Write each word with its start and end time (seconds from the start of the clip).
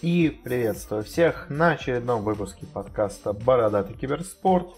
И 0.00 0.28
приветствую 0.44 1.02
всех 1.02 1.46
на 1.50 1.72
очередном 1.72 2.22
выпуске 2.22 2.66
подкаста 2.66 3.32
«Бородатый 3.32 3.94
киберспорт», 3.94 4.68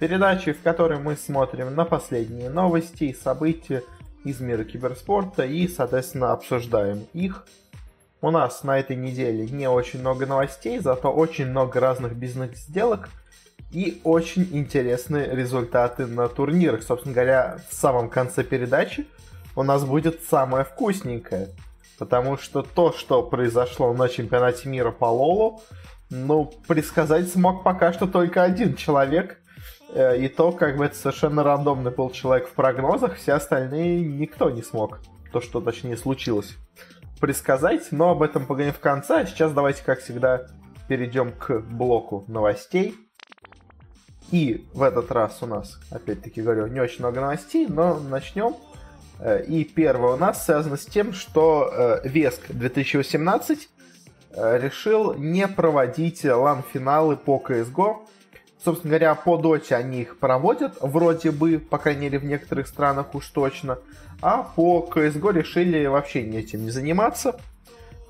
передачи, 0.00 0.52
в 0.52 0.62
которой 0.62 0.98
мы 0.98 1.14
смотрим 1.14 1.74
на 1.74 1.84
последние 1.84 2.48
новости 2.48 3.04
и 3.04 3.14
события 3.14 3.82
из 4.24 4.40
мира 4.40 4.64
киберспорта 4.64 5.44
и, 5.44 5.68
соответственно, 5.68 6.32
обсуждаем 6.32 7.06
их. 7.12 7.46
У 8.22 8.30
нас 8.30 8.62
на 8.62 8.78
этой 8.78 8.96
неделе 8.96 9.46
не 9.46 9.68
очень 9.68 10.00
много 10.00 10.24
новостей, 10.24 10.78
зато 10.78 11.12
очень 11.12 11.48
много 11.48 11.78
разных 11.78 12.16
бизнес-сделок 12.16 13.10
и 13.72 14.00
очень 14.04 14.48
интересные 14.52 15.36
результаты 15.36 16.06
на 16.06 16.28
турнирах. 16.28 16.82
Собственно 16.82 17.14
говоря, 17.14 17.58
в 17.68 17.74
самом 17.74 18.08
конце 18.08 18.42
передачи 18.42 19.06
у 19.54 19.64
нас 19.64 19.84
будет 19.84 20.22
самое 20.22 20.64
вкусненькое– 20.64 21.50
Потому 21.98 22.36
что 22.36 22.62
то, 22.62 22.92
что 22.92 23.22
произошло 23.22 23.92
на 23.92 24.08
чемпионате 24.08 24.68
мира 24.68 24.90
по 24.90 25.06
Лолу, 25.06 25.62
ну, 26.10 26.52
предсказать 26.68 27.30
смог 27.30 27.62
пока 27.62 27.92
что 27.92 28.06
только 28.06 28.42
один 28.42 28.74
человек. 28.76 29.38
Э, 29.94 30.18
и 30.18 30.28
то, 30.28 30.52
как 30.52 30.76
бы 30.76 30.86
это 30.86 30.96
совершенно 30.96 31.42
рандомный 31.42 31.90
был 31.90 32.10
человек 32.10 32.48
в 32.48 32.52
прогнозах, 32.52 33.16
все 33.16 33.34
остальные 33.34 34.02
никто 34.02 34.50
не 34.50 34.62
смог. 34.62 35.00
То, 35.32 35.40
что 35.40 35.60
точнее 35.60 35.96
случилось. 35.96 36.56
Предсказать, 37.20 37.92
но 37.92 38.10
об 38.10 38.22
этом 38.22 38.46
поговорим 38.46 38.74
в 38.74 38.80
конце. 38.80 39.20
А 39.20 39.26
сейчас 39.26 39.52
давайте, 39.52 39.82
как 39.84 40.00
всегда, 40.00 40.46
перейдем 40.88 41.32
к 41.32 41.60
блоку 41.60 42.24
новостей. 42.28 42.94
И 44.30 44.66
в 44.72 44.82
этот 44.82 45.12
раз 45.12 45.38
у 45.42 45.46
нас, 45.46 45.78
опять-таки 45.90 46.40
говорю, 46.42 46.66
не 46.66 46.80
очень 46.80 47.00
много 47.00 47.20
новостей, 47.20 47.66
но 47.68 47.98
начнем 48.00 48.56
и 49.46 49.64
первое 49.64 50.14
у 50.14 50.16
нас 50.16 50.44
связано 50.44 50.76
с 50.76 50.84
тем, 50.84 51.12
что 51.12 51.70
э, 51.72 52.00
Веск 52.08 52.40
2018 52.48 53.68
э, 54.34 54.58
решил 54.58 55.14
не 55.14 55.46
проводить 55.46 56.24
лан-финалы 56.24 57.16
по 57.16 57.40
CSGO. 57.44 57.98
Собственно 58.64 58.90
говоря, 58.90 59.14
по 59.14 59.36
Доте 59.36 59.76
они 59.76 60.02
их 60.02 60.18
проводят, 60.18 60.76
вроде 60.80 61.30
бы, 61.30 61.58
по 61.58 61.78
крайней 61.78 62.02
мере, 62.02 62.18
в 62.18 62.24
некоторых 62.24 62.66
странах 62.66 63.14
уж 63.14 63.28
точно. 63.28 63.78
А 64.20 64.42
по 64.42 64.88
CSGO 64.92 65.32
решили 65.32 65.86
вообще 65.86 66.20
этим 66.20 66.64
не 66.64 66.70
заниматься. 66.70 67.38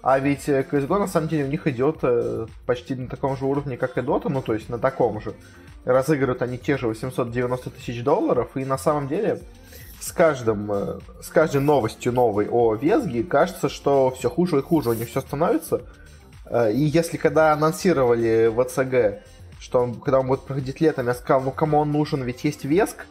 А 0.03 0.19
ведь 0.19 0.49
CSGO 0.49 0.99
на 0.99 1.07
самом 1.09 1.29
деле 1.29 1.45
у 1.45 1.49
них 1.49 1.67
идет 1.67 1.99
почти 2.67 2.95
на 2.95 3.09
таком 3.09 3.37
же 3.37 3.45
уровне, 3.45 3.77
как 3.77 3.99
и 3.99 4.01
Dota, 4.01 4.29
ну 4.29 4.41
то 4.41 4.55
есть 4.55 4.69
на 4.69 4.79
таком 4.79 5.21
же. 5.21 5.35
Разыгрывают 5.85 6.43
они 6.43 6.59
те 6.59 6.79
же 6.79 6.87
890 6.87 7.71
тысяч 7.71 8.03
долларов, 8.03 8.51
и 8.57 8.65
на 8.65 8.79
самом 8.79 9.09
деле 9.09 9.41
с, 10.03 10.11
каждым, 10.11 10.71
э, 10.73 10.99
с 11.23 11.29
каждой 11.29 11.61
новостью 11.61 12.13
новой 12.13 12.49
о 12.49 12.75
Везге 12.75 13.23
кажется, 13.23 13.69
что 13.69 14.11
все 14.11 14.29
хуже 14.29 14.59
и 14.59 14.63
хуже 14.63 14.91
у 14.91 14.95
них 14.95 15.09
все 15.09 15.21
становится. 15.21 15.83
Э, 16.47 16.73
и 16.73 16.81
если 16.81 17.17
когда 17.17 17.53
анонсировали 17.53 18.49
в 18.49 18.61
АЦГ, 18.61 19.25
что 19.61 19.81
он, 19.81 19.95
когда 19.95 20.19
он 20.19 20.27
будет 20.27 20.41
проходить 20.41 20.81
летом, 20.81 21.07
я 21.07 21.15
сказал, 21.15 21.43
ну 21.43 21.53
кому 21.53 21.79
он 21.79 21.93
нужен, 21.93 22.23
ведь 22.25 22.43
есть 22.43 22.65
Веск, 22.65 23.07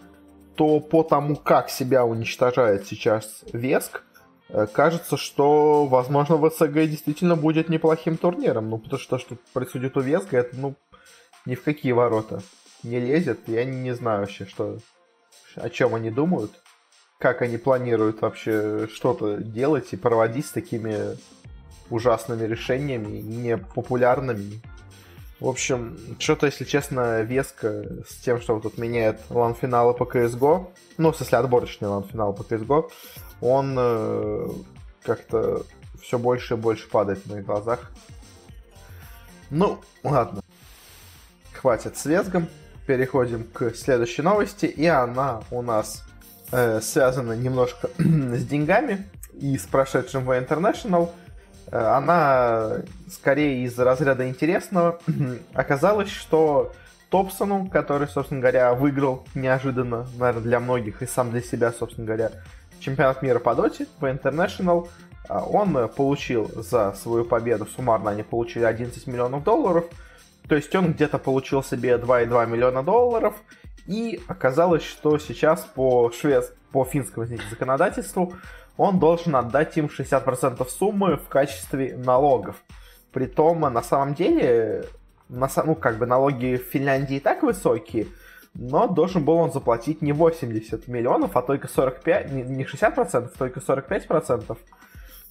то 0.56 0.82
по 0.82 1.04
тому, 1.04 1.38
как 1.38 1.70
себя 1.70 2.04
уничтожает 2.04 2.86
сейчас 2.86 3.46
Веск, 3.54 4.04
э, 4.50 4.68
кажется, 4.68 5.16
что, 5.16 5.86
возможно, 5.86 6.38
ВЦГ 6.38 6.74
действительно 6.74 7.38
будет 7.38 7.70
неплохим 7.70 8.18
турниром. 8.18 8.70
Ну, 8.70 8.80
потому 8.80 9.00
что 9.00 9.12
то, 9.12 9.18
что 9.18 9.38
происходит 9.54 9.96
у 9.96 10.02
Веска, 10.02 10.38
это, 10.38 10.58
ну, 10.58 10.76
ни 11.46 11.56
в 11.56 11.64
какие 11.64 11.94
ворота 11.94 12.42
не 12.84 13.00
лезет. 13.00 13.40
Я 13.48 13.64
не 13.64 13.96
знаю 13.96 14.22
вообще, 14.22 14.46
что, 14.46 14.80
о 15.56 15.70
чем 15.70 15.96
они 15.96 16.10
думают 16.10 16.52
как 17.22 17.44
они 17.44 17.58
планируют 17.58 18.22
вообще 18.22 18.88
что-то 18.92 19.38
делать 19.38 19.94
и 19.94 19.98
проводить 19.98 20.48
с 20.48 20.52
такими 20.52 21.18
ужасными 21.92 22.48
решениями, 22.48 23.20
непопулярными. 23.20 24.60
В 25.40 25.48
общем, 25.48 25.98
что-то, 26.18 26.48
если 26.48 26.66
честно, 26.66 27.22
веско 27.22 27.86
с 28.10 28.16
тем, 28.16 28.42
что 28.42 28.56
вот 28.56 28.64
тут 28.64 28.78
меняет 28.80 29.22
лан-финалы 29.30 29.94
по 29.94 30.04
CSGO, 30.04 30.68
ну, 30.98 31.12
в 31.12 31.16
смысле, 31.16 31.38
отборочный 31.38 31.90
лан-финал 31.90 32.34
по 32.34 32.42
CSGO, 32.42 32.90
он 33.40 33.76
э, 33.78 34.48
как-то 35.04 35.64
все 36.02 36.18
больше 36.18 36.56
и 36.56 36.58
больше 36.58 36.90
падает 36.90 37.26
на 37.28 37.34
моих 37.34 37.46
глазах. 37.46 37.92
Ну, 39.52 39.80
ладно. 40.04 40.42
Хватит 41.54 41.98
с 41.98 42.06
Весгом. 42.06 42.48
Переходим 42.88 43.44
к 43.44 43.76
следующей 43.76 44.24
новости, 44.24 44.66
и 44.66 44.88
она 44.88 45.44
у 45.52 45.62
нас 45.62 46.04
э, 46.52 46.82
связана 46.82 47.34
немножко 47.34 47.90
с 47.98 48.46
деньгами 48.46 49.08
и 49.34 49.58
с 49.58 49.64
прошедшим 49.64 50.26
в 50.26 50.32
International. 50.32 51.10
Э, 51.72 51.78
она 51.96 52.78
скорее 53.10 53.64
из 53.66 53.78
разряда 53.78 54.28
интересного. 54.28 55.00
Оказалось, 55.54 56.10
что 56.10 56.74
Топсону, 57.10 57.68
который, 57.68 58.08
собственно 58.08 58.40
говоря, 58.40 58.74
выиграл 58.74 59.26
неожиданно, 59.36 60.08
наверное, 60.18 60.44
для 60.44 60.60
многих 60.60 61.02
и 61.02 61.08
сам 61.08 61.32
для 61.32 61.42
себя, 61.42 61.72
собственно 61.72 62.08
говоря, 62.08 62.32
чемпионат 62.80 63.22
мира 63.22 63.40
по 63.40 63.54
доте 63.56 63.88
в 64.00 64.06
International, 64.06 64.88
э, 65.30 65.38
он 65.38 65.90
получил 65.90 66.50
за 66.56 66.94
свою 66.94 67.26
победу, 67.26 67.66
суммарно 67.66 68.12
они 68.12 68.24
получили 68.24 68.64
11 68.64 69.08
миллионов 69.08 69.44
долларов, 69.44 69.86
то 70.48 70.56
есть 70.56 70.76
он 70.76 70.94
где-то 70.94 71.18
получил 71.18 71.64
себе 71.64 71.96
2,2 71.96 72.48
миллиона 72.48 72.84
долларов, 72.84 73.36
и 73.88 74.22
оказалось, 74.28 74.84
что 74.84 75.18
сейчас 75.18 75.62
по, 75.62 76.12
швед... 76.12 76.56
по 76.72 76.86
финскому 76.86 77.26
извините, 77.26 77.50
законодательству 77.50 78.34
он 78.78 79.00
должен 79.00 79.36
отдать 79.36 79.78
им 79.78 79.86
60% 79.86 80.68
суммы 80.70 81.18
в 81.18 81.28
качестве 81.28 81.96
налогов. 81.98 82.56
Притом, 83.12 83.60
на 83.60 83.84
самом 83.84 84.14
деле, 84.14 84.86
на, 85.30 85.50
ну, 85.66 85.76
как 85.76 85.98
бы 85.98 86.06
налоги 86.06 86.56
в 86.56 86.72
Финляндии 86.72 87.18
и 87.18 87.20
так 87.20 87.44
высокие, 87.44 88.08
но 88.54 88.88
должен 88.88 89.24
был 89.24 89.36
он 89.36 89.52
заплатить 89.52 90.02
не 90.02 90.14
80 90.14 90.88
миллионов, 90.88 91.36
а 91.36 91.42
только 91.42 91.68
45, 91.68 92.32
не 92.32 92.64
60%, 92.64 93.16
а 93.16 93.38
только 93.38 93.60
45%, 93.60 94.58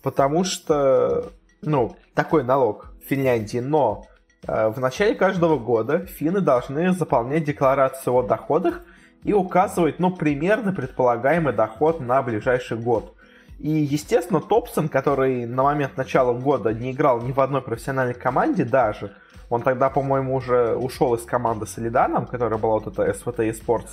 потому 0.03 0.44
что, 0.44 1.32
ну, 1.62 1.97
такой 2.15 2.44
налог 2.44 2.93
в 3.03 3.09
Финляндии, 3.09 3.59
но 3.59 4.06
в 4.47 4.81
начале 4.81 5.15
каждого 5.15 5.59
года 5.59 6.06
финны 6.06 6.41
должны 6.41 6.93
заполнять 6.93 7.45
декларацию 7.45 8.15
о 8.15 8.23
доходах 8.23 8.81
и 9.23 9.33
указывать, 9.33 9.99
ну, 9.99 10.11
примерно 10.11 10.73
предполагаемый 10.73 11.53
доход 11.53 12.01
на 12.01 12.23
ближайший 12.23 12.79
год. 12.79 13.15
И, 13.59 13.71
естественно, 13.71 14.41
Топсон, 14.41 14.89
который 14.89 15.45
на 15.45 15.62
момент 15.62 15.97
начала 15.97 16.33
года 16.33 16.73
не 16.73 16.93
играл 16.93 17.21
ни 17.21 17.33
в 17.33 17.41
одной 17.41 17.61
профессиональной 17.61 18.15
команде 18.15 18.65
даже, 18.65 19.12
он 19.50 19.62
тогда, 19.62 19.91
по-моему, 19.91 20.37
уже 20.37 20.75
ушел 20.77 21.15
из 21.15 21.23
команды 21.23 21.67
с 21.67 21.79
Элиданом, 21.79 22.27
которая 22.27 22.59
была 22.59 22.79
вот 22.79 22.87
эта 22.87 23.11
SVT 23.11 23.50
eSports, 23.50 23.91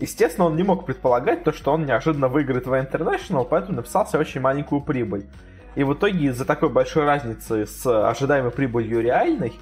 Естественно, 0.00 0.46
он 0.46 0.56
не 0.56 0.64
мог 0.64 0.86
предполагать 0.86 1.44
то, 1.44 1.52
что 1.52 1.72
он 1.72 1.86
неожиданно 1.86 2.28
выиграет 2.28 2.66
в 2.66 2.72
International, 2.72 3.46
поэтому 3.48 3.76
написал 3.76 4.06
себе 4.06 4.20
очень 4.20 4.40
маленькую 4.40 4.80
прибыль. 4.80 5.26
И 5.74 5.84
в 5.84 5.94
итоге 5.94 6.26
из-за 6.26 6.44
такой 6.44 6.68
большой 6.68 7.04
разницы 7.04 7.66
с 7.66 7.86
ожидаемой 7.86 8.50
прибылью 8.50 9.00
реальной, 9.00 9.52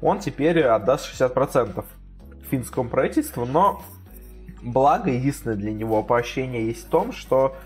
он 0.00 0.18
теперь 0.18 0.62
отдаст 0.62 1.12
60% 1.12 1.84
финскому 2.50 2.88
правительству, 2.88 3.44
но 3.44 3.82
благо 4.62 5.10
единственное 5.10 5.56
для 5.56 5.72
него 5.72 6.02
поощрение 6.02 6.66
есть 6.66 6.86
в 6.86 6.88
том, 6.88 7.12
что 7.12 7.56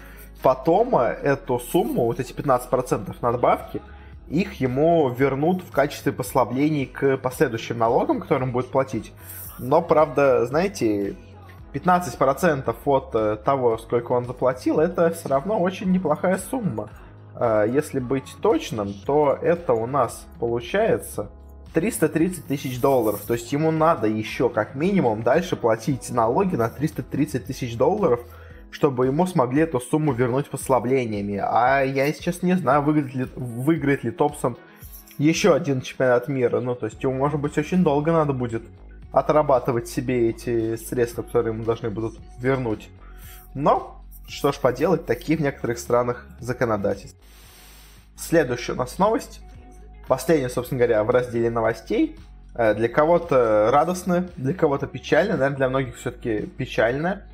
потом 0.43 0.97
эту 0.97 1.59
сумму, 1.59 2.07
вот 2.07 2.19
эти 2.21 2.33
15% 2.33 3.15
надбавки, 3.21 3.81
их 4.29 4.55
ему 4.55 5.09
вернут 5.11 5.63
в 5.63 5.71
качестве 5.71 6.13
послаблений 6.13 6.87
к 6.87 7.19
последующим 7.19 7.79
налогам, 7.79 8.21
которым 8.21 8.51
будет 8.53 8.71
платить. 8.71 9.13
Но, 9.59 9.83
правда, 9.83 10.47
знаете, 10.47 11.17
15% 11.73 12.75
от 12.85 13.15
э, 13.15 13.37
того, 13.37 13.79
сколько 13.79 14.13
он 14.13 14.25
заплатил, 14.25 14.81
это 14.81 15.11
все 15.11 15.29
равно 15.29 15.59
очень 15.61 15.91
неплохая 15.93 16.39
сумма. 16.39 16.89
А, 17.45 17.65
если 17.65 17.99
быть 17.99 18.37
точным, 18.41 18.95
то 19.05 19.37
это 19.43 19.73
у 19.73 19.87
нас 19.89 20.29
получается 20.39 21.29
330 21.75 22.47
тысяч 22.47 22.81
долларов. 22.81 23.23
То 23.27 23.35
есть 23.35 23.53
ему 23.53 23.73
надо 23.73 24.07
еще 24.07 24.49
как 24.49 24.77
минимум 24.77 25.25
дальше 25.25 25.57
платить 25.57 26.09
налоги 26.11 26.55
на 26.55 26.69
330 26.69 27.45
тысяч 27.45 27.77
долларов, 27.77 28.21
чтобы 28.71 29.07
ему 29.07 29.27
смогли 29.27 29.63
эту 29.63 29.81
сумму 29.81 30.13
вернуть 30.13 30.51
послаблениями. 30.51 31.43
А 31.43 31.83
я 31.83 32.13
сейчас 32.13 32.43
не 32.43 32.57
знаю, 32.57 32.83
выиграет 32.83 33.15
ли, 33.17 33.27
выиграет 33.35 34.05
ли 34.05 34.13
Топсон 34.13 34.57
еще 35.19 35.53
один 35.53 35.81
чемпионат 35.81 36.29
мира. 36.29 36.61
Ну, 36.61 36.77
то 36.77 36.87
есть 36.87 37.03
ему, 37.03 37.15
может 37.15 37.41
быть, 37.41 37.59
очень 37.59 37.83
долго 37.83 38.13
надо 38.13 38.33
будет 38.33 38.63
отрабатывать 39.11 39.89
себе 39.89 40.31
эти 40.31 40.77
средства, 40.77 41.23
которые 41.23 41.53
ему 41.53 41.65
должны 41.65 41.91
будут 41.91 42.21
вернуть. 42.39 42.89
Но 43.55 44.02
что 44.29 44.53
ж 44.53 44.57
поделать, 44.57 45.07
такие 45.07 45.37
в 45.39 45.43
некоторых 45.43 45.79
странах 45.79 46.27
законодательства. 46.41 47.19
Следующая 48.17 48.73
у 48.73 48.77
нас 48.77 48.99
новость. 48.99 49.41
Последняя, 50.09 50.49
собственно 50.49 50.79
говоря, 50.79 51.05
в 51.05 51.11
разделе 51.11 51.51
новостей. 51.51 52.17
Э, 52.55 52.75
для 52.75 52.89
кого-то 52.89 53.71
радостная, 53.73 54.29
для 54.37 54.55
кого-то 54.55 54.87
печальная, 54.87 55.37
наверное, 55.37 55.57
для 55.57 55.69
многих 55.69 55.97
все-таки 55.97 56.47
печальная. 56.47 57.27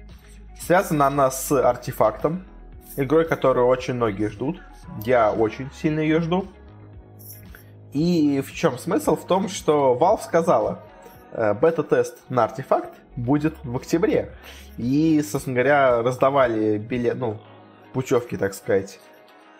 Связана 0.61 1.06
она 1.06 1.31
с 1.31 1.52
артефактом, 1.52 2.44
игрой, 2.96 3.25
которую 3.25 3.67
очень 3.67 3.94
многие 3.94 4.29
ждут. 4.29 4.61
Я 5.05 5.32
очень 5.32 5.70
сильно 5.73 6.00
ее 6.00 6.20
жду. 6.20 6.49
И 7.93 8.43
в 8.46 8.52
чем 8.52 8.79
смысл? 8.79 9.17
В 9.17 9.26
том, 9.26 9.49
что 9.49 9.96
Valve 10.00 10.23
сказала, 10.23 10.82
э, 11.32 11.55
бета-тест 11.55 12.19
на 12.29 12.44
артефакт 12.44 12.93
будет 13.17 13.55
в 13.64 13.76
октябре. 13.76 14.31
И, 14.78 15.20
собственно 15.22 15.56
говоря, 15.56 16.02
раздавали 16.02 16.78
билет, 16.78 17.16
ну, 17.16 17.38
путевки, 17.92 18.36
так 18.36 18.54
сказать, 18.54 19.00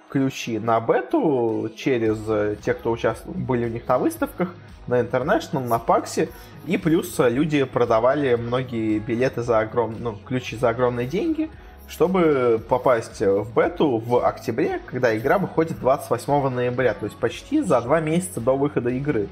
ключи 0.09 0.59
на 0.59 0.81
бету 0.81 1.71
через 1.77 2.19
э, 2.29 2.57
тех, 2.65 2.79
кто 2.79 2.93
участвовал, 2.93 3.37
были 3.37 3.67
у 3.67 3.69
них 3.69 3.87
на 3.87 3.99
выставках, 3.99 4.55
на 4.87 5.01
International, 5.01 5.67
на 5.67 5.79
Паксе. 5.79 6.29
И 6.67 6.79
плюс 6.79 7.17
люди 7.19 7.65
продавали 7.65 8.37
многие 8.37 9.01
билеты 9.01 9.43
за 9.43 9.59
огромные, 9.59 10.01
ну, 10.01 10.17
ключи 10.17 10.57
за 10.57 10.71
огромные 10.71 11.07
деньги, 11.07 11.51
чтобы 11.89 12.63
попасть 12.69 13.21
в 13.21 13.53
бету 13.55 13.99
в 13.99 14.25
октябре, 14.25 14.81
когда 14.87 15.17
игра 15.17 15.39
выходит 15.39 15.81
28 15.81 16.49
ноября, 16.49 16.95
то 16.95 17.07
есть 17.07 17.17
почти 17.17 17.63
за 17.63 17.81
два 17.81 18.01
месяца 18.01 18.41
до 18.41 18.57
выхода 18.57 18.91
игры. 18.91 19.29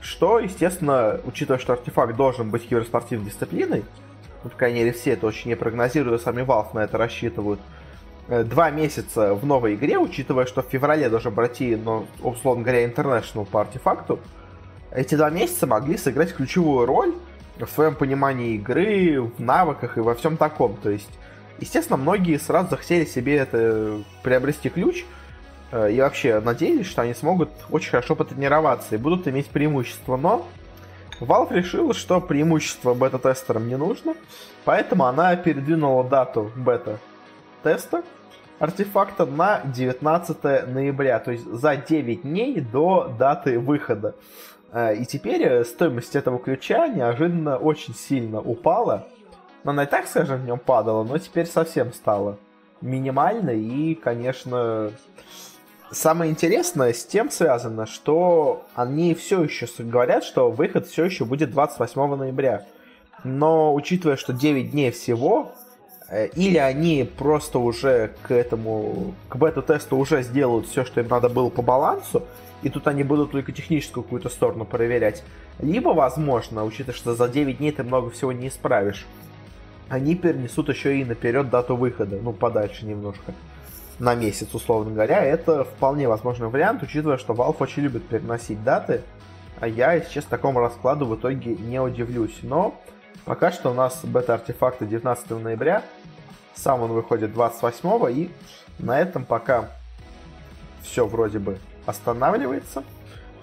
Что, 0.00 0.38
естественно, 0.38 1.20
учитывая, 1.24 1.58
что 1.58 1.72
артефакт 1.72 2.16
должен 2.16 2.50
быть 2.50 2.68
киберспортивной 2.68 3.26
дисциплиной, 3.26 3.84
ну, 4.44 4.50
по 4.50 4.56
крайней 4.56 4.80
мере, 4.80 4.92
все 4.92 5.12
это 5.12 5.26
очень 5.26 5.50
не 5.50 5.56
прогнозируют, 5.56 6.22
сами 6.22 6.42
Valve 6.42 6.68
на 6.74 6.80
это 6.80 6.98
рассчитывают, 6.98 7.60
э, 8.28 8.44
два 8.44 8.70
месяца 8.70 9.34
в 9.34 9.44
новой 9.44 9.74
игре, 9.74 9.98
учитывая, 9.98 10.46
что 10.46 10.62
в 10.62 10.66
феврале 10.66 11.08
должен 11.08 11.34
пройти, 11.34 11.76
ну, 11.76 12.06
условно 12.22 12.62
говоря, 12.62 12.84
International 12.84 13.44
по 13.44 13.60
артефакту, 13.60 14.20
эти 14.90 15.14
два 15.16 15.30
месяца 15.30 15.66
могли 15.66 15.96
сыграть 15.96 16.34
ключевую 16.34 16.86
роль 16.86 17.14
в 17.58 17.66
своем 17.66 17.94
понимании 17.94 18.54
игры, 18.54 19.20
в 19.20 19.40
навыках 19.40 19.98
и 19.98 20.00
во 20.00 20.14
всем 20.14 20.36
таком. 20.36 20.76
То 20.76 20.90
есть, 20.90 21.10
естественно, 21.58 21.96
многие 21.96 22.38
сразу 22.38 22.70
захотели 22.70 23.04
себе 23.04 23.36
это 23.36 24.02
приобрести 24.22 24.68
ключ 24.68 25.04
э, 25.72 25.92
и 25.92 26.00
вообще 26.00 26.40
надеялись, 26.40 26.86
что 26.86 27.02
они 27.02 27.14
смогут 27.14 27.50
очень 27.70 27.90
хорошо 27.90 28.14
потренироваться 28.14 28.94
и 28.94 28.98
будут 28.98 29.26
иметь 29.28 29.48
преимущество. 29.48 30.16
Но 30.16 30.46
Valve 31.20 31.52
решила, 31.54 31.94
что 31.94 32.20
преимущество 32.20 32.94
бета-тестерам 32.94 33.68
не 33.68 33.76
нужно, 33.76 34.14
поэтому 34.64 35.04
она 35.04 35.34
передвинула 35.36 36.04
дату 36.04 36.50
бета-теста 36.56 38.04
артефакта 38.58 39.26
на 39.26 39.60
19 39.64 40.68
ноября, 40.68 41.18
то 41.18 41.32
есть 41.32 41.44
за 41.44 41.76
9 41.76 42.22
дней 42.22 42.60
до 42.60 43.12
даты 43.18 43.58
выхода. 43.58 44.14
Э, 44.72 44.94
и 44.94 45.04
теперь 45.06 45.42
э, 45.42 45.64
стоимость 45.64 46.16
этого 46.16 46.38
ключа 46.38 46.88
неожиданно 46.88 47.56
очень 47.56 47.94
сильно 47.94 48.40
упала. 48.40 49.06
Но 49.64 49.70
она 49.72 49.84
и 49.84 49.86
так, 49.86 50.06
скажем, 50.06 50.40
в 50.40 50.44
нем 50.44 50.58
падала, 50.58 51.04
но 51.04 51.18
теперь 51.18 51.46
совсем 51.46 51.92
стала 51.92 52.38
минимальной. 52.80 53.60
И, 53.60 53.94
конечно, 53.94 54.92
самое 55.90 56.30
интересное 56.30 56.92
с 56.92 57.04
тем 57.04 57.30
связано, 57.30 57.86
что 57.86 58.66
они 58.74 59.14
все 59.14 59.42
еще 59.42 59.66
говорят, 59.78 60.24
что 60.24 60.50
выход 60.50 60.86
все 60.86 61.04
еще 61.04 61.24
будет 61.24 61.50
28 61.50 62.16
ноября. 62.16 62.66
Но 63.24 63.74
учитывая, 63.74 64.16
что 64.16 64.32
9 64.32 64.70
дней 64.70 64.90
всего, 64.90 65.52
э, 66.08 66.28
или 66.28 66.58
они 66.58 67.08
просто 67.18 67.58
уже 67.58 68.12
к 68.22 68.32
этому, 68.32 69.14
к 69.28 69.36
бета-тесту 69.36 69.96
уже 69.96 70.22
сделают 70.22 70.66
все, 70.66 70.84
что 70.84 71.00
им 71.00 71.08
надо 71.08 71.28
было 71.28 71.48
по 71.48 71.62
балансу, 71.62 72.22
и 72.62 72.68
тут 72.68 72.86
они 72.86 73.02
будут 73.02 73.32
только 73.32 73.52
техническую 73.52 74.04
какую-то 74.04 74.28
сторону 74.28 74.64
проверять. 74.64 75.22
Либо, 75.60 75.90
возможно, 75.90 76.64
учитывая, 76.64 76.94
что 76.94 77.14
за 77.14 77.28
9 77.28 77.58
дней 77.58 77.72
ты 77.72 77.82
много 77.82 78.10
всего 78.10 78.32
не 78.32 78.48
исправишь, 78.48 79.06
они 79.88 80.14
перенесут 80.14 80.68
еще 80.68 80.98
и 81.00 81.04
наперед 81.04 81.50
дату 81.50 81.76
выхода, 81.76 82.18
ну, 82.22 82.32
подальше 82.32 82.84
немножко, 82.84 83.32
на 83.98 84.14
месяц, 84.14 84.54
условно 84.54 84.92
говоря. 84.92 85.22
Это 85.22 85.64
вполне 85.64 86.08
возможный 86.08 86.48
вариант, 86.48 86.82
учитывая, 86.82 87.18
что 87.18 87.34
Valve 87.34 87.56
очень 87.60 87.82
любит 87.82 88.06
переносить 88.06 88.62
даты, 88.62 89.02
а 89.60 89.66
я, 89.66 89.94
если 89.94 90.12
честно, 90.12 90.30
такому 90.30 90.60
раскладу 90.60 91.06
в 91.06 91.16
итоге 91.16 91.56
не 91.56 91.80
удивлюсь. 91.80 92.38
Но 92.42 92.80
пока 93.24 93.50
что 93.50 93.70
у 93.70 93.74
нас 93.74 94.04
бета-артефакты 94.04 94.86
19 94.86 95.30
ноября, 95.30 95.82
сам 96.54 96.82
он 96.82 96.92
выходит 96.92 97.32
28 97.32 98.12
и 98.12 98.30
на 98.78 99.00
этом 99.00 99.24
пока 99.24 99.70
все 100.82 101.06
вроде 101.06 101.38
бы 101.38 101.58
останавливается. 101.86 102.84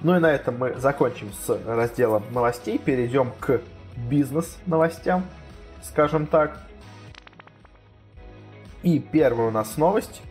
Ну 0.01 0.15
и 0.15 0.19
на 0.19 0.31
этом 0.31 0.57
мы 0.57 0.75
закончим 0.75 1.31
с 1.33 1.59
разделом 1.65 2.23
новостей, 2.31 2.77
перейдем 2.77 3.31
к 3.39 3.61
бизнес-новостям, 3.95 5.25
скажем 5.83 6.27
так. 6.27 6.59
И 8.83 8.99
первая 8.99 9.47
у 9.47 9.51
нас 9.51 9.77
новость 9.77 10.21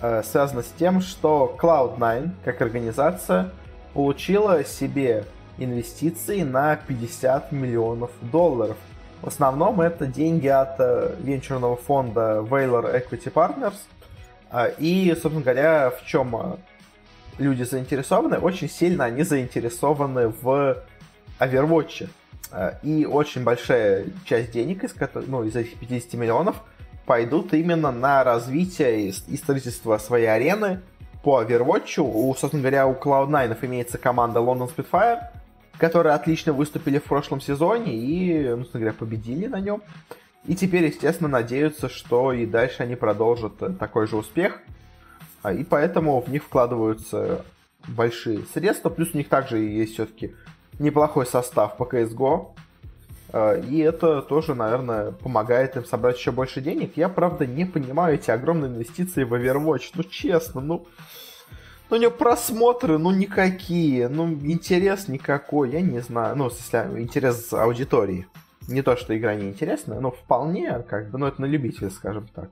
э, 0.00 0.22
связана 0.22 0.62
с 0.62 0.72
тем, 0.78 1.00
что 1.00 1.56
Cloud9, 1.58 2.30
как 2.44 2.60
организация, 2.62 3.50
получила 3.94 4.64
себе 4.64 5.24
инвестиции 5.58 6.42
на 6.42 6.76
50 6.76 7.52
миллионов 7.52 8.10
долларов. 8.20 8.76
В 9.22 9.28
основном 9.28 9.80
это 9.80 10.06
деньги 10.06 10.48
от 10.48 10.76
э, 10.78 11.14
венчурного 11.20 11.76
фонда 11.76 12.44
Valor 12.48 12.94
Equity 12.94 13.32
Partners. 13.32 13.76
Э, 14.52 14.72
и, 14.78 15.08
собственно 15.14 15.40
говоря, 15.40 15.90
в 15.90 16.04
чем 16.04 16.36
э, 16.36 16.56
люди 17.38 17.62
заинтересованы, 17.62 18.38
очень 18.38 18.68
сильно 18.68 19.04
они 19.04 19.22
заинтересованы 19.22 20.28
в 20.28 20.76
Overwatch. 21.40 22.08
И 22.84 23.04
очень 23.04 23.42
большая 23.42 24.06
часть 24.24 24.52
денег 24.52 24.84
из, 24.84 24.94
ну, 25.26 25.42
из 25.42 25.56
этих 25.56 25.78
50 25.78 26.14
миллионов 26.14 26.62
пойдут 27.06 27.54
именно 27.54 27.92
на 27.92 28.24
развитие 28.24 29.08
и 29.08 29.36
строительство 29.36 29.96
своей 29.98 30.26
арены 30.26 30.80
по 31.22 31.42
Overwatch. 31.42 32.00
У, 32.00 32.34
собственно 32.34 32.62
говоря, 32.62 32.86
у 32.86 32.94
Cloud9 32.94 33.56
имеется 33.62 33.98
команда 33.98 34.40
London 34.40 34.70
Spitfire, 34.74 35.20
которые 35.78 36.14
отлично 36.14 36.52
выступили 36.52 36.98
в 36.98 37.04
прошлом 37.04 37.40
сезоне 37.40 37.94
и, 37.94 38.48
ну, 38.48 38.58
собственно 38.58 38.80
говоря, 38.80 38.98
победили 38.98 39.46
на 39.46 39.60
нем. 39.60 39.82
И 40.46 40.54
теперь, 40.54 40.84
естественно, 40.84 41.28
надеются, 41.28 41.88
что 41.88 42.32
и 42.32 42.46
дальше 42.46 42.82
они 42.82 42.96
продолжат 42.96 43.78
такой 43.78 44.06
же 44.06 44.16
успех. 44.16 44.60
А, 45.42 45.52
и 45.52 45.64
поэтому 45.64 46.20
в 46.20 46.28
них 46.28 46.44
вкладываются 46.44 47.44
большие 47.88 48.44
средства. 48.52 48.90
Плюс 48.90 49.10
у 49.14 49.16
них 49.16 49.28
также 49.28 49.58
есть 49.58 49.94
все-таки 49.94 50.34
неплохой 50.78 51.26
состав 51.26 51.76
по 51.76 51.84
CSGO. 51.84 52.48
А, 53.32 53.54
и 53.54 53.78
это 53.78 54.22
тоже, 54.22 54.54
наверное, 54.54 55.12
помогает 55.12 55.76
им 55.76 55.84
собрать 55.84 56.18
еще 56.18 56.32
больше 56.32 56.60
денег. 56.60 56.96
Я, 56.96 57.08
правда, 57.08 57.46
не 57.46 57.64
понимаю 57.64 58.14
эти 58.14 58.30
огромные 58.30 58.70
инвестиции 58.70 59.24
в 59.24 59.34
Overwatch. 59.34 59.92
Ну, 59.94 60.02
честно, 60.04 60.60
ну... 60.60 60.86
Ну, 61.88 61.96
у 61.96 62.00
него 62.00 62.10
просмотры, 62.10 62.98
ну, 62.98 63.12
никакие. 63.12 64.08
Ну, 64.08 64.32
интерес 64.32 65.06
никакой, 65.06 65.70
я 65.70 65.80
не 65.80 66.00
знаю. 66.00 66.34
Ну, 66.36 66.50
смысле, 66.50 67.00
интерес 67.00 67.52
аудитории. 67.52 68.26
Не 68.66 68.82
то, 68.82 68.96
что 68.96 69.16
игра 69.16 69.36
не 69.36 69.48
интересная, 69.48 70.00
но 70.00 70.10
вполне, 70.10 70.80
как 70.80 71.10
бы, 71.10 71.18
ну, 71.18 71.26
это 71.26 71.40
на 71.40 71.46
любителя, 71.46 71.90
скажем 71.90 72.26
так. 72.34 72.50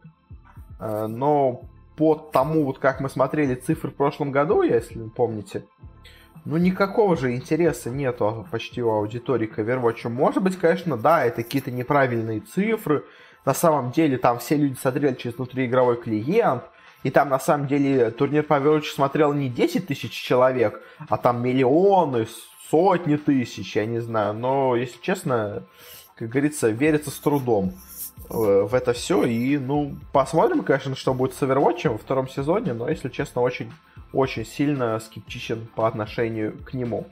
А, 0.79 1.09
но 1.09 1.63
по 1.97 2.15
тому, 2.15 2.65
вот 2.65 2.79
как 2.79 3.01
мы 3.01 3.09
смотрели 3.09 3.55
цифры 3.55 3.91
в 3.91 3.95
прошлом 3.95 4.31
году, 4.31 4.63
если 4.63 5.09
помните, 5.09 5.65
ну 6.45 6.57
никакого 6.57 7.17
же 7.17 7.35
интереса 7.35 7.91
нету 7.91 8.47
почти 8.51 8.83
у 8.83 8.91
аудитории 8.91 9.47
к 9.47 9.59
Overwatch. 9.59 10.09
Может 10.09 10.43
быть, 10.43 10.59
конечно, 10.59 10.97
да, 10.97 11.25
это 11.25 11.43
какие-то 11.43 11.71
неправильные 11.71 12.41
цифры. 12.41 13.05
На 13.45 13.55
самом 13.55 13.93
деле 13.93 14.19
там 14.19 14.39
все 14.39 14.57
люди 14.57 14.77
смотрели 14.79 15.15
через 15.15 15.37
внутриигровой 15.37 15.97
клиент, 15.97 16.65
и 17.03 17.11
там 17.11 17.29
на 17.29 17.39
самом 17.39 17.67
деле 17.67 18.11
турнир 18.11 18.43
по 18.43 18.55
Overwatch 18.55 18.93
смотрел 18.95 19.33
не 19.33 19.49
10 19.49 19.87
тысяч 19.87 20.13
человек, 20.13 20.83
а 21.09 21.17
там 21.19 21.43
миллионы, 21.43 22.27
сотни 22.71 23.17
тысяч, 23.17 23.77
я 23.77 23.87
не 23.87 24.01
знаю. 24.01 24.35
Но, 24.35 24.77
если 24.77 25.01
честно, 25.01 25.65
как 26.17 26.29
говорится, 26.29 26.69
верится 26.71 27.11
с 27.11 27.19
трудом. 27.19 27.75
Э, 28.31 28.67
в 28.69 28.75
это 28.75 28.93
все. 28.93 29.25
И, 29.25 29.59
ну, 29.59 29.97
посмотрим, 30.13 30.63
конечно, 30.63 30.97
что 30.97 31.15
будет 31.15 31.35
с 31.35 31.43
Overwatch 31.43 31.89
во 31.91 31.99
втором 31.99 32.29
сезоне, 32.29 32.73
но, 32.73 32.89
если 32.89 33.09
честно, 33.09 33.43
очень, 33.43 33.73
очень 34.15 34.47
сильно 34.47 34.99
скептичен 35.01 35.67
по 35.75 35.87
отношению 35.87 36.57
к 36.65 36.75
нему. 36.75 37.07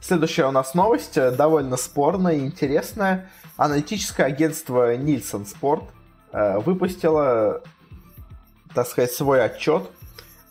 Следующая 0.00 0.46
у 0.46 0.50
нас 0.50 0.74
новость, 0.74 1.16
э, 1.16 1.30
довольно 1.30 1.76
спорная 1.76 2.34
и 2.34 2.40
интересная. 2.40 3.30
Аналитическое 3.56 4.26
агентство 4.26 4.94
Nielsen 4.94 5.46
Sport 5.46 5.84
э, 6.32 6.58
выпустило, 6.58 7.62
так 8.74 8.86
сказать, 8.86 9.12
свой 9.12 9.44
отчет 9.44 9.90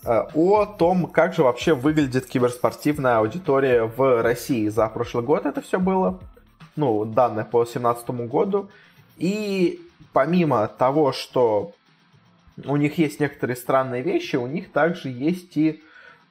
о 0.06 0.66
том, 0.66 1.08
как 1.08 1.34
же 1.34 1.42
вообще 1.42 1.74
выглядит 1.74 2.28
киберспортивная 2.28 3.18
аудитория 3.18 3.86
в 3.86 4.22
России. 4.22 4.68
За 4.68 4.88
прошлый 4.88 5.24
год 5.24 5.48
это 5.48 5.62
все 5.62 5.80
было. 5.80 6.20
Ну, 6.76 7.06
данные 7.06 7.46
по 7.46 7.64
2017 7.64 8.10
году. 8.30 8.70
И 9.18 9.82
помимо 10.14 10.68
того, 10.68 11.12
что 11.12 11.72
у 12.64 12.76
них 12.78 12.98
есть 12.98 13.20
некоторые 13.20 13.56
странные 13.56 14.02
вещи, 14.02 14.36
у 14.36 14.48
них 14.48 14.72
также 14.72 15.10
есть 15.10 15.58
и 15.58 15.84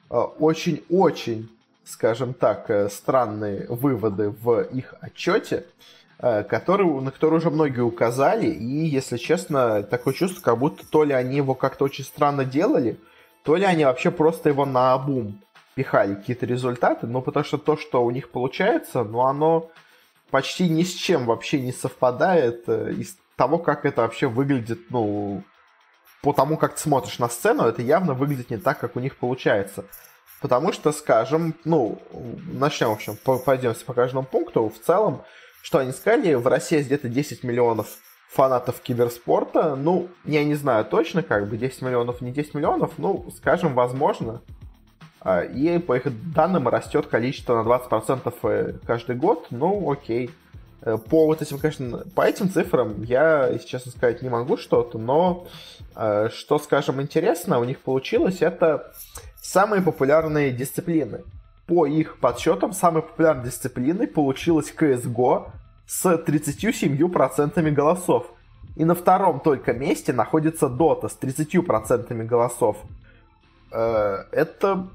э, 0.09 0.15
очень-очень, 0.15 1.49
скажем 1.83 2.33
так, 2.33 2.69
э, 2.69 2.89
странные 2.89 3.67
выводы 3.69 4.29
в 4.29 4.61
их 4.61 4.95
отчете, 5.01 5.65
э, 6.19 6.43
которые, 6.43 6.89
на 7.01 7.11
которые 7.11 7.39
уже 7.39 7.51
многие 7.51 7.81
указали, 7.81 8.47
и, 8.47 8.85
если 8.85 9.17
честно, 9.17 9.83
такое 9.83 10.13
чувство, 10.13 10.41
как 10.41 10.57
будто 10.57 10.85
то 10.87 11.03
ли 11.03 11.13
они 11.13 11.37
его 11.37 11.53
как-то 11.53 11.85
очень 11.85 12.05
странно 12.05 12.43
делали, 12.43 12.97
то 13.43 13.55
ли 13.55 13.63
они 13.63 13.85
вообще 13.85 14.09
просто 14.09 14.49
его 14.49 14.65
на 14.65 14.93
обум 14.93 15.39
пихали 15.75 16.15
какие-то 16.15 16.47
результаты, 16.47 17.05
но 17.05 17.21
потому 17.21 17.43
что 17.43 17.57
то, 17.57 17.77
что 17.77 18.03
у 18.03 18.09
них 18.09 18.29
получается, 18.29 19.03
ну, 19.03 19.19
оно 19.21 19.69
почти 20.31 20.69
ни 20.69 20.83
с 20.83 20.93
чем 20.93 21.25
вообще 21.25 21.61
не 21.61 21.71
совпадает 21.71 22.67
из 22.67 23.17
того, 23.35 23.59
как 23.59 23.85
это 23.85 24.01
вообще 24.01 24.27
выглядит, 24.27 24.89
ну, 24.89 25.43
по 26.25 26.33
тому, 26.33 26.57
как 26.57 26.73
ты 26.73 26.81
смотришь 26.81 27.19
на 27.19 27.29
сцену, 27.29 27.65
это 27.65 27.83
явно 27.83 28.15
выглядит 28.15 28.49
не 28.49 28.57
так, 28.57 28.79
как 28.79 28.95
у 28.95 28.99
них 28.99 29.15
получается. 29.15 29.85
Потому 30.41 30.73
что, 30.73 30.91
скажем, 30.91 31.53
ну, 31.65 32.01
начнем, 32.51 32.89
в 32.89 32.93
общем, 32.93 33.15
пойдемся 33.45 33.85
по 33.85 33.93
каждому 33.93 34.25
пункту. 34.25 34.67
В 34.75 34.83
целом, 34.83 35.21
что 35.61 35.77
они 35.77 35.91
сказали, 35.91 36.33
в 36.33 36.47
России 36.47 36.81
где-то 36.81 37.09
10 37.09 37.43
миллионов 37.43 37.89
фанатов 38.27 38.81
киберспорта. 38.81 39.75
Ну, 39.75 40.07
я 40.23 40.43
не 40.43 40.55
знаю 40.55 40.83
точно, 40.85 41.21
как 41.21 41.47
бы 41.47 41.57
10 41.57 41.83
миллионов, 41.83 42.21
не 42.21 42.31
10 42.31 42.55
миллионов, 42.55 42.93
ну, 42.97 43.29
скажем, 43.37 43.75
возможно. 43.75 44.41
А, 45.21 45.41
и 45.41 45.77
по 45.77 45.95
их 45.95 46.05
данным 46.33 46.67
растет 46.67 47.05
количество 47.05 47.61
на 47.61 47.67
20% 47.67 48.33
э, 48.41 48.73
каждый 48.83 49.15
год. 49.15 49.45
Ну, 49.51 49.91
окей. 49.91 50.31
Э, 50.85 50.97
по 50.97 51.25
вот 51.25 51.41
этим, 51.41 51.57
конечно, 51.57 52.03
по 52.15 52.21
этим 52.21 52.49
цифрам 52.49 53.01
я, 53.01 53.47
если 53.47 53.67
честно 53.67 53.91
сказать, 53.91 54.21
не 54.21 54.29
могу 54.29 54.55
что-то, 54.55 54.97
но 54.97 55.47
э, 55.95 56.29
что, 56.31 56.59
скажем, 56.59 57.01
интересно 57.01 57.59
у 57.59 57.63
них 57.63 57.79
получилось, 57.79 58.41
это 58.41 58.93
самые 59.41 59.81
популярные 59.81 60.51
дисциплины. 60.51 61.23
По 61.65 61.87
их 61.87 62.19
подсчетам, 62.19 62.73
самой 62.73 63.01
популярной 63.01 63.45
дисциплиной 63.45 64.07
получилась 64.07 64.71
CSGO 64.71 65.47
с 65.87 66.05
37% 66.05 67.71
голосов. 67.71 68.27
И 68.75 68.85
на 68.85 68.93
втором 68.93 69.39
только 69.39 69.73
месте 69.73 70.13
находится 70.13 70.67
Dota 70.67 71.09
с 71.09 71.17
30% 71.19 72.23
голосов. 72.25 72.77
Э, 73.71 74.25
это 74.31 74.87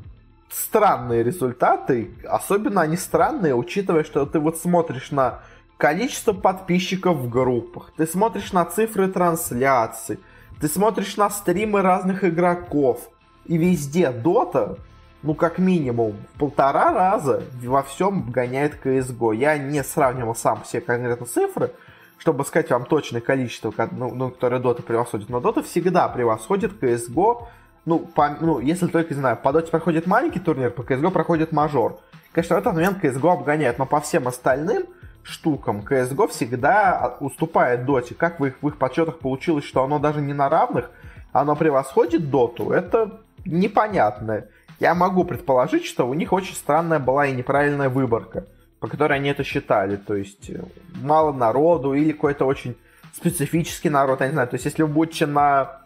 странные 0.49 1.25
результаты. 1.25 2.13
Особенно 2.29 2.83
они 2.83 2.97
странные, 2.97 3.57
учитывая, 3.57 4.05
что 4.05 4.25
ты 4.27 4.39
вот 4.39 4.59
смотришь 4.59 5.11
на 5.11 5.41
количество 5.81 6.35
подписчиков 6.35 7.17
в 7.17 7.29
группах, 7.29 7.91
ты 7.97 8.07
смотришь 8.07 8.53
на 8.53 8.65
цифры 8.67 9.09
трансляций, 9.09 10.21
ты 10.61 10.69
смотришь 10.69 11.17
на 11.17 11.31
стримы 11.31 11.81
разных 11.81 12.23
игроков, 12.23 13.09
и 13.47 13.57
везде 13.57 14.11
Дота, 14.11 14.77
ну 15.23 15.35
как 15.35 15.59
минимум, 15.59 16.17
в 16.35 16.39
полтора 16.39 16.93
раза 16.93 17.43
во 17.65 17.83
всем 17.83 18.31
гоняет 18.31 18.75
CSGO. 18.85 19.35
Я 19.35 19.57
не 19.57 19.83
сравнивал 19.83 20.35
сам 20.35 20.63
все 20.65 20.83
конкретно 20.83 21.25
цифры, 21.25 21.73
чтобы 22.19 22.45
сказать 22.45 22.71
вам 22.71 22.85
точное 22.85 23.23
количество, 23.23 23.73
ну, 23.91 24.15
ну, 24.15 24.31
которое 24.31 24.61
Дота 24.61 24.83
превосходит. 24.83 25.31
Но 25.31 25.41
Дота 25.41 25.63
всегда 25.63 26.09
превосходит 26.09 26.73
CSGO, 26.81 27.47
ну, 27.87 28.01
по, 28.01 28.37
ну, 28.39 28.61
если 28.61 28.87
только, 28.87 29.15
не 29.15 29.21
знаю, 29.21 29.39
по 29.43 29.51
Доте 29.53 29.71
проходит 29.71 30.07
маленький 30.07 30.41
турнир, 30.41 30.71
по 30.71 30.83
CSGO 30.83 31.11
проходит 31.11 31.53
мажор. 31.53 31.99
Конечно, 32.33 32.57
в 32.57 32.59
этот 32.59 32.75
момент 32.75 33.03
CSGO 33.03 33.33
обгоняет, 33.33 33.79
но 33.79 33.87
по 33.87 34.01
всем 34.03 34.29
остальным 34.29 34.85
штукам 35.23 35.81
CSGO 35.81 36.29
всегда 36.29 37.17
уступает 37.21 37.85
Доте. 37.85 38.15
Как 38.15 38.41
в 38.41 38.47
их, 38.47 38.55
в 38.63 38.69
их 38.69 38.79
подсчетах 38.79 39.19
получилось, 39.19 39.65
что 39.65 39.83
оно 39.83 39.99
даже 39.99 40.21
не 40.21 40.33
на 40.33 40.49
равных, 40.49 40.91
оно 41.33 41.57
превосходит 41.57 42.31
Доту, 42.31 42.71
это 42.71 43.21
непонятно. 43.45 44.45
Я 44.79 44.95
могу 44.95 45.25
предположить, 45.25 45.85
что 45.85 46.09
у 46.09 46.15
них 46.15 46.33
очень 46.33 46.55
странная 46.55 46.99
была 46.99 47.27
и 47.27 47.33
неправильная 47.33 47.89
выборка, 47.89 48.47
по 48.81 48.89
которой 48.89 49.19
они 49.19 49.29
это 49.29 49.45
считали. 49.45 49.97
То 49.97 50.15
есть 50.15 50.49
э, 50.51 50.63
мало 51.03 51.33
народу 51.33 51.93
или 51.93 52.13
какой-то 52.13 52.47
очень 52.47 52.77
специфический 53.15 53.91
народ, 53.91 54.21
я 54.21 54.29
не 54.29 54.33
знаю. 54.33 54.49
То 54.49 54.55
есть 54.55 54.65
если 54.65 54.83
вы 54.83 54.89
будете 54.89 55.27
на 55.27 55.83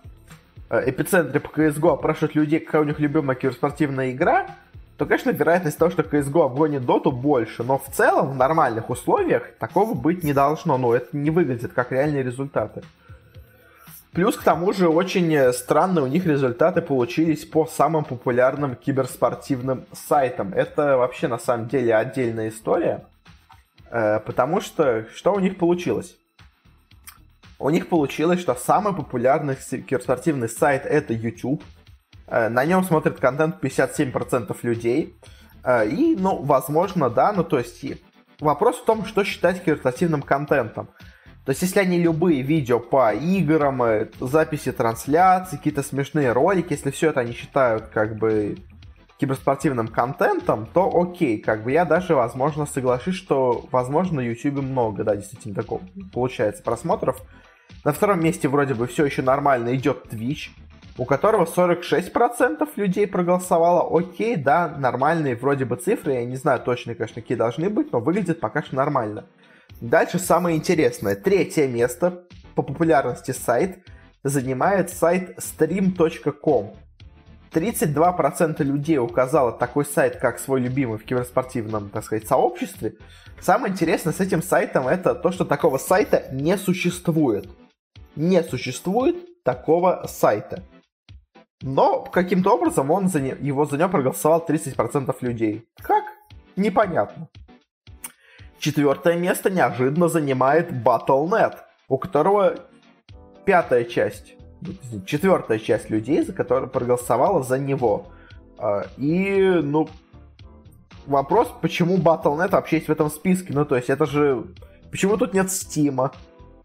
э, 0.70 0.90
эпицентре 0.90 1.40
по 1.40 1.48
CSGO 1.48 1.94
опрашивать 1.94 2.36
людей, 2.36 2.60
какая 2.60 2.82
у 2.82 2.84
них 2.84 3.00
любимая 3.00 3.36
киберспортивная 3.36 4.12
игра, 4.12 4.46
то, 4.96 5.06
конечно, 5.06 5.30
вероятность 5.30 5.76
того, 5.76 5.90
что 5.90 6.02
CSGO 6.02 6.44
обгонит 6.44 6.84
доту 6.86 7.10
больше, 7.10 7.64
но 7.64 7.78
в 7.78 7.88
целом 7.88 8.30
в 8.30 8.36
нормальных 8.36 8.90
условиях 8.90 9.56
такого 9.58 9.94
быть 9.94 10.22
не 10.22 10.32
должно, 10.32 10.78
но 10.78 10.94
это 10.94 11.16
не 11.16 11.30
выглядит 11.30 11.72
как 11.72 11.90
реальные 11.90 12.22
результаты. 12.22 12.82
Плюс, 14.12 14.36
к 14.36 14.44
тому 14.44 14.72
же, 14.72 14.88
очень 14.88 15.52
странные 15.52 16.04
у 16.04 16.06
них 16.06 16.24
результаты 16.24 16.80
получились 16.80 17.44
по 17.44 17.66
самым 17.66 18.04
популярным 18.04 18.76
киберспортивным 18.76 19.86
сайтам. 19.92 20.52
Это 20.54 20.96
вообще, 20.96 21.26
на 21.26 21.38
самом 21.38 21.66
деле, 21.66 21.96
отдельная 21.96 22.48
история, 22.50 23.04
э, 23.90 24.20
потому 24.20 24.60
что 24.60 25.06
что 25.12 25.32
у 25.34 25.40
них 25.40 25.58
получилось? 25.58 26.16
У 27.58 27.68
них 27.70 27.88
получилось, 27.88 28.40
что 28.40 28.54
самый 28.54 28.94
популярный 28.94 29.56
киберспортивный 29.56 30.48
сайт 30.48 30.86
это 30.86 31.12
YouTube– 31.12 31.64
Э, 31.74 31.83
на 32.28 32.64
нем 32.64 32.84
смотрит 32.84 33.20
контент 33.20 33.62
57% 33.62 34.56
людей. 34.62 35.16
Э, 35.64 35.88
и, 35.88 36.16
ну, 36.16 36.42
возможно, 36.42 37.10
да, 37.10 37.32
ну, 37.32 37.42
то 37.44 37.58
есть 37.58 37.84
вопрос 38.40 38.76
в 38.78 38.84
том, 38.84 39.04
что 39.04 39.24
считать 39.24 39.64
киберспортивным 39.64 40.22
контентом. 40.22 40.88
То 41.44 41.50
есть, 41.50 41.60
если 41.60 41.80
они 41.80 41.98
любые 41.98 42.42
видео 42.42 42.80
по 42.80 43.12
играм, 43.12 43.82
э, 43.82 44.08
записи 44.20 44.72
трансляций, 44.72 45.58
какие-то 45.58 45.82
смешные 45.82 46.32
ролики, 46.32 46.72
если 46.72 46.90
все 46.90 47.10
это 47.10 47.20
они 47.20 47.32
считают 47.32 47.88
как 47.88 48.16
бы 48.16 48.56
киберспортивным 49.18 49.88
контентом, 49.88 50.66
то 50.66 50.90
окей, 50.92 51.38
как 51.38 51.64
бы 51.64 51.72
я 51.72 51.84
даже, 51.84 52.14
возможно, 52.14 52.66
соглашусь, 52.66 53.14
что, 53.14 53.66
возможно, 53.70 54.16
на 54.16 54.26
YouTube 54.26 54.62
много, 54.62 55.04
да, 55.04 55.16
действительно, 55.16 55.54
такого 55.54 55.82
получается 56.12 56.62
просмотров. 56.62 57.22
На 57.84 57.92
втором 57.92 58.22
месте 58.22 58.48
вроде 58.48 58.74
бы 58.74 58.86
все 58.86 59.04
еще 59.04 59.22
нормально 59.22 59.74
идет 59.76 60.06
Twitch, 60.10 60.50
у 60.96 61.04
которого 61.04 61.44
46% 61.44 62.68
людей 62.76 63.06
проголосовало. 63.06 63.98
Окей, 63.98 64.36
да, 64.36 64.68
нормальные 64.68 65.36
вроде 65.36 65.64
бы 65.64 65.76
цифры. 65.76 66.14
Я 66.14 66.24
не 66.24 66.36
знаю 66.36 66.60
точно, 66.60 66.94
конечно, 66.94 67.20
какие 67.20 67.36
должны 67.36 67.68
быть, 67.68 67.92
но 67.92 68.00
выглядит 68.00 68.40
пока 68.40 68.62
что 68.62 68.76
нормально. 68.76 69.26
Дальше 69.80 70.18
самое 70.18 70.56
интересное. 70.56 71.16
Третье 71.16 71.66
место 71.66 72.24
по 72.54 72.62
популярности 72.62 73.32
сайт 73.32 73.78
занимает 74.22 74.90
сайт 74.90 75.38
stream.com. 75.38 76.74
32% 77.52 78.62
людей 78.64 78.98
указало 78.98 79.52
такой 79.52 79.84
сайт, 79.84 80.16
как 80.16 80.38
свой 80.38 80.60
любимый 80.60 80.98
в 80.98 81.04
киберспортивном, 81.04 81.88
так 81.88 82.04
сказать, 82.04 82.26
сообществе. 82.26 82.94
Самое 83.40 83.72
интересное 83.72 84.12
с 84.12 84.20
этим 84.20 84.42
сайтом 84.42 84.88
это 84.88 85.14
то, 85.14 85.30
что 85.30 85.44
такого 85.44 85.78
сайта 85.78 86.24
не 86.32 86.56
существует. 86.56 87.48
Не 88.16 88.42
существует 88.42 89.42
такого 89.44 90.06
сайта. 90.08 90.64
Но 91.62 92.02
каким-то 92.02 92.54
образом 92.54 92.90
он 92.90 93.08
за 93.08 93.20
не... 93.20 93.34
его 93.40 93.64
за 93.64 93.78
него 93.78 93.88
проголосовал 93.88 94.44
30% 94.46 95.14
людей. 95.20 95.66
Как? 95.80 96.04
Непонятно. 96.56 97.28
Четвертое 98.58 99.16
место 99.16 99.50
неожиданно 99.50 100.08
занимает 100.08 100.70
Battle.net, 100.70 101.56
у 101.88 101.98
которого 101.98 102.54
пятая 103.44 103.84
часть, 103.84 104.36
четвертая 105.06 105.58
часть 105.58 105.90
людей, 105.90 106.22
за 106.24 106.32
которую 106.32 106.70
проголосовала 106.70 107.42
за 107.42 107.58
него. 107.58 108.06
А, 108.58 108.86
и, 108.96 109.60
ну, 109.62 109.88
вопрос, 111.06 111.52
почему 111.60 111.98
Battle.net 111.98 112.50
вообще 112.50 112.76
есть 112.76 112.88
в 112.88 112.92
этом 112.92 113.10
списке? 113.10 113.52
Ну, 113.52 113.64
то 113.64 113.76
есть, 113.76 113.90
это 113.90 114.06
же... 114.06 114.44
Почему 114.90 115.16
тут 115.16 115.34
нет 115.34 115.50
Стима? 115.50 116.12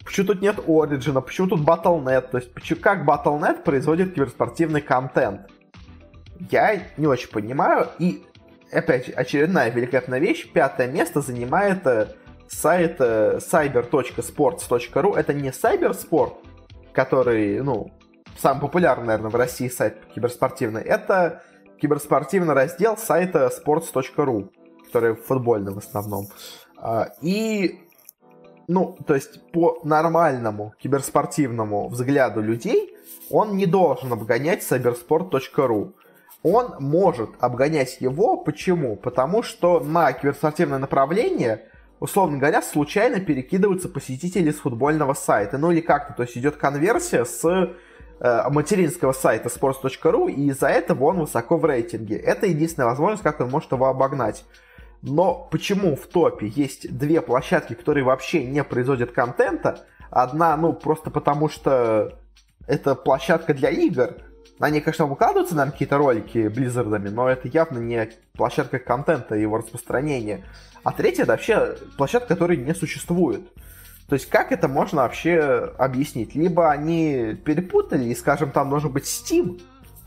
Почему 0.10 0.26
тут 0.26 0.42
нет 0.42 0.56
Origin, 0.58 1.22
почему 1.22 1.50
тут 1.50 1.60
Battle.net? 1.62 2.32
То 2.32 2.40
есть, 2.40 2.52
почему, 2.52 2.80
как 2.82 3.06
Battle.net 3.06 3.62
производит 3.62 4.16
киберспортивный 4.16 4.82
контент? 4.82 5.42
Я 6.50 6.82
не 6.98 7.06
очень 7.06 7.30
понимаю. 7.30 7.90
И, 8.00 8.24
опять, 8.72 9.10
очередная 9.10 9.70
великолепная 9.70 10.18
вещь. 10.18 10.52
Пятое 10.52 10.88
место 10.88 11.22
занимает 11.22 11.86
э, 11.86 12.08
сайт 12.48 12.96
э, 12.98 13.38
cyber.sports.ru. 13.38 15.16
Это 15.16 15.32
не 15.36 15.50
cybersport, 15.50 16.38
который, 16.92 17.62
ну, 17.62 17.92
самый 18.36 18.62
популярный, 18.62 19.06
наверное, 19.06 19.30
в 19.30 19.36
России 19.36 19.68
сайт 19.68 20.08
киберспортивный. 20.16 20.82
Это 20.82 21.44
киберспортивный 21.80 22.56
раздел 22.56 22.98
сайта 22.98 23.52
sports.ru, 23.56 24.50
который 24.88 25.14
футбольный 25.14 25.72
в 25.72 25.78
основном. 25.78 26.30
А, 26.78 27.10
и 27.22 27.89
ну, 28.70 28.96
то 29.08 29.16
есть 29.16 29.42
по 29.52 29.80
нормальному 29.84 30.76
киберспортивному 30.78 31.90
взгляду 31.90 32.40
людей, 32.40 32.96
он 33.32 33.58
не 33.58 33.66
должен 33.66 34.14
обгонять 34.14 34.62
cybersport.ru. 34.62 35.94
Он 36.44 36.76
может 36.80 37.32
обгонять 37.40 38.00
его. 38.00 38.38
Почему? 38.38 38.96
Потому 38.96 39.42
что 39.42 39.80
на 39.80 40.14
киберспортивное 40.14 40.78
направление, 40.78 41.64
условно 42.00 42.38
говоря, 42.38 42.62
случайно 42.62 43.20
перекидываются 43.20 43.90
посетители 43.90 44.52
с 44.52 44.60
футбольного 44.60 45.16
сайта. 45.16 45.58
Ну 45.58 45.72
или 45.72 45.82
как-то, 45.82 46.14
то 46.14 46.22
есть 46.22 46.38
идет 46.38 46.58
конверсия 46.58 47.26
с 47.26 47.44
э, 47.44 48.50
материнского 48.52 49.14
сайта 49.14 49.50
sports.ru, 49.50 50.32
и 50.32 50.50
из-за 50.50 50.68
этого 50.68 51.06
он 51.06 51.22
высоко 51.22 51.58
в 51.58 51.66
рейтинге. 51.66 52.18
Это 52.18 52.46
единственная 52.46 52.90
возможность, 52.90 53.24
как 53.24 53.40
он 53.40 53.50
может 53.50 53.72
его 53.72 53.88
обогнать. 53.88 54.46
Но 55.02 55.48
почему 55.50 55.96
в 55.96 56.08
топе 56.08 56.48
есть 56.48 56.96
две 56.98 57.22
площадки, 57.22 57.74
которые 57.74 58.04
вообще 58.04 58.44
не 58.44 58.64
производят 58.64 59.12
контента? 59.12 59.86
Одна, 60.10 60.58
ну, 60.58 60.74
просто 60.74 61.10
потому 61.10 61.50
что 61.50 62.20
это 62.68 62.96
площадка 62.96 63.54
для 63.54 63.70
игр. 63.70 64.16
Они, 64.60 64.82
конечно, 64.82 65.06
выкладываются, 65.06 65.56
наверное, 65.56 65.72
какие-то 65.72 65.98
ролики 65.98 66.48
Близзардами, 66.50 67.08
но 67.08 67.30
это 67.30 67.48
явно 67.48 67.80
не 67.80 68.10
площадка 68.34 68.80
контента 68.80 69.36
и 69.36 69.42
его 69.42 69.58
распространения. 69.58 70.44
А 70.84 70.92
третья 70.92 71.24
это 71.24 71.32
вообще 71.32 71.78
площадка, 71.98 72.30
которой 72.30 72.58
не 72.58 72.76
существует. 72.76 73.42
То 74.08 74.16
есть 74.16 74.28
как 74.28 74.52
это 74.52 74.68
можно 74.68 75.04
вообще 75.04 75.40
объяснить? 75.78 76.36
Либо 76.36 76.72
они 76.72 77.38
перепутали, 77.46 78.06
и, 78.06 78.16
скажем, 78.16 78.52
там 78.52 78.70
должен 78.70 78.92
быть 78.92 79.06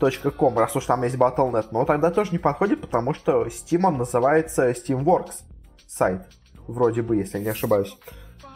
steam.com, 0.07 0.57
раз 0.57 0.75
уж 0.75 0.85
там 0.85 1.03
есть 1.03 1.15
Battle.net, 1.15 1.67
но 1.71 1.85
тогда 1.85 2.11
тоже 2.11 2.31
не 2.31 2.37
подходит, 2.37 2.81
потому 2.81 3.13
что 3.13 3.45
Steam 3.45 3.85
он 3.85 3.97
называется 3.97 4.71
Steamworks 4.71 5.43
сайт, 5.87 6.27
вроде 6.67 7.01
бы, 7.01 7.15
если 7.15 7.37
я 7.37 7.43
не 7.43 7.49
ошибаюсь. 7.49 7.97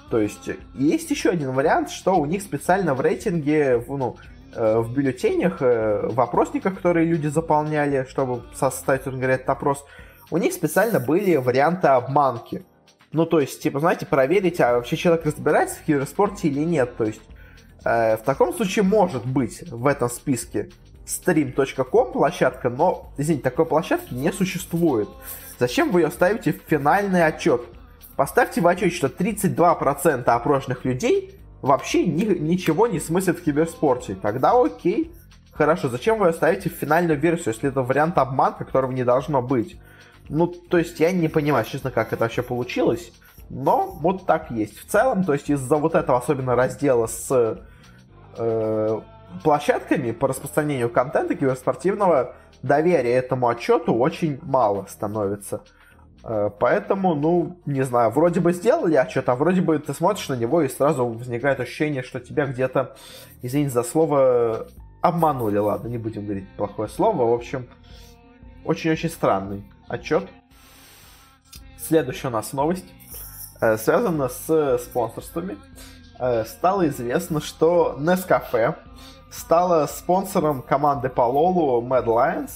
То 0.09 0.19
есть 0.19 0.49
есть 0.73 1.11
еще 1.11 1.29
один 1.29 1.51
вариант, 1.51 1.89
что 1.89 2.15
у 2.15 2.25
них 2.25 2.41
специально 2.41 2.93
в 2.93 3.01
рейтинге, 3.01 3.83
ну, 3.87 4.15
э, 4.55 4.79
в 4.79 4.93
бюллетенях, 4.93 5.61
э, 5.61 6.07
вопросниках, 6.07 6.75
которые 6.75 7.05
люди 7.05 7.27
заполняли, 7.27 8.05
чтобы 8.09 8.43
составить, 8.53 9.05
говоря, 9.05 9.35
этот 9.35 9.49
опрос, 9.49 9.85
у 10.31 10.37
них 10.37 10.53
специально 10.53 10.99
были 10.99 11.35
варианты 11.35 11.87
обманки. 11.87 12.65
Ну, 13.11 13.25
то 13.25 13.39
есть, 13.39 13.61
типа, 13.61 13.79
знаете, 13.79 14.05
проверить, 14.05 14.59
а 14.59 14.73
вообще 14.75 14.97
человек 14.97 15.25
разбирается 15.25 15.77
в 15.79 15.83
киберспорте 15.85 16.47
или 16.47 16.61
нет. 16.61 16.95
То 16.97 17.05
есть, 17.05 17.21
э, 17.83 18.17
в 18.17 18.21
таком 18.21 18.53
случае 18.53 18.83
может 18.83 19.25
быть 19.25 19.63
в 19.69 19.87
этом 19.87 20.09
списке 20.09 20.69
stream.com 21.07 22.11
площадка, 22.11 22.69
но, 22.69 23.11
извините, 23.17 23.43
такой 23.43 23.65
площадки 23.65 24.13
не 24.13 24.31
существует. 24.31 25.09
Зачем 25.57 25.91
вы 25.91 26.01
ее 26.01 26.11
ставите 26.11 26.53
в 26.53 26.61
финальный 26.67 27.25
отчет? 27.25 27.61
Поставьте 28.15 28.61
в 28.61 28.67
отчет, 28.67 28.93
что 28.93 29.07
32% 29.07 30.23
опрошенных 30.25 30.85
людей 30.85 31.39
вообще 31.61 32.05
ни, 32.05 32.25
ничего 32.25 32.87
не 32.87 32.99
смыслят 32.99 33.39
в 33.39 33.43
киберспорте. 33.43 34.15
Тогда 34.15 34.51
окей. 34.59 35.13
Хорошо, 35.53 35.89
зачем 35.89 36.19
вы 36.19 36.27
ее 36.27 36.33
ставите 36.33 36.69
в 36.69 36.73
финальную 36.73 37.19
версию, 37.19 37.53
если 37.53 37.69
это 37.69 37.81
вариант 37.81 38.17
обман, 38.17 38.53
которого 38.53 38.91
не 38.91 39.03
должно 39.03 39.41
быть? 39.41 39.79
Ну, 40.29 40.47
то 40.47 40.77
есть 40.77 40.99
я 40.99 41.11
не 41.11 41.29
понимаю, 41.29 41.65
честно, 41.65 41.89
как 41.89 42.13
это 42.13 42.25
вообще 42.25 42.43
получилось. 42.43 43.11
Но 43.49 43.87
вот 44.01 44.25
так 44.25 44.51
есть. 44.51 44.77
В 44.77 44.85
целом, 44.85 45.23
то 45.23 45.33
есть 45.33 45.49
из-за 45.49 45.77
вот 45.77 45.95
этого 45.95 46.17
особенно 46.17 46.55
раздела 46.55 47.07
с 47.07 47.59
э, 48.37 49.01
площадками 49.43 50.11
по 50.11 50.27
распространению 50.27 50.89
контента 50.89 51.35
киберспортивного 51.35 52.35
доверия 52.61 53.13
этому 53.13 53.47
отчету 53.47 53.93
очень 53.93 54.39
мало 54.41 54.85
становится. 54.89 55.61
Э, 56.23 56.49
поэтому, 56.59 57.15
ну, 57.15 57.57
не 57.65 57.83
знаю, 57.83 58.11
вроде 58.11 58.39
бы 58.39 58.53
сделали 58.53 58.95
отчет, 58.95 59.29
а 59.29 59.35
вроде 59.35 59.61
бы 59.61 59.79
ты 59.79 59.93
смотришь 59.93 60.29
на 60.29 60.35
него 60.35 60.61
и 60.61 60.67
сразу 60.67 61.05
возникает 61.05 61.59
ощущение, 61.59 62.03
что 62.03 62.19
тебя 62.19 62.45
где-то, 62.45 62.95
извините 63.41 63.71
за 63.71 63.83
слово, 63.83 64.67
обманули. 65.01 65.57
Ладно, 65.57 65.87
не 65.87 65.97
будем 65.97 66.25
говорить 66.25 66.49
плохое 66.57 66.89
слово. 66.89 67.25
В 67.29 67.33
общем, 67.33 67.67
очень-очень 68.65 69.09
странный 69.09 69.63
отчет. 69.87 70.27
Следующая 71.77 72.27
у 72.27 72.31
нас 72.31 72.51
новость 72.53 72.85
э, 73.61 73.77
связана 73.77 74.27
с 74.27 74.77
спонсорствами. 74.79 75.57
Э, 76.19 76.43
стало 76.45 76.87
известно, 76.89 77.39
что 77.39 77.95
Nescafe 77.99 78.75
стала 79.31 79.85
спонсором 79.87 80.61
команды 80.61 81.09
по 81.09 81.21
Лолу 81.21 81.81
Mad 81.85 82.05
Lions. 82.05 82.51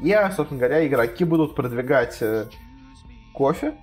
И, 0.00 0.12
собственно 0.34 0.60
говоря, 0.60 0.86
игроки 0.86 1.24
будут 1.24 1.54
продвигать 1.54 2.18
э, 2.20 2.46
кофе 3.32 3.74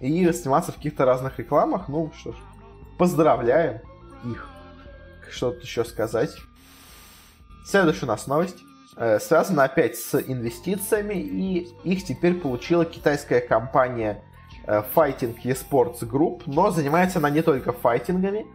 и 0.00 0.30
сниматься 0.32 0.72
в 0.72 0.76
каких-то 0.76 1.04
разных 1.04 1.38
рекламах. 1.38 1.88
Ну 1.88 2.12
что 2.16 2.32
ж, 2.32 2.36
поздравляем 2.96 3.80
их. 4.24 4.48
Что-то 5.30 5.60
еще 5.60 5.84
сказать. 5.84 6.34
Следующая 7.66 8.06
у 8.06 8.08
нас 8.08 8.26
новость. 8.26 8.58
Э, 8.96 9.20
связано 9.20 9.64
опять 9.64 9.96
с 9.96 10.20
инвестициями, 10.20 11.14
и 11.14 11.68
их 11.84 12.04
теперь 12.04 12.34
получила 12.34 12.84
китайская 12.84 13.40
компания 13.40 14.24
э, 14.66 14.82
Fighting 14.94 15.36
Esports 15.44 16.00
Group, 16.00 16.42
но 16.46 16.70
занимается 16.70 17.18
она 17.18 17.30
не 17.30 17.42
только 17.42 17.72
файтингами, 17.72 18.46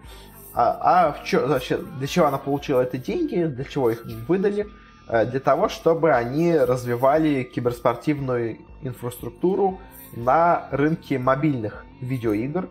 а, 0.56 1.08
а 1.08 1.12
в 1.13 1.24
чё, 1.24 1.48
значит, 1.48 1.98
для 1.98 2.08
чего 2.08 2.28
она 2.28 2.38
получила 2.38 2.82
эти 2.82 2.98
деньги, 2.98 3.46
для 3.46 3.63
чего 3.63 3.89
их 3.89 4.06
выдали? 4.28 4.68
Э, 5.08 5.26
для 5.26 5.39
того, 5.39 5.70
чтобы 5.70 6.13
они 6.13 6.56
развивали 6.56 7.44
киберспортивную 7.44 8.60
инфраструктуру 8.82 9.80
на 10.16 10.68
рынке 10.72 11.18
мобильных 11.18 11.86
видеоигр. 12.02 12.70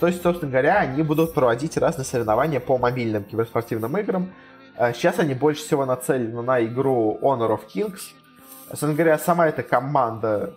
То 0.00 0.06
есть, 0.08 0.22
собственно 0.22 0.50
говоря, 0.50 0.80
они 0.80 1.02
будут 1.02 1.32
проводить 1.32 1.76
разные 1.76 2.04
соревнования 2.04 2.58
по 2.60 2.76
мобильным 2.76 3.22
киберспортивным 3.22 3.96
играм, 3.98 4.32
а 4.76 4.92
сейчас 4.92 5.18
они 5.20 5.34
больше 5.34 5.62
всего 5.62 5.84
нацелены 5.86 6.42
на 6.42 6.64
игру 6.64 7.18
Honor 7.22 7.56
of 7.56 7.60
Kings. 7.72 8.00
Собственно 8.68 8.94
говоря, 8.94 9.18
сама 9.18 9.48
эта 9.48 9.62
команда, 9.62 10.54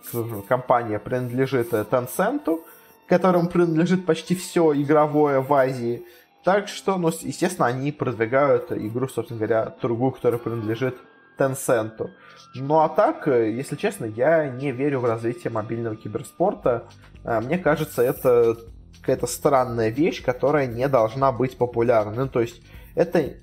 компания 0.48 0.98
принадлежит 0.98 1.74
Tencent, 1.74 2.60
которому 3.08 3.50
принадлежит 3.50 4.06
почти 4.06 4.36
все 4.36 4.74
игровое 4.74 5.42
в 5.42 5.54
Азии. 5.54 6.04
Так 6.44 6.68
что, 6.68 6.98
ну, 6.98 7.10
естественно, 7.22 7.68
они 7.68 7.92
продвигают 7.92 8.72
игру, 8.72 9.08
собственно 9.08 9.40
говоря, 9.40 9.74
другую, 9.82 10.12
которая 10.12 10.40
принадлежит 10.40 10.98
Tencent. 11.38 12.10
Ну 12.56 12.80
а 12.80 12.90
так, 12.90 13.28
если 13.28 13.76
честно, 13.76 14.06
я 14.06 14.50
не 14.50 14.72
верю 14.72 15.00
в 15.00 15.06
развитие 15.06 15.52
мобильного 15.52 15.96
киберспорта. 15.96 16.84
А, 17.24 17.42
мне 17.42 17.58
кажется, 17.58 18.02
это 18.04 18.58
какая-то 19.00 19.26
странная 19.28 19.90
вещь, 19.90 20.24
которая 20.24 20.68
не 20.68 20.88
должна 20.88 21.32
быть 21.32 21.58
популярной. 21.58 22.18
Ну, 22.18 22.28
то 22.28 22.42
есть, 22.42 22.62
это 22.96 23.34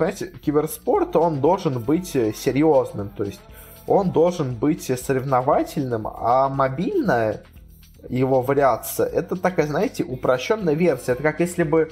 понимаете, 0.00 0.28
киберспорт, 0.28 1.16
он 1.16 1.40
должен 1.40 1.78
быть 1.78 2.16
э, 2.16 2.32
серьезным, 2.32 3.10
то 3.10 3.24
есть 3.24 3.40
он 3.86 4.12
должен 4.12 4.54
быть 4.54 4.84
соревновательным, 4.84 6.06
а 6.06 6.48
мобильная 6.48 7.42
его 8.08 8.40
вариация, 8.40 9.06
это 9.06 9.36
такая, 9.36 9.66
знаете, 9.66 10.04
упрощенная 10.04 10.74
версия. 10.74 11.12
Это 11.12 11.22
как 11.22 11.40
если 11.40 11.64
бы 11.64 11.90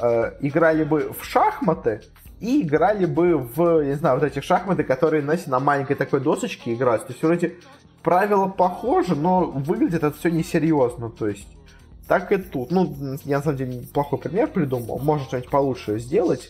э, 0.00 0.32
играли 0.40 0.84
бы 0.84 1.12
в 1.18 1.24
шахматы 1.24 2.02
и 2.40 2.62
играли 2.62 3.06
бы 3.06 3.38
в, 3.38 3.82
не 3.84 3.94
знаю, 3.94 4.18
вот 4.18 4.24
эти 4.24 4.40
шахматы, 4.40 4.84
которые, 4.84 5.22
знаете, 5.22 5.50
на 5.50 5.60
маленькой 5.60 5.96
такой 5.96 6.20
досочке 6.20 6.74
играют. 6.74 7.06
То 7.06 7.12
есть 7.12 7.22
вроде 7.22 7.56
правила 8.02 8.48
похожи, 8.48 9.16
но 9.16 9.44
выглядит 9.44 10.04
это 10.04 10.16
все 10.16 10.30
несерьезно, 10.30 11.10
то 11.10 11.28
есть 11.28 11.48
так 12.06 12.32
и 12.32 12.36
тут. 12.36 12.70
Ну, 12.70 12.96
я 13.24 13.38
на 13.38 13.42
самом 13.42 13.58
деле 13.58 13.82
плохой 13.92 14.18
пример 14.18 14.48
придумал, 14.48 14.98
можно 14.98 15.26
что-нибудь 15.26 15.50
получше 15.50 15.98
сделать 15.98 16.48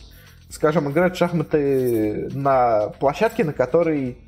скажем, 0.49 0.91
играть 0.91 1.15
в 1.15 1.19
шахматы 1.19 2.31
на 2.33 2.89
площадке, 3.01 3.45
на 3.45 3.53
которой, 3.53 4.19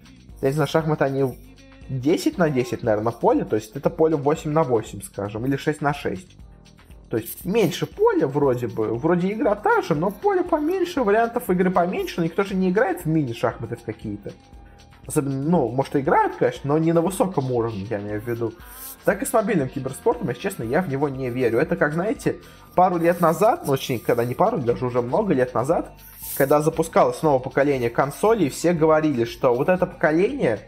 я 0.43 0.49
не 0.49 0.55
знаю, 0.55 0.69
шахматы 0.69 1.05
они 1.05 1.39
10 1.89 2.39
на 2.39 2.51
10, 2.51 2.83
наверное, 2.83 3.13
поле, 3.13 3.45
то 3.45 3.57
есть 3.57 3.75
это 3.75 3.91
поле 3.91 4.17
8 4.17 4.51
на 4.51 4.63
8, 4.63 5.03
скажем, 5.03 5.47
или 5.47 5.57
6 5.57 5.81
на 5.81 5.95
6. 5.95 6.37
То 7.11 7.17
есть 7.17 7.45
меньше 7.45 7.87
поля 7.87 8.29
вроде 8.29 8.69
бы, 8.69 8.95
вроде 8.95 9.33
игра 9.33 9.57
та 9.57 9.83
же, 9.83 9.97
но 9.97 10.11
поле 10.11 10.45
поменьше, 10.45 11.03
вариантов 11.03 11.51
игры 11.51 11.69
поменьше, 11.71 12.21
но 12.21 12.25
никто 12.25 12.45
же 12.45 12.55
не 12.55 12.71
играет 12.71 13.05
в 13.05 13.07
мини-шахматы 13.07 13.75
в 13.75 13.83
какие-то. 13.83 14.31
Особенно, 15.07 15.43
ну, 15.43 15.69
может, 15.69 15.97
и 15.97 16.01
играют, 16.01 16.37
конечно, 16.37 16.69
но 16.69 16.79
не 16.79 16.93
на 16.93 17.03
высоком 17.03 17.51
уровне, 17.51 17.85
я 17.91 17.99
имею 17.99 18.21
в 18.21 18.29
виду. 18.29 18.53
Так 19.05 19.23
и 19.23 19.27
с 19.27 19.33
мобильным 19.33 19.69
киберспортом, 19.69 20.29
если 20.29 20.43
честно, 20.43 20.63
я 20.63 20.83
в 20.83 20.89
него 20.89 21.09
не 21.09 21.31
верю. 21.31 21.59
Это 21.59 21.75
как, 21.75 21.95
знаете, 21.95 22.37
пару 22.77 22.97
лет 22.99 23.21
назад, 23.21 23.67
ну, 23.67 23.73
точнее, 23.73 23.99
когда 23.99 24.25
не 24.25 24.35
пару, 24.35 24.59
даже 24.59 24.87
уже 24.87 25.03
много 25.03 25.35
лет 25.35 25.53
назад, 25.53 25.91
когда 26.37 26.61
запускалось 26.61 27.23
новое 27.23 27.41
поколение 27.41 27.91
консолей, 27.91 28.51
все 28.51 28.73
говорили, 28.73 29.25
что 29.25 29.53
вот 29.53 29.69
это 29.69 29.85
поколение, 29.85 30.61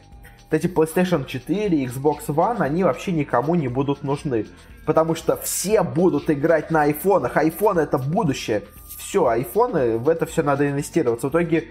эти 0.55 0.67
PlayStation 0.67 1.25
4, 1.27 1.85
Xbox 1.87 2.27
One, 2.27 2.61
они 2.61 2.85
вообще 2.85 3.13
никому 3.13 3.55
не 3.55 3.69
будут 3.69 4.03
нужны. 4.03 4.47
Потому 4.87 5.15
что 5.15 5.37
все 5.37 5.83
будут 5.83 6.31
играть 6.31 6.71
на 6.71 6.83
айфонах. 6.83 7.37
Айфоны 7.37 7.81
это 7.81 7.99
будущее. 7.99 8.65
Все, 8.99 9.27
айфоны, 9.27 9.99
в 9.99 10.09
это 10.09 10.27
все 10.27 10.43
надо 10.43 10.69
инвестировать. 10.69 11.23
В 11.23 11.29
итоге 11.29 11.69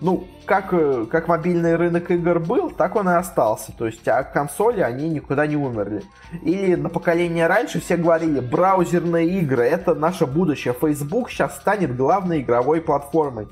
ну, 0.00 0.26
как, 0.44 0.72
э, 0.72 1.06
как 1.10 1.28
мобильный 1.28 1.76
рынок 1.76 2.10
игр 2.10 2.38
был, 2.38 2.70
так 2.70 2.96
он 2.96 3.08
и 3.08 3.14
остался. 3.14 3.72
То 3.72 3.86
есть, 3.86 4.06
а 4.08 4.22
консоли, 4.22 4.80
они 4.80 5.08
никуда 5.08 5.46
не 5.46 5.56
умерли. 5.56 6.02
Или 6.42 6.74
на 6.74 6.88
поколение 6.88 7.46
раньше 7.46 7.80
все 7.80 7.96
говорили, 7.96 8.40
браузерные 8.40 9.28
игры, 9.38 9.64
это 9.64 9.94
наше 9.94 10.26
будущее. 10.26 10.74
Facebook 10.78 11.30
сейчас 11.30 11.56
станет 11.56 11.96
главной 11.96 12.40
игровой 12.40 12.80
платформой. 12.80 13.48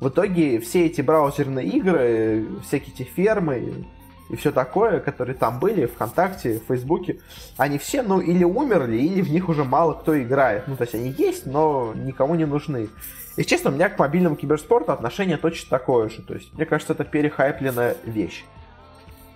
В 0.00 0.08
итоге 0.08 0.58
все 0.60 0.86
эти 0.86 1.00
браузерные 1.00 1.66
игры, 1.68 2.46
всякие 2.66 2.94
эти 2.94 3.02
фермы 3.02 3.86
и 4.32 4.36
все 4.36 4.50
такое, 4.50 4.98
которые 4.98 5.36
там 5.36 5.60
были, 5.60 5.84
ВКонтакте, 5.84 6.58
в 6.58 6.64
Фейсбуке, 6.68 7.20
они 7.58 7.76
все, 7.76 8.02
ну, 8.02 8.18
или 8.18 8.44
умерли, 8.44 8.96
или 8.96 9.20
в 9.20 9.30
них 9.30 9.50
уже 9.50 9.62
мало 9.62 9.92
кто 9.92 10.20
играет. 10.20 10.66
Ну, 10.66 10.74
то 10.74 10.84
есть 10.84 10.94
они 10.94 11.10
есть, 11.10 11.44
но 11.44 11.92
никому 11.94 12.34
не 12.34 12.46
нужны. 12.46 12.88
И 13.36 13.44
честно, 13.44 13.70
у 13.70 13.74
меня 13.74 13.90
к 13.90 13.98
мобильному 13.98 14.36
киберспорту 14.36 14.90
отношение 14.90 15.36
точно 15.36 15.68
такое 15.68 16.08
же. 16.08 16.22
То 16.22 16.32
есть, 16.32 16.50
мне 16.54 16.64
кажется, 16.64 16.94
это 16.94 17.04
перехайпленная 17.04 17.96
вещь. 18.04 18.44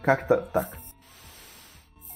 Как-то 0.01 0.39
так. 0.39 0.79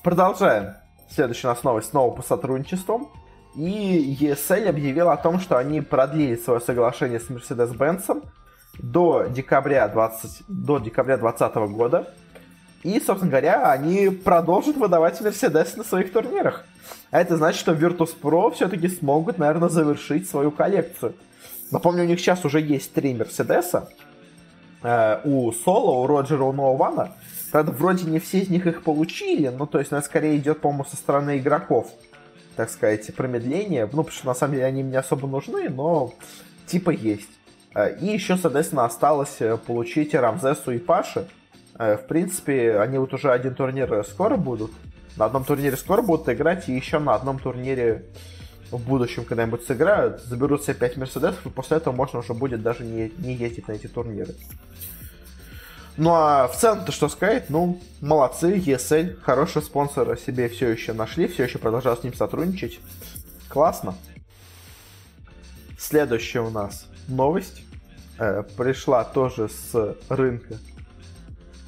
Продолжаем. 0.02 0.74
Следующая 1.10 1.48
у 1.48 1.50
нас 1.50 1.62
новость 1.62 1.90
снова 1.90 2.16
по 2.16 2.22
сотрудничеству. 2.22 3.12
И 3.56 4.16
ESL 4.18 4.70
объявил 4.70 5.10
о 5.10 5.18
том, 5.18 5.38
что 5.38 5.58
они 5.58 5.82
продлили 5.82 6.36
свое 6.36 6.60
соглашение 6.60 7.20
с 7.20 7.28
Mercedes-Benz 7.28 8.26
до 8.78 9.26
декабря 9.26 9.86
20, 9.88 10.44
до 10.48 10.78
декабря 10.78 11.18
2020 11.18 11.76
года. 11.76 12.14
И, 12.82 12.98
собственно 13.00 13.30
говоря, 13.30 13.70
они 13.70 14.08
продолжат 14.08 14.76
выдавать 14.76 15.20
Мерседес 15.20 15.76
на 15.76 15.84
своих 15.84 16.12
турнирах. 16.12 16.64
А 17.10 17.20
это 17.20 17.36
значит, 17.36 17.60
что 17.60 17.72
Virtus.pro 17.72 18.54
все-таки 18.54 18.88
смогут, 18.88 19.38
наверное, 19.38 19.68
завершить 19.68 20.28
свою 20.28 20.50
коллекцию. 20.50 21.14
Напомню, 21.70 22.04
у 22.04 22.06
них 22.06 22.18
сейчас 22.20 22.44
уже 22.44 22.60
есть 22.60 22.92
три 22.94 23.14
Мерседеса. 23.14 23.90
Э, 24.82 25.20
у 25.24 25.52
Соло, 25.52 26.02
у 26.02 26.06
Роджера, 26.06 26.44
у 26.44 26.52
Ноувана. 26.52 27.12
Правда, 27.52 27.72
вроде 27.72 28.04
не 28.04 28.18
все 28.18 28.38
из 28.38 28.48
них 28.48 28.66
их 28.66 28.82
получили, 28.82 29.48
ну, 29.48 29.66
то 29.66 29.80
есть, 29.80 29.92
она 29.92 30.02
скорее 30.02 30.36
идет, 30.36 30.60
по-моему, 30.60 30.84
со 30.84 30.96
стороны 30.96 31.38
игроков, 31.38 31.90
так 32.54 32.70
сказать, 32.70 33.14
промедление. 33.14 33.84
Ну, 33.86 34.04
потому 34.04 34.10
что, 34.10 34.26
на 34.26 34.34
самом 34.34 34.54
деле, 34.54 34.66
они 34.66 34.84
мне 34.84 34.98
особо 34.98 35.26
нужны, 35.26 35.68
но 35.68 36.14
типа 36.66 36.90
есть. 36.90 37.30
Э, 37.74 37.96
и 37.98 38.06
еще, 38.06 38.36
соответственно, 38.36 38.84
осталось 38.84 39.36
э, 39.40 39.56
получить 39.56 40.14
Рамзесу 40.14 40.72
и 40.72 40.78
Паши. 40.78 41.28
Э, 41.80 41.96
в 41.96 42.06
принципе, 42.06 42.78
они 42.78 42.98
вот 42.98 43.14
уже 43.14 43.32
один 43.32 43.54
турнир 43.54 44.04
скоро 44.04 44.36
будут. 44.36 44.70
На 45.16 45.24
одном 45.24 45.44
турнире 45.44 45.78
скоро 45.78 46.02
будут 46.02 46.28
играть, 46.28 46.68
и 46.68 46.72
еще 46.72 46.98
на 46.98 47.14
одном 47.14 47.38
турнире 47.38 48.04
в 48.70 48.78
будущем 48.78 49.24
когда-нибудь 49.24 49.64
сыграют, 49.64 50.22
заберут 50.22 50.62
себе 50.62 50.74
5 50.74 50.98
Мерседесов, 50.98 51.46
и 51.46 51.48
после 51.48 51.78
этого 51.78 51.94
можно 51.94 52.18
уже 52.18 52.34
будет 52.34 52.62
даже 52.62 52.84
не, 52.84 53.10
не 53.16 53.34
ездить 53.34 53.66
на 53.66 53.72
эти 53.72 53.86
турниры. 53.86 54.34
Ну 55.96 56.10
а 56.12 56.48
в 56.48 56.56
целом-то 56.56 56.92
что 56.92 57.08
сказать, 57.08 57.48
ну, 57.48 57.80
молодцы, 58.02 58.58
ESL, 58.58 59.18
хороший 59.22 59.62
спонсор 59.62 60.18
себе 60.18 60.50
все 60.50 60.68
еще 60.68 60.92
нашли, 60.92 61.28
все 61.28 61.44
еще 61.44 61.58
продолжают 61.58 62.00
с 62.00 62.04
ним 62.04 62.12
сотрудничать. 62.12 62.78
Классно. 63.48 63.94
Следующая 65.78 66.40
у 66.40 66.50
нас 66.50 66.86
новость. 67.08 67.62
Э, 68.18 68.42
пришла 68.56 69.02
тоже 69.02 69.48
с 69.48 69.96
рынка, 70.10 70.58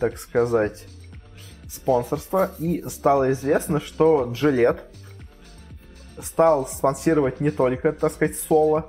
так 0.02 0.18
сказать, 0.18 0.84
спонсорства. 1.70 2.50
И 2.58 2.84
стало 2.88 3.30
известно, 3.30 3.80
что 3.80 4.32
Gillette 4.34 4.80
стал 6.20 6.66
спонсировать 6.66 7.38
не 7.38 7.52
только, 7.52 7.92
так 7.92 8.10
сказать, 8.10 8.36
соло, 8.36 8.86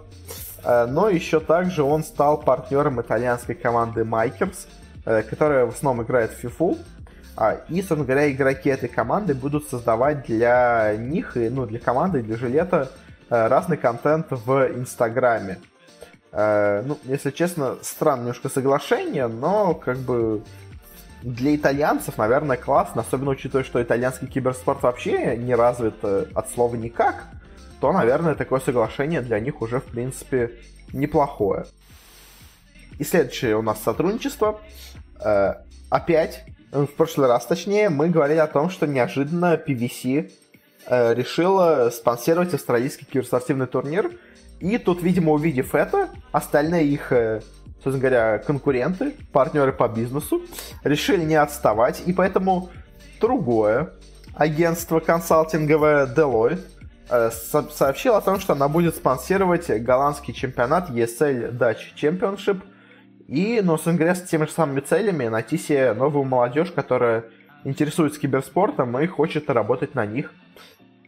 э, 0.64 0.88
но 0.88 1.10
еще 1.10 1.40
также 1.40 1.84
он 1.84 2.04
стал 2.04 2.42
партнером 2.42 3.00
итальянской 3.00 3.54
команды 3.54 4.04
Майкерс, 4.04 4.68
э, 5.06 5.22
которая 5.22 5.68
в 5.68 5.70
основном 5.70 6.04
играет 6.04 6.32
в 6.32 6.44
FIFA. 6.44 6.80
А, 7.36 7.62
и, 7.70 7.76
собственно 7.82 8.06
говоря, 8.06 8.32
игроки 8.32 8.70
этой 8.70 8.90
команды 8.90 9.36
будут 9.36 9.68
создавать 9.68 10.26
для 10.26 10.96
них, 10.98 11.34
ну, 11.36 11.68
для 11.68 11.78
команды, 11.78 12.24
для 12.24 12.38
жилета 12.38 12.90
э, 13.30 13.48
разный 13.48 13.78
контент 13.78 14.32
в 14.32 14.68
Инстаграме. 14.76 15.60
Ну, 16.36 16.98
если 17.04 17.30
честно, 17.30 17.78
странное 17.84 18.22
немножко 18.22 18.50
соглашение, 18.50 19.28
но 19.28 19.76
как 19.76 20.00
бы 20.00 20.42
для 21.24 21.56
итальянцев, 21.56 22.18
наверное, 22.18 22.58
классно, 22.58 23.02
особенно 23.02 23.32
учитывая, 23.32 23.64
что 23.64 23.82
итальянский 23.82 24.28
киберспорт 24.28 24.84
вообще 24.84 25.38
не 25.38 25.56
развит 25.56 25.96
э, 26.04 26.26
от 26.34 26.50
слова 26.52 26.76
никак, 26.76 27.28
то, 27.80 27.94
наверное, 27.94 28.36
такое 28.36 28.60
соглашение 28.60 29.22
для 29.22 29.40
них 29.40 29.62
уже, 29.62 29.80
в 29.80 29.86
принципе, 29.86 30.52
неплохое. 30.92 31.66
И 33.00 33.04
следующее 33.06 33.56
у 33.58 33.62
нас 33.62 33.82
сотрудничество. 33.82 34.60
Э, 35.24 35.56
опять, 35.90 36.44
в 36.72 36.88
прошлый 36.88 37.28
раз 37.28 37.46
точнее, 37.46 37.90
мы 37.90 38.10
говорили 38.10 38.40
о 38.40 38.48
том, 38.48 38.70
что 38.70 38.86
неожиданно 38.86 39.56
PVC 39.56 40.30
э, 40.88 41.14
решила 41.14 41.90
спонсировать 41.90 42.54
австралийский 42.54 43.06
киберспортивный 43.06 43.68
турнир. 43.68 44.12
И 44.64 44.78
тут, 44.78 45.04
видимо, 45.04 45.34
увидев 45.34 45.76
это, 45.76 46.10
остальные 46.32 46.88
их 46.88 47.12
собственно 47.84 48.00
говоря, 48.00 48.38
конкуренты, 48.40 49.12
партнеры 49.34 49.74
по 49.74 49.90
бизнесу, 49.90 50.42
решили 50.86 51.26
не 51.26 51.36
отставать, 51.36 52.02
и 52.06 52.14
поэтому 52.14 52.70
другое 53.20 53.92
агентство 54.34 55.02
консалтинговое 55.02 56.08
Deloitte 56.08 56.62
э, 57.10 57.30
сообщило 57.30 58.18
о 58.18 58.22
том, 58.22 58.40
что 58.40 58.54
она 58.54 58.70
будет 58.70 58.96
спонсировать 58.96 59.70
голландский 59.84 60.34
чемпионат 60.34 60.90
ESL 60.92 61.58
Dutch 61.58 61.94
Championship 62.02 62.62
и, 63.28 63.60
ну, 63.62 63.74
собственно 63.74 63.98
говоря, 63.98 64.16
с 64.16 64.24
теми 64.24 64.46
же 64.46 64.52
самыми 64.52 64.80
целями 64.80 65.28
найти 65.28 65.58
себе 65.58 65.94
новую 65.94 66.24
молодежь, 66.24 66.72
которая 66.72 67.26
интересуется 67.66 68.18
киберспортом 68.18 68.98
и 68.98 69.08
хочет 69.08 69.50
работать 69.50 69.94
на 69.94 70.06
них. 70.06 70.32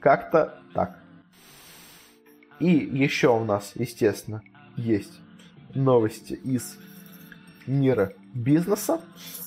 Как-то 0.01 0.59
так. 0.73 1.04
И 2.59 2.67
еще 2.67 3.29
у 3.29 3.43
нас, 3.43 3.71
естественно, 3.75 4.41
есть 4.77 5.19
новости 5.73 6.33
из 6.33 6.77
мира 7.67 8.13
бизнеса. 8.33 9.01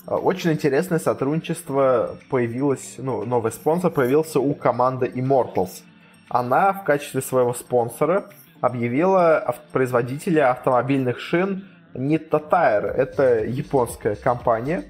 А, 0.07 0.17
очень 0.17 0.53
интересное 0.53 0.99
сотрудничество 0.99 2.19
появилось, 2.29 2.97
ну, 2.99 3.25
новый 3.25 3.53
спонсор 3.53 3.91
появился 3.91 4.41
у 4.41 4.55
команды 4.55 5.07
Immortals. 5.07 5.83
Она 6.29 6.73
в 6.73 6.85
качестве 6.85 7.23
своего 7.23 7.55
спонсора 7.55 8.31
объявила 8.61 9.55
производителя 9.73 10.51
автомобильных 10.51 11.21
шин 11.21 11.69
Nitta 11.95 12.43
Tire. 12.51 12.89
Это 12.89 13.45
японская 13.45 14.17
компания. 14.17 14.85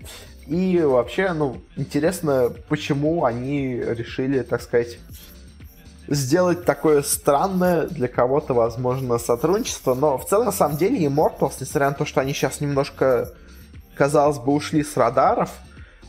И 0.46 0.80
вообще, 0.80 1.32
ну, 1.34 1.58
интересно, 1.76 2.50
почему 2.68 3.24
они 3.24 3.74
решили, 3.76 4.40
так 4.40 4.62
сказать, 4.62 4.98
сделать 6.08 6.64
такое 6.64 7.02
странное 7.02 7.86
для 7.86 8.08
кого-то, 8.08 8.54
возможно, 8.54 9.18
сотрудничество. 9.18 9.94
Но 9.94 10.18
в 10.18 10.26
целом, 10.26 10.46
на 10.46 10.52
самом 10.52 10.76
деле, 10.76 11.04
Immortals, 11.04 11.54
несмотря 11.60 11.90
на 11.90 11.94
то, 11.94 12.04
что 12.04 12.20
они 12.20 12.32
сейчас 12.32 12.60
немножко, 12.60 13.32
казалось 13.94 14.38
бы, 14.38 14.52
ушли 14.52 14.82
с 14.82 14.96
радаров, 14.96 15.50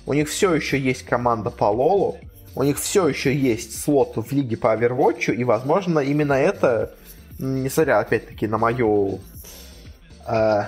у 0.06 0.14
них 0.14 0.30
все 0.30 0.54
еще 0.56 0.80
есть 0.80 1.04
команда 1.04 1.50
по 1.50 1.66
Лолу, 1.66 2.18
у 2.56 2.64
них 2.64 2.80
все 2.80 3.08
еще 3.08 3.36
есть 3.36 3.80
слот 3.82 4.16
в 4.16 4.32
лиге 4.32 4.58
по 4.58 4.76
Overwatch, 4.76 5.34
и, 5.34 5.44
возможно, 5.44 6.00
именно 6.00 6.34
это, 6.34 6.94
несмотря, 7.38 8.00
опять-таки, 8.00 8.48
на 8.48 8.58
мою... 8.58 9.20
Э, 10.26 10.64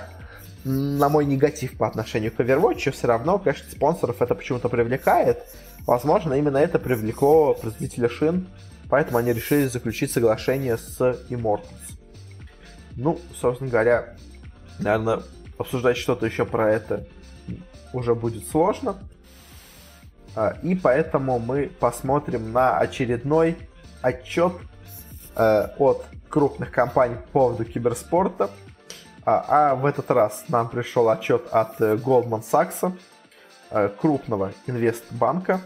на 0.64 1.08
мой 1.08 1.24
негатив 1.24 1.76
по 1.76 1.88
отношению 1.88 2.30
к 2.30 2.38
Overwatch, 2.38 2.92
все 2.92 3.08
равно, 3.08 3.40
конечно, 3.40 3.68
спонсоров 3.68 4.22
это 4.22 4.36
почему-то 4.36 4.68
привлекает. 4.68 5.42
Возможно, 5.86 6.34
именно 6.34 6.58
это 6.58 6.78
привлекло 6.78 7.54
производителя 7.54 8.08
шин 8.08 8.46
Поэтому 8.92 9.16
они 9.16 9.32
решили 9.32 9.68
заключить 9.68 10.12
соглашение 10.12 10.76
с 10.76 11.00
Immortals. 11.30 11.96
Ну, 12.94 13.18
собственно 13.34 13.70
говоря, 13.70 14.16
наверное, 14.78 15.22
обсуждать 15.56 15.96
что-то 15.96 16.26
еще 16.26 16.44
про 16.44 16.70
это 16.70 17.06
уже 17.94 18.14
будет 18.14 18.46
сложно. 18.46 18.98
А, 20.36 20.58
и 20.62 20.74
поэтому 20.74 21.38
мы 21.38 21.72
посмотрим 21.80 22.52
на 22.52 22.76
очередной 22.76 23.56
отчет 24.02 24.52
э, 25.36 25.68
от 25.78 26.04
крупных 26.28 26.70
компаний 26.70 27.16
по 27.16 27.40
поводу 27.40 27.64
киберспорта. 27.64 28.50
А, 29.24 29.70
а 29.70 29.74
в 29.74 29.86
этот 29.86 30.10
раз 30.10 30.44
нам 30.48 30.68
пришел 30.68 31.08
отчет 31.08 31.48
от 31.50 31.80
э, 31.80 31.94
Goldman 31.94 32.42
Sachs, 32.42 32.92
э, 33.70 33.88
крупного 33.98 34.52
инвестбанка, 34.66 35.62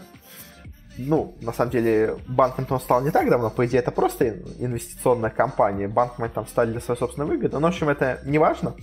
ну, 0.97 1.35
на 1.41 1.53
самом 1.53 1.71
деле, 1.71 2.17
банком 2.27 2.65
он 2.69 2.79
стал 2.79 3.01
не 3.01 3.11
так 3.11 3.29
давно, 3.29 3.49
по 3.49 3.65
идее, 3.65 3.79
это 3.79 3.91
просто 3.91 4.29
инвестиционная 4.59 5.29
компания. 5.29 5.87
Банком 5.87 6.29
там 6.29 6.47
стали 6.47 6.71
для 6.71 6.81
своей 6.81 6.99
собственной 6.99 7.27
выгоды, 7.27 7.59
но, 7.59 7.67
в 7.67 7.69
общем, 7.69 7.89
это 7.89 8.19
не 8.25 8.39
важно. 8.39 8.75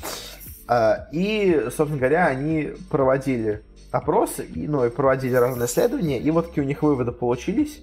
А, 0.66 1.08
и, 1.12 1.66
собственно 1.76 1.98
говоря, 1.98 2.26
они 2.26 2.72
проводили 2.90 3.62
опросы, 3.90 4.46
ну, 4.54 4.84
и 4.84 4.90
проводили 4.90 5.34
разные 5.34 5.66
исследования, 5.66 6.18
и 6.18 6.30
вот 6.30 6.48
такие 6.48 6.64
у 6.64 6.66
них 6.66 6.82
выводы 6.82 7.12
получились. 7.12 7.82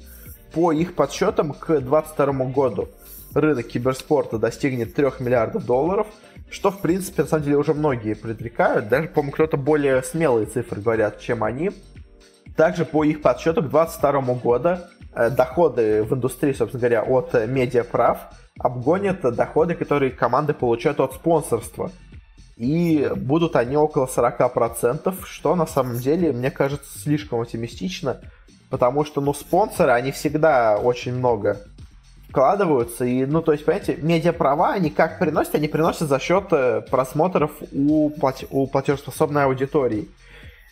По 0.53 0.73
их 0.73 0.95
подсчетам, 0.95 1.53
к 1.53 1.67
2022 1.67 2.45
году 2.47 2.89
рынок 3.33 3.67
киберспорта 3.67 4.37
достигнет 4.37 4.93
3 4.93 5.05
миллиардов 5.19 5.65
долларов, 5.65 6.07
что, 6.49 6.71
в 6.71 6.81
принципе, 6.81 7.23
на 7.23 7.29
самом 7.29 7.43
деле, 7.45 7.57
уже 7.57 7.73
многие 7.73 8.13
предрекают. 8.13 8.89
Даже, 8.89 9.07
по-моему, 9.07 9.31
кто-то 9.31 9.57
более 9.57 10.03
смелые 10.03 10.47
цифры 10.47 10.81
говорят, 10.81 11.19
чем 11.21 11.43
они. 11.43 11.71
Также 12.61 12.85
по 12.85 13.03
их 13.03 13.23
подсчету 13.23 13.63
к 13.63 13.69
2022 13.69 14.35
году 14.35 14.77
э, 15.15 15.31
доходы 15.31 16.03
в 16.03 16.13
индустрии, 16.13 16.53
собственно 16.53 16.79
говоря, 16.79 17.01
от 17.01 17.33
э, 17.33 17.47
медиаправ 17.47 18.27
обгонят 18.59 19.21
доходы, 19.35 19.73
которые 19.73 20.11
команды 20.11 20.53
получают 20.53 20.99
от 20.99 21.15
спонсорства. 21.15 21.89
И 22.57 23.09
будут 23.15 23.55
они 23.55 23.77
около 23.77 24.05
40%, 24.05 25.11
что 25.25 25.55
на 25.55 25.65
самом 25.65 25.97
деле, 25.97 26.31
мне 26.33 26.51
кажется, 26.51 26.99
слишком 26.99 27.41
оптимистично, 27.41 28.21
потому 28.69 29.05
что, 29.05 29.21
ну, 29.21 29.33
спонсоры, 29.33 29.93
они 29.93 30.11
всегда 30.11 30.77
очень 30.77 31.15
много 31.15 31.57
вкладываются, 32.29 33.05
и, 33.05 33.25
ну, 33.25 33.41
то 33.41 33.53
есть, 33.53 33.65
понимаете, 33.65 33.97
медиаправа, 33.99 34.73
они 34.73 34.91
как 34.91 35.17
приносят? 35.17 35.55
Они 35.55 35.67
приносят 35.67 36.07
за 36.07 36.19
счет 36.19 36.45
э, 36.51 36.81
просмотров 36.81 37.49
у, 37.71 38.11
плат... 38.11 38.43
у 38.51 38.67
платежеспособной 38.67 39.45
аудитории. 39.45 40.09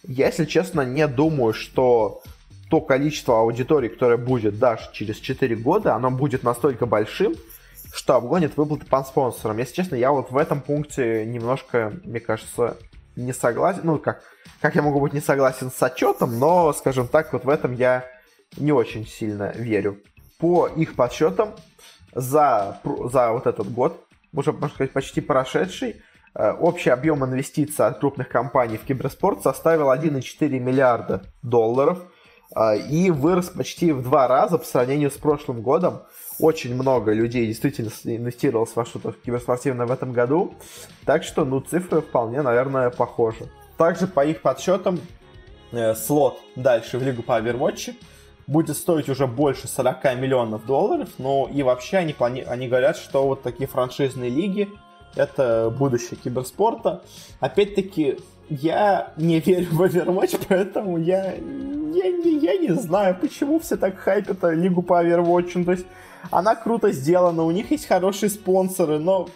Я, 0.04 0.28
если 0.28 0.46
честно, 0.46 0.82
не 0.82 1.08
думаю, 1.08 1.54
что 1.54 2.22
то 2.70 2.82
количество 2.82 3.40
аудитории, 3.40 3.90
которое 3.90 4.18
будет 4.18 4.60
даже 4.60 4.92
через 4.94 5.18
4 5.18 5.56
года, 5.56 5.96
оно 5.96 6.12
будет 6.12 6.44
настолько 6.44 6.86
большим, 6.86 7.36
что 7.94 8.16
обгонит 8.16 8.56
выплаты 8.58 8.86
по 8.86 9.04
спонсорам. 9.04 9.58
Если 9.58 9.74
честно, 9.74 9.96
я 9.96 10.12
вот 10.12 10.32
в 10.32 10.38
этом 10.38 10.62
пункте 10.62 11.26
немножко, 11.26 11.94
мне 12.04 12.20
кажется, 12.20 12.78
не 13.16 13.34
согласен, 13.34 13.82
ну, 13.84 13.98
как, 13.98 14.22
как 14.62 14.76
я 14.76 14.82
могу 14.82 15.00
быть 15.00 15.14
не 15.14 15.22
согласен 15.22 15.72
с 15.72 15.82
отчетом, 15.82 16.38
но, 16.40 16.72
скажем 16.74 17.08
так, 17.08 17.34
вот 17.34 17.44
в 17.44 17.50
этом 17.50 17.74
я 17.74 18.06
не 18.58 18.72
очень 18.72 19.08
сильно 19.08 19.52
верю. 19.56 20.00
По 20.38 20.68
их 20.68 20.96
подсчетам, 20.96 21.56
за, 22.14 22.80
за 22.84 23.32
вот 23.32 23.48
этот 23.48 23.72
год, 23.72 24.06
уже, 24.34 24.52
можно 24.52 24.70
сказать, 24.70 24.94
почти 24.94 25.22
прошедший, 25.22 26.02
общий 26.36 26.90
объем 26.90 27.26
инвестиций 27.26 27.86
от 27.86 28.00
крупных 28.00 28.30
компаний 28.30 28.78
в 28.78 28.86
киберспорт 28.86 29.42
составил 29.42 29.92
1,4 29.92 30.50
миллиарда 30.60 31.24
долларов 31.42 32.00
э, 32.56 32.80
и 32.90 33.12
вырос 33.12 33.50
почти 33.50 33.92
в 33.92 34.04
два 34.04 34.28
раза 34.28 34.58
по 34.58 34.66
сравнению 34.66 35.12
с 35.12 35.18
прошлым 35.18 35.62
годом. 35.62 36.04
Очень 36.40 36.76
много 36.76 37.12
людей 37.12 37.48
действительно 37.48 37.92
инвестировалось 38.04 38.76
во 38.76 38.86
что-то 38.86 39.12
киберспортивное 39.12 39.86
в 39.86 39.92
этом 39.92 40.14
году, 40.14 40.54
так 41.06 41.24
что, 41.24 41.44
ну, 41.44 41.60
цифры 41.60 42.02
вполне, 42.02 42.42
наверное, 42.42 42.90
похожи. 42.90 43.50
Также 43.78 44.08
по 44.08 44.26
их 44.26 44.42
подсчетам 44.42 45.00
э, 45.72 45.96
слот 45.96 46.40
дальше 46.56 46.98
в 46.98 47.04
Лигу 47.04 47.24
по 47.24 47.40
Overwatch 47.40 47.96
будет 48.48 48.78
стоить 48.78 49.10
уже 49.10 49.28
больше 49.28 49.68
40 49.68 50.04
миллионов 50.16 50.66
долларов, 50.66 51.10
но 51.18 51.50
и 51.52 51.62
вообще 51.62 51.98
они, 51.98 52.16
они 52.20 52.68
говорят, 52.68 52.98
что 52.98 53.28
вот 53.28 53.44
такие 53.44 53.68
франшизные 53.68 54.30
лиги 54.30 54.70
это 55.16 55.74
будущее 55.78 56.18
киберспорта. 56.22 57.02
Опять-таки, 57.40 58.18
я 58.50 59.14
не 59.18 59.40
верю 59.40 59.68
в 59.72 59.82
Overwatch, 59.82 60.40
поэтому 60.48 60.98
я, 60.98 61.34
я, 61.34 62.12
не, 62.12 62.40
я 62.40 62.58
не 62.58 62.74
знаю, 62.74 63.18
почему 63.20 63.60
все 63.60 63.78
так 63.78 63.98
хайпят 63.98 64.40
лигу 64.44 64.82
по 64.82 65.04
Overwatch. 65.04 65.52
Ну, 65.56 65.66
то 65.66 65.72
есть, 65.72 65.86
она 66.32 66.56
круто 66.56 66.92
сделана, 66.92 67.44
у 67.44 67.52
них 67.52 67.72
есть 67.72 67.88
хорошие 67.88 68.30
спонсоры, 68.30 69.00
но, 69.00 69.30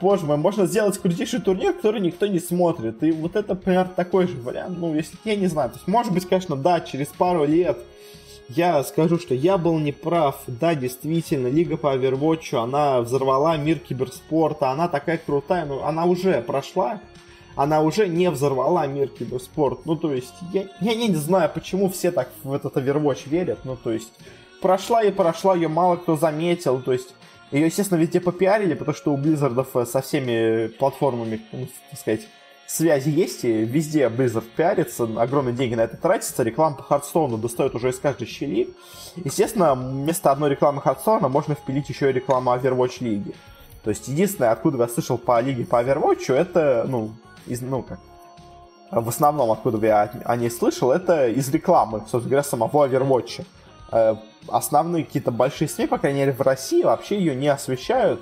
боже 0.00 0.26
мой, 0.26 0.36
можно 0.36 0.66
сделать 0.66 0.98
крутейший 0.98 1.40
турнир, 1.40 1.74
который 1.74 2.00
никто 2.00 2.26
не 2.26 2.40
смотрит. 2.40 3.02
И 3.02 3.12
вот 3.12 3.36
это, 3.36 3.50
например, 3.50 3.88
такой 3.94 4.26
же 4.26 4.36
вариант. 4.38 4.78
Ну, 4.78 4.94
если, 4.94 5.16
я 5.24 5.36
не 5.36 5.46
знаю, 5.46 5.70
то 5.70 5.76
есть, 5.76 5.88
может 5.88 6.12
быть, 6.12 6.26
конечно, 6.26 6.56
да, 6.56 6.80
через 6.80 7.08
пару 7.08 7.44
лет 7.44 7.78
я 8.48 8.82
скажу, 8.84 9.18
что 9.18 9.34
я 9.34 9.58
был 9.58 9.78
неправ. 9.78 10.42
Да, 10.46 10.74
действительно, 10.74 11.48
Лига 11.48 11.76
по 11.76 11.94
Overwatch, 11.94 12.56
она 12.56 13.00
взорвала 13.00 13.56
мир 13.56 13.78
киберспорта, 13.78 14.70
она 14.70 14.88
такая 14.88 15.18
крутая, 15.18 15.64
но 15.64 15.86
она 15.86 16.04
уже 16.04 16.42
прошла, 16.42 17.00
она 17.56 17.82
уже 17.82 18.08
не 18.08 18.30
взорвала 18.30 18.86
мир 18.86 19.08
киберспорт. 19.08 19.86
Ну, 19.86 19.96
то 19.96 20.12
есть, 20.12 20.34
я, 20.52 20.66
я 20.80 20.94
не 20.94 21.14
знаю, 21.14 21.50
почему 21.52 21.88
все 21.88 22.10
так 22.10 22.30
в 22.42 22.52
этот 22.52 22.76
Overwatch 22.76 23.28
верят. 23.28 23.60
Ну, 23.64 23.76
то 23.76 23.92
есть, 23.92 24.12
прошла 24.60 25.02
и 25.02 25.10
прошла, 25.10 25.54
ее 25.54 25.68
мало 25.68 25.96
кто 25.96 26.16
заметил. 26.16 26.80
То 26.80 26.92
есть, 26.92 27.14
ее, 27.50 27.66
естественно, 27.66 27.98
везде 27.98 28.20
попиарили, 28.20 28.74
потому 28.74 28.96
что 28.96 29.12
у 29.12 29.16
Blizzard 29.16 29.58
ов 29.58 29.68
со 29.86 30.00
всеми 30.00 30.68
платформами, 30.68 31.40
ну, 31.52 31.68
так 31.90 32.00
сказать, 32.00 32.22
связи 32.72 33.10
есть, 33.10 33.44
и 33.44 33.64
везде 33.64 34.06
Blizzard 34.06 34.44
пиарится, 34.56 35.04
огромные 35.16 35.54
деньги 35.54 35.74
на 35.74 35.82
это 35.82 35.96
тратятся, 35.96 36.42
реклама 36.42 36.76
по 36.76 36.82
Hearthstone 36.82 37.33
у 37.33 37.38
достает 37.38 37.74
уже 37.74 37.90
из 37.90 37.98
каждой 37.98 38.26
щели. 38.26 38.70
Естественно, 39.16 39.74
вместо 39.74 40.30
одной 40.30 40.50
рекламы 40.50 40.80
Hearthstone 40.80 41.24
а 41.24 41.28
можно 41.28 41.54
впилить 41.54 41.88
еще 41.88 42.10
и 42.10 42.12
рекламу 42.12 42.50
Overwatch 42.52 42.96
лиги. 43.00 43.34
То 43.84 43.90
есть, 43.90 44.08
единственное, 44.08 44.52
откуда 44.52 44.78
я 44.78 44.88
слышал 44.88 45.18
по 45.18 45.40
лиге 45.40 45.64
по 45.64 45.82
Overwatch, 45.82 46.32
это, 46.32 46.86
ну, 46.88 47.10
из, 47.46 47.60
ну, 47.60 47.82
как, 47.82 47.98
в 48.90 49.08
основном, 49.08 49.50
откуда 49.50 49.84
я 49.86 50.10
о 50.24 50.36
ней 50.36 50.50
слышал, 50.50 50.92
это 50.92 51.28
из 51.28 51.48
рекламы, 51.50 52.00
собственно 52.00 52.28
говоря, 52.28 52.42
самого 52.42 52.86
Overwatch. 52.86 53.44
Э, 53.90 54.16
основные 54.48 55.04
какие-то 55.04 55.30
большие 55.30 55.68
СМИ, 55.68 55.86
по 55.86 55.98
крайней 55.98 56.20
мере, 56.20 56.32
в 56.32 56.40
России 56.40 56.82
вообще 56.82 57.18
ее 57.18 57.34
не 57.34 57.48
освещают, 57.48 58.20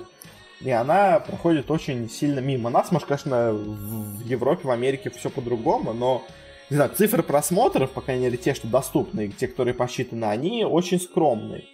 и 0.63 0.69
она 0.69 1.19
проходит 1.19 1.71
очень 1.71 2.09
сильно 2.09 2.39
мимо 2.39 2.69
нас. 2.69 2.91
Может, 2.91 3.07
конечно, 3.07 3.51
в 3.51 4.21
Европе, 4.25 4.67
в 4.67 4.71
Америке 4.71 5.09
все 5.09 5.29
по-другому, 5.29 5.93
но 5.93 6.23
не 6.69 6.75
знаю, 6.75 6.91
цифры 6.95 7.21
просмотров, 7.21 7.91
по 7.91 8.01
крайней 8.01 8.23
мере, 8.23 8.37
те, 8.37 8.53
что 8.53 8.67
доступны, 8.67 9.27
те, 9.27 9.47
которые 9.47 9.73
посчитаны, 9.73 10.25
они 10.25 10.63
очень 10.63 11.01
скромные. 11.01 11.65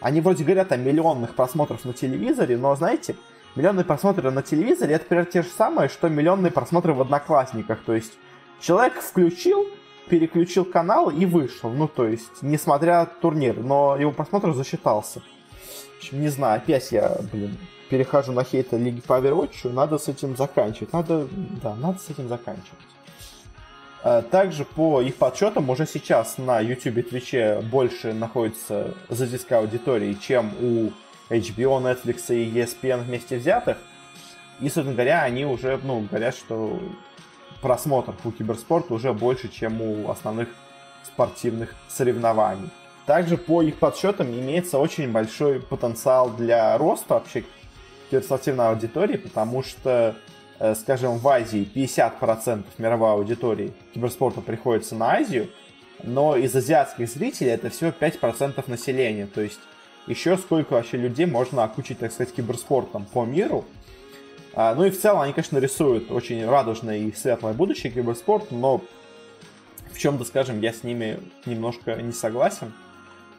Они 0.00 0.20
вроде 0.20 0.44
говорят 0.44 0.70
о 0.70 0.76
миллионных 0.76 1.34
просмотрах 1.34 1.84
на 1.84 1.94
телевизоре, 1.94 2.58
но, 2.58 2.76
знаете, 2.76 3.16
миллионные 3.56 3.84
просмотры 3.84 4.30
на 4.30 4.42
телевизоре 4.42 4.96
это, 4.96 5.04
например, 5.04 5.26
те 5.26 5.42
же 5.42 5.48
самые, 5.48 5.88
что 5.88 6.08
миллионные 6.08 6.52
просмотры 6.52 6.92
в 6.92 7.00
Одноклассниках. 7.00 7.80
То 7.84 7.94
есть 7.94 8.12
человек 8.60 9.00
включил, 9.00 9.66
переключил 10.10 10.64
канал 10.64 11.10
и 11.10 11.24
вышел. 11.24 11.70
Ну, 11.70 11.88
то 11.88 12.06
есть, 12.06 12.42
несмотря 12.42 13.06
турнир, 13.06 13.58
но 13.58 13.96
его 13.96 14.12
просмотр 14.12 14.52
засчитался. 14.52 15.20
В 15.20 15.98
общем, 15.98 16.20
не 16.20 16.28
знаю, 16.28 16.58
опять 16.58 16.92
я, 16.92 17.16
блин, 17.32 17.56
перехожу 17.88 18.32
на 18.32 18.44
хейта 18.44 18.76
Лиги 18.76 19.00
по 19.00 19.14
Overwatch, 19.14 19.70
надо 19.72 19.98
с 19.98 20.08
этим 20.08 20.36
заканчивать. 20.36 20.92
Надо, 20.92 21.26
да, 21.62 21.74
надо 21.74 21.98
с 21.98 22.10
этим 22.10 22.28
заканчивать. 22.28 22.78
А, 24.02 24.22
также 24.22 24.64
по 24.64 25.00
их 25.00 25.16
подсчетам 25.16 25.68
уже 25.70 25.86
сейчас 25.86 26.38
на 26.38 26.60
YouTube 26.60 26.98
и 26.98 27.02
Twitch 27.02 27.62
больше 27.68 28.12
находится 28.12 28.94
задиска 29.08 29.58
аудитории, 29.58 30.14
чем 30.14 30.52
у 30.60 30.92
HBO, 31.32 31.82
Netflix 31.82 32.34
и 32.34 32.50
ESPN 32.50 33.02
вместе 33.02 33.38
взятых. 33.38 33.78
И, 34.60 34.64
собственно 34.64 34.92
говоря, 34.92 35.22
они 35.22 35.44
уже, 35.44 35.78
ну, 35.82 36.00
говорят, 36.00 36.34
что 36.34 36.80
просмотр 37.60 38.14
у 38.24 38.30
киберспорта 38.30 38.94
уже 38.94 39.12
больше, 39.12 39.48
чем 39.48 39.80
у 39.80 40.10
основных 40.10 40.48
спортивных 41.04 41.74
соревнований. 41.88 42.70
Также 43.06 43.36
по 43.36 43.62
их 43.62 43.76
подсчетам 43.76 44.28
имеется 44.28 44.78
очень 44.78 45.10
большой 45.10 45.60
потенциал 45.60 46.30
для 46.30 46.76
роста 46.76 47.14
вообще 47.14 47.44
киберспортивной 48.10 48.68
аудитории, 48.68 49.16
потому 49.16 49.62
что, 49.62 50.16
э, 50.58 50.74
скажем, 50.74 51.18
в 51.18 51.28
Азии 51.28 51.64
50% 51.64 52.64
мировой 52.78 53.12
аудитории 53.12 53.72
киберспорта 53.94 54.40
приходится 54.40 54.94
на 54.94 55.12
Азию, 55.12 55.48
но 56.02 56.36
из 56.36 56.54
азиатских 56.54 57.08
зрителей 57.08 57.50
это 57.50 57.70
всего 57.70 57.90
5% 57.90 58.68
населения. 58.68 59.26
То 59.26 59.40
есть 59.40 59.60
еще 60.06 60.36
сколько 60.38 60.72
вообще 60.72 60.96
людей 60.96 61.26
можно 61.26 61.64
окучить, 61.64 61.98
так 61.98 62.12
сказать, 62.12 62.34
киберспортом 62.34 63.04
по 63.04 63.24
миру. 63.24 63.64
А, 64.54 64.74
ну 64.74 64.84
и 64.84 64.90
в 64.90 65.00
целом 65.00 65.20
они, 65.20 65.32
конечно, 65.32 65.58
рисуют 65.58 66.10
очень 66.10 66.44
радужное 66.44 66.98
и 66.98 67.12
светлое 67.12 67.52
будущее 67.52 67.92
киберспорт, 67.92 68.50
но 68.50 68.82
в 69.92 69.98
чем-то, 69.98 70.24
скажем, 70.24 70.60
я 70.60 70.72
с 70.72 70.82
ними 70.82 71.20
немножко 71.44 71.94
не 71.96 72.12
согласен. 72.12 72.72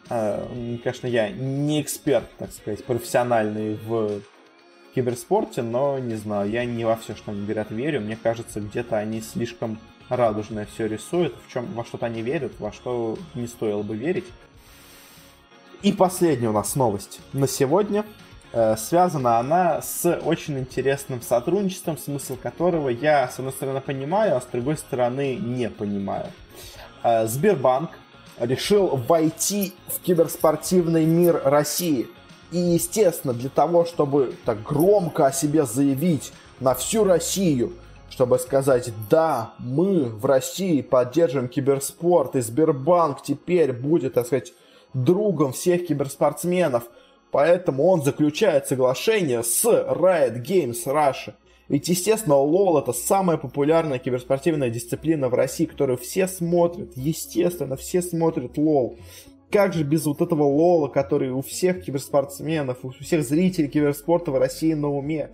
А, 0.10 0.48
конечно, 0.84 1.08
я 1.08 1.30
не 1.30 1.82
эксперт, 1.82 2.26
так 2.38 2.52
сказать, 2.52 2.84
профессиональный 2.86 3.76
в 3.76 4.22
киберспорте, 4.96 5.62
но 5.62 6.00
не 6.00 6.16
знаю, 6.16 6.50
я 6.50 6.66
не 6.66 6.86
во 6.86 6.96
все, 6.96 7.16
что 7.16 7.32
они 7.32 7.44
говорят, 7.44 7.72
верю. 7.72 8.02
Мне 8.02 8.18
кажется, 8.22 8.60
где-то 8.60 8.98
они 8.98 9.22
слишком 9.22 9.80
радужное 10.10 10.66
все 10.66 10.88
рисуют, 10.88 11.36
в 11.46 11.52
чем 11.52 11.66
во 11.74 11.86
что-то 11.86 12.08
они 12.08 12.22
верят, 12.22 12.54
во 12.60 12.72
что 12.72 13.18
не 13.36 13.48
стоило 13.48 13.84
бы 13.84 13.96
верить. 13.96 14.26
И 15.82 15.94
последняя 15.94 16.50
у 16.50 16.54
нас 16.54 16.76
новость 16.76 17.20
на 17.32 17.48
сегодня. 17.48 18.06
Э, 18.52 18.76
связана 18.78 19.38
она 19.38 19.82
с 19.82 20.20
очень 20.24 20.58
интересным 20.60 21.22
сотрудничеством, 21.22 21.98
смысл 21.98 22.36
которого 22.36 22.90
я, 22.90 23.28
с 23.30 23.38
одной 23.38 23.54
стороны, 23.54 23.80
понимаю, 23.80 24.36
а 24.36 24.42
с 24.42 24.46
другой 24.46 24.78
стороны, 24.78 25.36
не 25.36 25.70
понимаю. 25.70 26.26
Э, 27.04 27.28
Сбербанк 27.28 27.92
решил 28.40 28.88
войти 28.88 29.74
в 29.88 30.02
киберспортивный 30.02 31.06
мир 31.06 31.42
России– 31.44 32.08
и, 32.52 32.58
естественно, 32.58 33.34
для 33.34 33.50
того, 33.50 33.86
чтобы 33.86 34.36
так 34.46 34.64
громко 34.64 35.28
о 35.28 35.32
себе 35.32 35.66
заявить 35.66 36.32
на 36.60 36.74
всю 36.74 37.04
Россию, 37.04 37.74
чтобы 38.10 38.40
сказать, 38.40 38.92
да, 39.10 39.54
мы 39.60 40.06
в 40.06 40.26
России 40.26 40.82
поддерживаем 40.82 41.48
киберспорт, 41.48 42.36
и 42.36 42.42
Сбербанк 42.42 43.22
теперь 43.22 43.72
будет, 43.72 44.16
так 44.16 44.26
сказать, 44.26 44.54
другом 44.94 45.54
всех 45.54 45.88
киберспортсменов, 45.88 46.84
поэтому 47.32 47.88
он 47.88 48.04
заключает 48.04 48.68
соглашение 48.68 49.44
с 49.44 49.64
Riot 49.64 50.44
Games 50.44 50.86
Russia. 50.86 51.34
Ведь, 51.68 51.88
естественно, 51.88 52.36
лол 52.36 52.80
это 52.80 52.94
самая 52.94 53.38
популярная 53.38 54.00
киберспортивная 54.00 54.72
дисциплина 54.72 55.30
в 55.30 55.36
России, 55.36 55.66
которую 55.66 56.00
все 56.00 56.28
смотрят. 56.28 56.94
Естественно, 56.96 57.76
все 57.76 58.02
смотрят 58.02 58.58
лол 58.58 58.98
как 59.52 59.74
же 59.74 59.84
без 59.84 60.06
вот 60.06 60.22
этого 60.22 60.44
лола, 60.44 60.88
который 60.88 61.32
у 61.32 61.42
всех 61.42 61.84
киберспортсменов, 61.84 62.80
у 62.84 62.92
всех 62.92 63.24
зрителей 63.24 63.68
киберспорта 63.68 64.32
в 64.32 64.38
России 64.38 64.74
на 64.74 64.90
уме. 64.90 65.32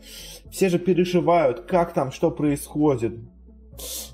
Все 0.51 0.69
же 0.69 0.80
переживают, 0.80 1.62
как 1.62 1.93
там, 1.93 2.12
что 2.12 2.32
происходит. 2.32 3.13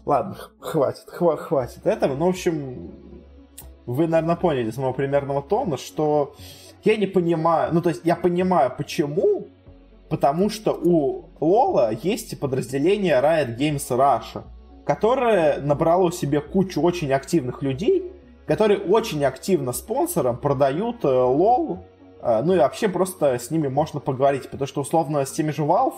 Ладно, 0.06 0.38
хватит, 0.60 1.04
хва 1.08 1.38
хватит 1.38 1.86
этого. 1.86 2.16
Ну, 2.16 2.26
в 2.26 2.30
общем, 2.30 2.92
вы, 3.86 4.08
наверное, 4.08 4.36
поняли 4.36 4.72
с 4.72 4.78
моего 4.78 4.94
примерного 4.94 5.42
тона, 5.42 5.78
что 5.78 6.36
я 6.84 6.96
не 6.98 7.08
понимаю, 7.08 7.74
ну, 7.74 7.82
то 7.82 7.90
есть 7.90 8.02
я 8.04 8.16
понимаю, 8.16 8.74
почему, 8.76 9.48
потому 10.10 10.50
что 10.50 10.74
у 10.74 11.26
Лола 11.40 11.92
есть 12.02 12.40
подразделение 12.40 13.22
Riot 13.22 13.58
Games 13.58 13.88
Russia, 13.90 14.44
которое 14.84 15.60
набрало 15.62 16.12
себе 16.12 16.42
кучу 16.42 16.82
очень 16.82 17.14
активных 17.14 17.62
людей, 17.62 18.12
которые 18.52 18.82
очень 18.82 19.24
активно 19.24 19.72
спонсорам 19.72 20.36
продают 20.36 21.06
лол, 21.06 21.86
э, 22.22 22.40
э, 22.40 22.42
ну 22.44 22.54
и 22.54 22.58
вообще 22.58 22.90
просто 22.90 23.36
с 23.36 23.50
ними 23.50 23.70
можно 23.70 24.02
поговорить, 24.02 24.50
потому 24.50 24.68
что 24.68 24.82
условно 24.82 25.26
с 25.26 25.32
теми 25.32 25.52
же 25.52 25.62
Valve 25.62 25.94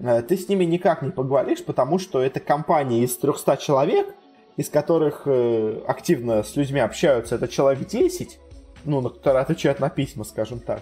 э, 0.00 0.22
ты 0.22 0.38
с 0.38 0.48
ними 0.48 0.64
никак 0.64 1.02
не 1.02 1.10
поговоришь, 1.10 1.62
потому 1.62 1.98
что 1.98 2.22
это 2.22 2.40
компания 2.40 3.04
из 3.04 3.14
300 3.18 3.58
человек, 3.58 4.14
из 4.56 4.70
которых 4.70 5.24
э, 5.26 5.82
активно 5.86 6.42
с 6.42 6.56
людьми 6.56 6.80
общаются, 6.80 7.34
это 7.34 7.46
человек 7.46 7.86
10, 7.86 8.38
ну, 8.86 9.02
которые 9.10 9.42
отвечают 9.42 9.78
на 9.78 9.90
письма, 9.90 10.24
скажем 10.24 10.60
так. 10.60 10.80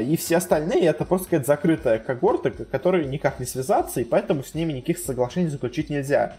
И 0.00 0.16
все 0.16 0.38
остальные 0.38 0.86
это 0.86 1.04
просто 1.04 1.26
какая-то 1.26 1.46
закрытая 1.48 1.98
когорта, 1.98 2.50
которой 2.50 3.04
никак 3.04 3.40
не 3.40 3.44
связаться, 3.44 4.00
и 4.00 4.04
поэтому 4.04 4.42
с 4.42 4.54
ними 4.54 4.72
никаких 4.72 5.00
соглашений 5.00 5.48
заключить 5.48 5.90
нельзя. 5.90 6.36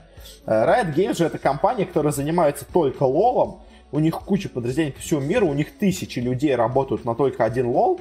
Riot 0.47 0.95
Games 0.95 1.17
же 1.17 1.25
это 1.25 1.37
компания, 1.37 1.85
которая 1.85 2.13
занимается 2.13 2.65
только 2.71 3.03
лолом, 3.03 3.61
у 3.91 3.99
них 3.99 4.19
куча 4.19 4.49
подразделений 4.49 4.93
по 4.93 5.01
всему 5.01 5.19
миру, 5.19 5.47
у 5.47 5.53
них 5.53 5.77
тысячи 5.77 6.19
людей 6.19 6.55
работают 6.55 7.05
на 7.05 7.15
только 7.15 7.43
один 7.43 7.67
лол, 7.67 7.99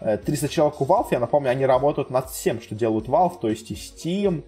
300 0.00 0.46
э, 0.46 0.48
человек 0.48 0.80
у 0.80 0.84
Valve, 0.84 1.08
я 1.10 1.20
напомню, 1.20 1.50
они 1.50 1.66
работают 1.66 2.10
над 2.10 2.30
всем, 2.30 2.60
что 2.60 2.74
делают 2.74 3.06
Valve, 3.06 3.38
то 3.40 3.48
есть 3.48 3.70
и 3.70 3.74
Steam, 3.74 4.42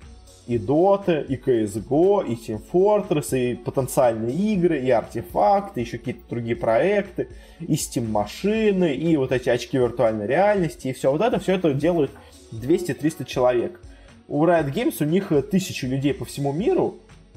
и 0.46 0.59
Dota, 0.59 1.24
и 1.24 1.37
CSGO, 1.37 2.26
и 2.26 2.35
Team 2.35 2.61
Fortress, 2.72 3.38
и 3.38 3.55
потенциальные 3.55 4.35
игры, 4.35 4.81
и 4.81 4.90
артефакты, 4.90 5.81
еще 5.81 5.98
какие-то 5.98 6.22
другие 6.28 6.57
проекты, 6.57 7.28
и 7.61 7.74
Steam 7.74 8.09
машины, 8.09 8.94
и 8.94 9.16
вот 9.16 9.33
эти 9.33 9.48
очки 9.48 9.78
виртуальной 9.78 10.26
реальности, 10.26 10.88
и 10.88 10.92
все 10.92 11.12
вот 11.12 11.20
это, 11.20 11.38
все 11.38 11.55
это 11.55 11.72
делают 11.74 12.11
200-300 12.52 13.24
человек. 13.24 13.81
У 14.28 14.44
Riot 14.46 14.72
Games 14.72 14.96
у 15.00 15.05
них 15.05 15.33
тысячи 15.50 15.85
людей 15.85 16.14
по 16.14 16.24
всему 16.24 16.52
миру, 16.52 16.96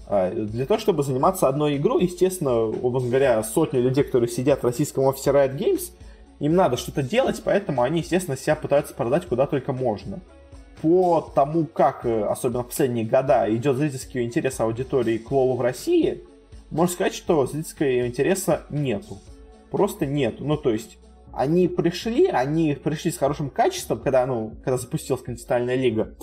для 0.09 0.65
того, 0.65 0.79
чтобы 0.79 1.03
заниматься 1.03 1.47
одной 1.47 1.77
игрой, 1.77 2.03
естественно, 2.03 2.53
образно 2.59 3.09
говоря, 3.09 3.43
сотни 3.43 3.79
людей, 3.79 4.03
которые 4.03 4.29
сидят 4.29 4.61
в 4.61 4.65
российском 4.65 5.05
офисе 5.05 5.31
Riot 5.31 5.57
Games, 5.57 5.91
им 6.39 6.55
надо 6.55 6.77
что-то 6.77 7.01
делать, 7.01 7.41
поэтому 7.43 7.81
они, 7.81 8.01
естественно, 8.01 8.37
себя 8.37 8.55
пытаются 8.55 8.93
продать 8.93 9.25
куда 9.25 9.47
только 9.47 9.73
можно 9.73 10.19
по 10.85 11.31
тому, 11.33 11.65
как, 11.65 12.05
э, 12.05 12.23
особенно 12.25 12.63
в 12.63 12.67
последние 12.67 13.05
года, 13.05 13.45
идет 13.49 13.77
зрительский 13.77 14.23
интерес 14.23 14.59
аудитории 14.59 15.17
к 15.17 15.31
Лолу 15.31 15.55
в 15.55 15.61
России, 15.61 16.23
можно 16.69 16.93
сказать, 16.93 17.15
что 17.15 17.45
зрительского 17.45 18.05
интереса 18.07 18.63
нету. 18.69 19.19
Просто 19.71 20.05
нету. 20.05 20.45
Ну, 20.45 20.57
то 20.57 20.71
есть, 20.71 20.97
они 21.33 21.67
пришли, 21.67 22.27
они 22.27 22.73
пришли 22.75 23.11
с 23.11 23.17
хорошим 23.17 23.49
качеством, 23.49 23.99
когда, 23.99 24.25
ну, 24.25 24.53
когда 24.63 24.77
запустилась 24.77 25.21
континентальная 25.21 25.75
лига 25.75 26.13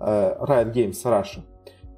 э, 0.00 0.36
Riot 0.40 0.72
Games 0.72 1.02
Russia. 1.04 1.42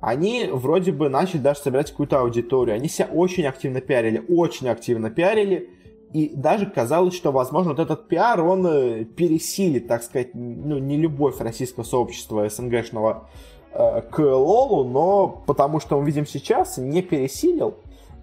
Они 0.00 0.48
вроде 0.52 0.92
бы 0.92 1.08
начали 1.08 1.40
даже 1.40 1.60
собирать 1.60 1.90
какую-то 1.90 2.20
аудиторию. 2.20 2.76
Они 2.76 2.88
себя 2.88 3.08
очень 3.12 3.46
активно 3.46 3.80
пиарили, 3.80 4.24
очень 4.28 4.68
активно 4.68 5.10
пиарили. 5.10 5.70
И 6.12 6.32
даже 6.34 6.66
казалось, 6.66 7.14
что, 7.14 7.32
возможно, 7.32 7.72
вот 7.72 7.80
этот 7.80 8.08
пиар, 8.08 8.40
он 8.42 8.66
э, 8.66 9.04
пересилит, 9.04 9.88
так 9.88 10.02
сказать, 10.02 10.34
ну, 10.34 10.78
не 10.78 10.96
любовь 10.96 11.38
российского 11.40 11.84
сообщества 11.84 12.48
СНГшного 12.48 13.28
э, 13.72 14.00
к 14.02 14.18
Лолу, 14.20 14.84
но 14.84 15.42
потому 15.46 15.80
что 15.80 16.00
мы 16.00 16.06
видим 16.06 16.26
сейчас, 16.26 16.78
не 16.78 17.02
пересилил. 17.02 17.74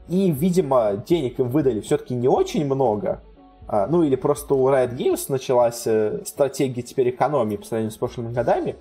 И, 0.08 0.32
видимо, 0.32 1.04
денег 1.06 1.40
им 1.40 1.50
выдали 1.50 1.80
все-таки 1.82 2.16
не 2.16 2.28
очень 2.28 2.66
много. 2.66 3.22
А, 3.68 3.88
ну, 3.88 4.04
или 4.04 4.16
просто 4.16 4.54
у 4.54 4.68
Riot 4.70 4.96
Games 4.96 5.26
началась 5.30 5.84
э, 5.86 6.22
стратегия 6.26 6.84
теперь 6.84 7.10
экономии 7.10 7.58
по 7.58 7.66
сравнению 7.66 7.92
с 7.92 7.98
прошлыми 7.98 8.32
годами. 8.32 8.76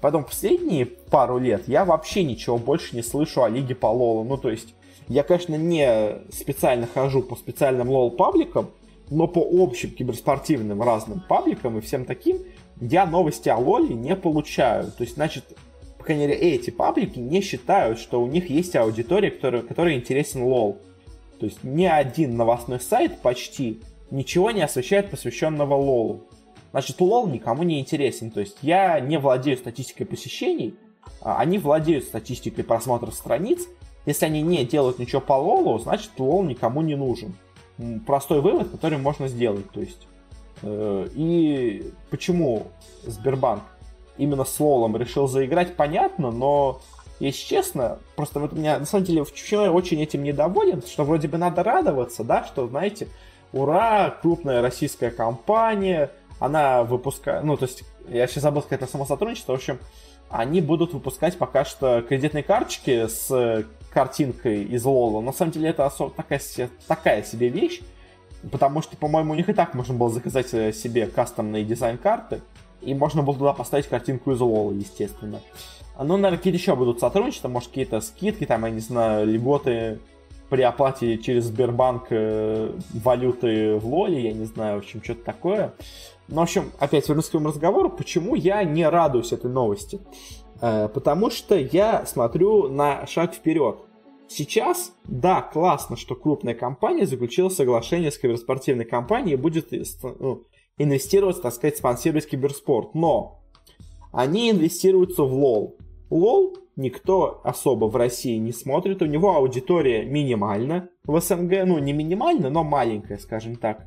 Потом 0.00 0.24
последние 0.24 0.86
пару 0.86 1.38
лет 1.38 1.68
я 1.68 1.84
вообще 1.84 2.22
ничего 2.22 2.58
больше 2.58 2.94
не 2.94 3.02
слышу 3.02 3.42
о 3.42 3.48
Лиге 3.48 3.74
по 3.74 3.86
Лолу. 3.86 4.24
Ну, 4.24 4.36
то 4.36 4.50
есть 4.50 4.74
я, 5.08 5.22
конечно, 5.22 5.54
не 5.54 6.18
специально 6.32 6.86
хожу 6.86 7.22
по 7.22 7.36
специальным 7.36 7.90
лол-пабликам, 7.90 8.70
но 9.08 9.28
по 9.28 9.40
общим 9.40 9.90
киберспортивным 9.90 10.82
разным 10.82 11.22
пабликам 11.28 11.78
и 11.78 11.80
всем 11.80 12.04
таким 12.04 12.38
я 12.80 13.06
новости 13.06 13.48
о 13.48 13.56
лоле 13.56 13.94
не 13.94 14.16
получаю. 14.16 14.90
То 14.90 15.04
есть, 15.04 15.14
значит, 15.14 15.44
по 15.96 16.04
крайней 16.04 16.26
мере, 16.26 16.38
эти 16.38 16.70
паблики 16.70 17.18
не 17.18 17.40
считают, 17.40 17.98
что 17.98 18.20
у 18.20 18.26
них 18.26 18.50
есть 18.50 18.76
аудитория, 18.76 19.30
которая, 19.30 19.62
которой 19.62 19.94
интересен 19.94 20.42
лол. 20.42 20.78
То 21.38 21.46
есть 21.46 21.62
ни 21.62 21.84
один 21.84 22.36
новостной 22.36 22.80
сайт 22.80 23.20
почти 23.20 23.80
ничего 24.10 24.50
не 24.50 24.62
освещает 24.62 25.10
посвященного 25.10 25.74
лолу. 25.74 26.24
Значит, 26.76 27.00
лол 27.00 27.26
никому 27.26 27.62
не 27.62 27.80
интересен. 27.80 28.30
То 28.30 28.40
есть 28.40 28.58
я 28.60 29.00
не 29.00 29.16
владею 29.16 29.56
статистикой 29.56 30.04
посещений, 30.04 30.76
а 31.22 31.38
они 31.38 31.58
владеют 31.58 32.04
статистикой 32.04 32.64
просмотров 32.64 33.14
страниц, 33.14 33.66
если 34.04 34.26
они 34.26 34.42
не 34.42 34.62
делают 34.62 34.98
ничего 34.98 35.22
по 35.22 35.32
лолу, 35.32 35.78
значит 35.78 36.10
лол 36.18 36.42
никому 36.42 36.82
не 36.82 36.94
нужен. 36.94 37.34
Простой 38.04 38.42
вывод, 38.42 38.68
который 38.68 38.98
можно 38.98 39.26
сделать. 39.26 39.70
То 39.70 39.80
есть, 39.80 40.06
э, 40.60 41.08
и 41.14 41.92
почему 42.10 42.64
Сбербанк 43.04 43.62
именно 44.18 44.44
с 44.44 44.60
лолом 44.60 44.98
решил 44.98 45.28
заиграть, 45.28 45.76
понятно, 45.76 46.30
но 46.30 46.82
если 47.20 47.40
честно, 47.40 48.00
просто 48.16 48.38
вот 48.38 48.52
меня 48.52 48.78
на 48.78 48.84
самом 48.84 49.06
деле 49.06 49.24
в 49.24 49.34
я 49.34 49.72
очень 49.72 50.02
этим 50.02 50.22
недоволен, 50.22 50.82
что 50.82 51.04
вроде 51.04 51.26
бы 51.26 51.38
надо 51.38 51.62
радоваться, 51.62 52.22
да, 52.22 52.44
что, 52.44 52.68
знаете, 52.68 53.08
ура, 53.54 54.10
крупная 54.20 54.60
российская 54.60 55.10
компания, 55.10 56.10
она 56.38 56.82
выпускает, 56.82 57.44
ну, 57.44 57.56
то 57.56 57.64
есть, 57.64 57.84
я 58.08 58.26
сейчас 58.26 58.42
забыл 58.42 58.62
сказать 58.62 58.82
это 58.82 58.90
само 58.90 59.06
сотрудничество, 59.06 59.52
в 59.52 59.56
общем, 59.56 59.78
они 60.28 60.60
будут 60.60 60.92
выпускать 60.92 61.38
пока 61.38 61.64
что 61.64 62.02
кредитные 62.02 62.42
карточки 62.42 63.06
с 63.06 63.64
картинкой 63.90 64.64
из 64.64 64.84
Лола. 64.84 65.20
На 65.20 65.32
самом 65.32 65.52
деле 65.52 65.70
это 65.70 65.86
особо 65.86 66.10
такая, 66.10 66.40
такая 66.86 67.22
себе 67.22 67.48
вещь, 67.48 67.80
потому 68.50 68.82
что, 68.82 68.96
по-моему, 68.96 69.32
у 69.32 69.36
них 69.36 69.48
и 69.48 69.52
так 69.52 69.74
можно 69.74 69.94
было 69.94 70.10
заказать 70.10 70.52
э, 70.52 70.72
себе 70.72 71.06
кастомные 71.06 71.64
дизайн-карты, 71.64 72.42
и 72.82 72.94
можно 72.94 73.22
было 73.22 73.36
туда 73.36 73.52
поставить 73.52 73.86
картинку 73.86 74.32
из 74.32 74.40
Лола, 74.40 74.72
естественно. 74.72 75.40
Ну, 75.98 76.16
наверное, 76.16 76.36
какие-то 76.36 76.58
еще 76.58 76.76
будут 76.76 77.00
сотрудничества, 77.00 77.48
может, 77.48 77.70
какие-то 77.70 78.00
скидки, 78.00 78.44
там, 78.44 78.64
я 78.66 78.70
не 78.70 78.80
знаю, 78.80 79.26
льготы 79.26 80.00
при 80.50 80.62
оплате 80.62 81.18
через 81.18 81.44
Сбербанк 81.44 82.08
э, 82.10 82.72
валюты 82.92 83.76
в 83.76 83.86
Лоле, 83.86 84.24
я 84.24 84.32
не 84.32 84.44
знаю, 84.44 84.76
в 84.76 84.78
общем, 84.80 85.02
что-то 85.02 85.24
такое. 85.24 85.72
Но, 86.28 86.40
в 86.40 86.44
общем, 86.44 86.72
опять 86.78 87.08
вернусь 87.08 87.26
к 87.26 87.30
своему 87.30 87.48
разговору, 87.48 87.90
почему 87.90 88.34
я 88.34 88.64
не 88.64 88.88
радуюсь 88.88 89.32
этой 89.32 89.50
новости. 89.50 90.00
Э, 90.60 90.88
потому 90.88 91.30
что 91.30 91.56
я 91.56 92.04
смотрю 92.06 92.68
на 92.68 93.06
шаг 93.06 93.34
вперед. 93.34 93.78
Сейчас, 94.28 94.92
да, 95.04 95.40
классно, 95.40 95.96
что 95.96 96.16
крупная 96.16 96.54
компания 96.54 97.06
заключила 97.06 97.48
соглашение 97.48 98.10
с 98.10 98.18
киберспортивной 98.18 98.84
компанией 98.84 99.34
и 99.34 99.40
будет 99.40 99.72
э, 99.72 99.84
ну, 100.18 100.42
инвестировать, 100.78 101.40
так 101.40 101.52
сказать, 101.52 101.76
спонсировать 101.76 102.28
киберспорт. 102.28 102.94
Но 102.94 103.42
они 104.12 104.50
инвестируются 104.50 105.22
в 105.22 105.32
лол. 105.32 105.76
Лол 106.10 106.56
никто 106.76 107.40
особо 107.44 107.86
в 107.86 107.96
России 107.96 108.36
не 108.36 108.52
смотрит, 108.52 109.02
у 109.02 109.06
него 109.06 109.34
аудитория 109.34 110.04
минимальна 110.04 110.88
в 111.04 111.18
СНГ, 111.20 111.64
ну 111.66 111.78
не 111.78 111.92
минимальна, 111.92 112.50
но 112.50 112.64
маленькая, 112.64 113.18
скажем 113.18 113.56
так. 113.56 113.86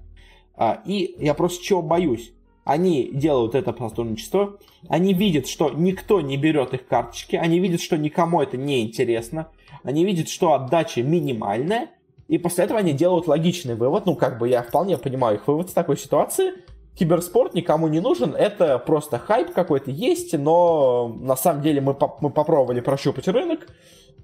А, 0.60 0.82
и 0.86 1.16
я 1.20 1.34
просто 1.34 1.64
чего 1.64 1.82
боюсь? 1.82 2.34
Они 2.66 3.10
делают 3.14 3.56
это 3.56 3.74
сотрудничество, 3.80 4.58
они 4.90 5.14
видят, 5.14 5.48
что 5.48 5.70
никто 5.72 6.20
не 6.20 6.36
берет 6.36 6.74
их 6.74 6.86
карточки, 6.86 7.38
они 7.38 7.60
видят, 7.60 7.82
что 7.82 7.98
никому 7.98 8.42
это 8.42 8.58
не 8.58 8.84
интересно, 8.84 9.48
они 9.84 10.04
видят, 10.04 10.28
что 10.28 10.54
отдача 10.54 11.02
минимальная, 11.02 11.92
и 12.28 12.38
после 12.38 12.66
этого 12.66 12.80
они 12.80 12.92
делают 12.92 13.28
логичный 13.28 13.76
вывод, 13.76 14.06
ну 14.06 14.16
как 14.16 14.38
бы 14.38 14.50
я 14.50 14.62
вполне 14.62 14.98
понимаю 14.98 15.38
их 15.38 15.48
вывод 15.48 15.70
в 15.70 15.74
такой 15.74 15.98
ситуации, 15.98 16.52
киберспорт 16.94 17.54
никому 17.54 17.88
не 17.88 18.02
нужен, 18.02 18.36
это 18.36 18.78
просто 18.80 19.18
хайп 19.18 19.54
какой-то 19.54 19.90
есть, 19.90 20.38
но 20.38 21.08
на 21.22 21.38
самом 21.38 21.62
деле 21.62 21.80
мы, 21.80 21.94
по 21.94 22.18
мы 22.20 22.30
попробовали 22.30 22.82
прощупать 22.82 23.30
рынок, 23.30 23.66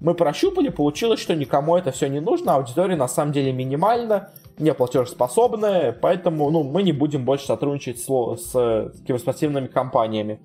мы 0.00 0.14
прощупали, 0.14 0.68
получилось, 0.68 1.20
что 1.20 1.34
никому 1.34 1.76
это 1.76 1.90
все 1.90 2.08
не 2.08 2.20
нужно, 2.20 2.54
аудитория 2.54 2.96
на 2.96 3.08
самом 3.08 3.32
деле 3.32 3.52
минимальна, 3.52 4.30
не 4.58 4.72
платежеспособная, 4.74 5.92
поэтому 5.92 6.50
ну, 6.50 6.62
мы 6.62 6.82
не 6.82 6.92
будем 6.92 7.24
больше 7.24 7.46
сотрудничать 7.46 8.00
с, 8.00 8.06
с 8.06 8.92
киберспортивными 9.06 9.66
компаниями. 9.66 10.40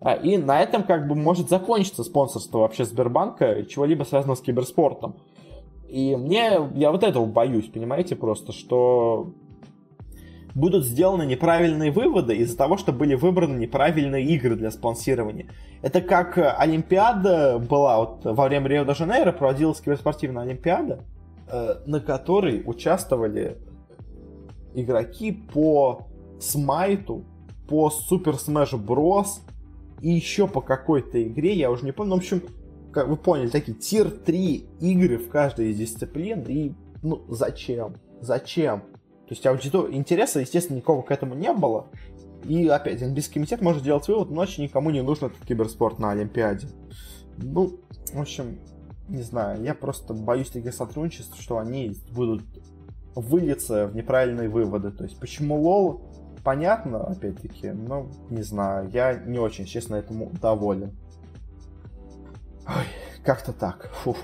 А, 0.00 0.14
и 0.14 0.36
на 0.36 0.62
этом 0.62 0.82
как 0.82 1.08
бы 1.08 1.14
может 1.14 1.48
закончиться 1.48 2.04
спонсорство 2.04 2.58
вообще 2.58 2.84
Сбербанка 2.84 3.64
чего-либо 3.64 4.04
связанного 4.04 4.36
с 4.36 4.40
киберспортом. 4.40 5.16
И 5.88 6.16
мне, 6.16 6.58
я 6.74 6.90
вот 6.90 7.04
этого 7.04 7.26
боюсь, 7.26 7.68
понимаете, 7.68 8.16
просто, 8.16 8.52
что 8.52 9.30
будут 10.54 10.84
сделаны 10.84 11.26
неправильные 11.26 11.90
выводы 11.90 12.36
из-за 12.36 12.56
того, 12.56 12.76
что 12.76 12.92
были 12.92 13.14
выбраны 13.14 13.58
неправильные 13.58 14.24
игры 14.24 14.54
для 14.54 14.70
спонсирования. 14.70 15.48
Это 15.82 16.00
как 16.00 16.38
Олимпиада 16.38 17.58
была, 17.58 17.98
вот 17.98 18.24
во 18.24 18.46
время 18.46 18.68
Рио-де-Жанейро 18.68 19.32
проводилась 19.32 19.80
киберспортивная 19.80 20.44
Олимпиада, 20.44 21.00
э, 21.48 21.76
на 21.86 22.00
которой 22.00 22.62
участвовали 22.64 23.58
игроки 24.74 25.32
по 25.32 26.06
Smite 26.40 27.00
у, 27.00 27.24
по 27.68 27.88
Super 27.88 28.34
Smash 28.34 28.72
Bros. 28.72 29.40
и 30.00 30.10
еще 30.10 30.46
по 30.46 30.60
какой-то 30.60 31.22
игре, 31.22 31.54
я 31.54 31.70
уже 31.70 31.84
не 31.84 31.92
помню, 31.92 32.14
в 32.14 32.18
общем, 32.18 32.42
как 32.92 33.08
вы 33.08 33.16
поняли, 33.16 33.48
такие 33.48 33.76
tier-3 33.76 34.78
игры 34.80 35.18
в 35.18 35.28
каждой 35.28 35.70
из 35.70 35.78
дисциплин, 35.78 36.42
и 36.42 36.72
ну 37.02 37.22
зачем? 37.28 37.96
Зачем? 38.20 38.84
То 39.26 39.32
есть 39.32 39.46
аудитор... 39.46 39.90
интереса, 39.90 40.40
естественно, 40.40 40.76
никого 40.76 41.02
к 41.02 41.10
этому 41.10 41.34
не 41.34 41.52
было. 41.52 41.86
и 42.44 42.68
опять, 42.68 43.02
Олимпийский 43.02 43.34
комитет 43.34 43.62
может 43.62 43.82
делать 43.82 44.06
вывод, 44.06 44.30
значит 44.30 44.60
никому 44.60 44.90
не 44.90 45.02
нужен 45.02 45.26
этот 45.26 45.44
киберспорт 45.46 45.98
на 45.98 46.10
Олимпиаде. 46.10 46.68
Ну, 47.38 47.80
в 48.12 48.20
общем, 48.20 48.58
не 49.08 49.22
знаю, 49.22 49.62
я 49.62 49.74
просто 49.74 50.14
боюсь 50.14 50.50
таких 50.50 50.74
сотрудничеств, 50.74 51.40
что 51.40 51.58
они 51.58 51.96
будут 52.12 52.42
вылиться 53.14 53.86
в 53.86 53.96
неправильные 53.96 54.48
выводы. 54.48 54.90
То 54.90 55.04
есть, 55.04 55.18
почему 55.18 55.60
лол, 55.60 56.02
понятно, 56.42 57.04
опять-таки, 57.04 57.70
но 57.70 58.10
не 58.30 58.42
знаю, 58.42 58.90
я 58.90 59.14
не 59.14 59.38
очень, 59.38 59.64
честно, 59.64 59.96
этому 59.96 60.30
доволен. 60.40 60.92
Ой, 62.66 62.86
как-то 63.24 63.52
так. 63.52 63.90
Фух. 64.02 64.16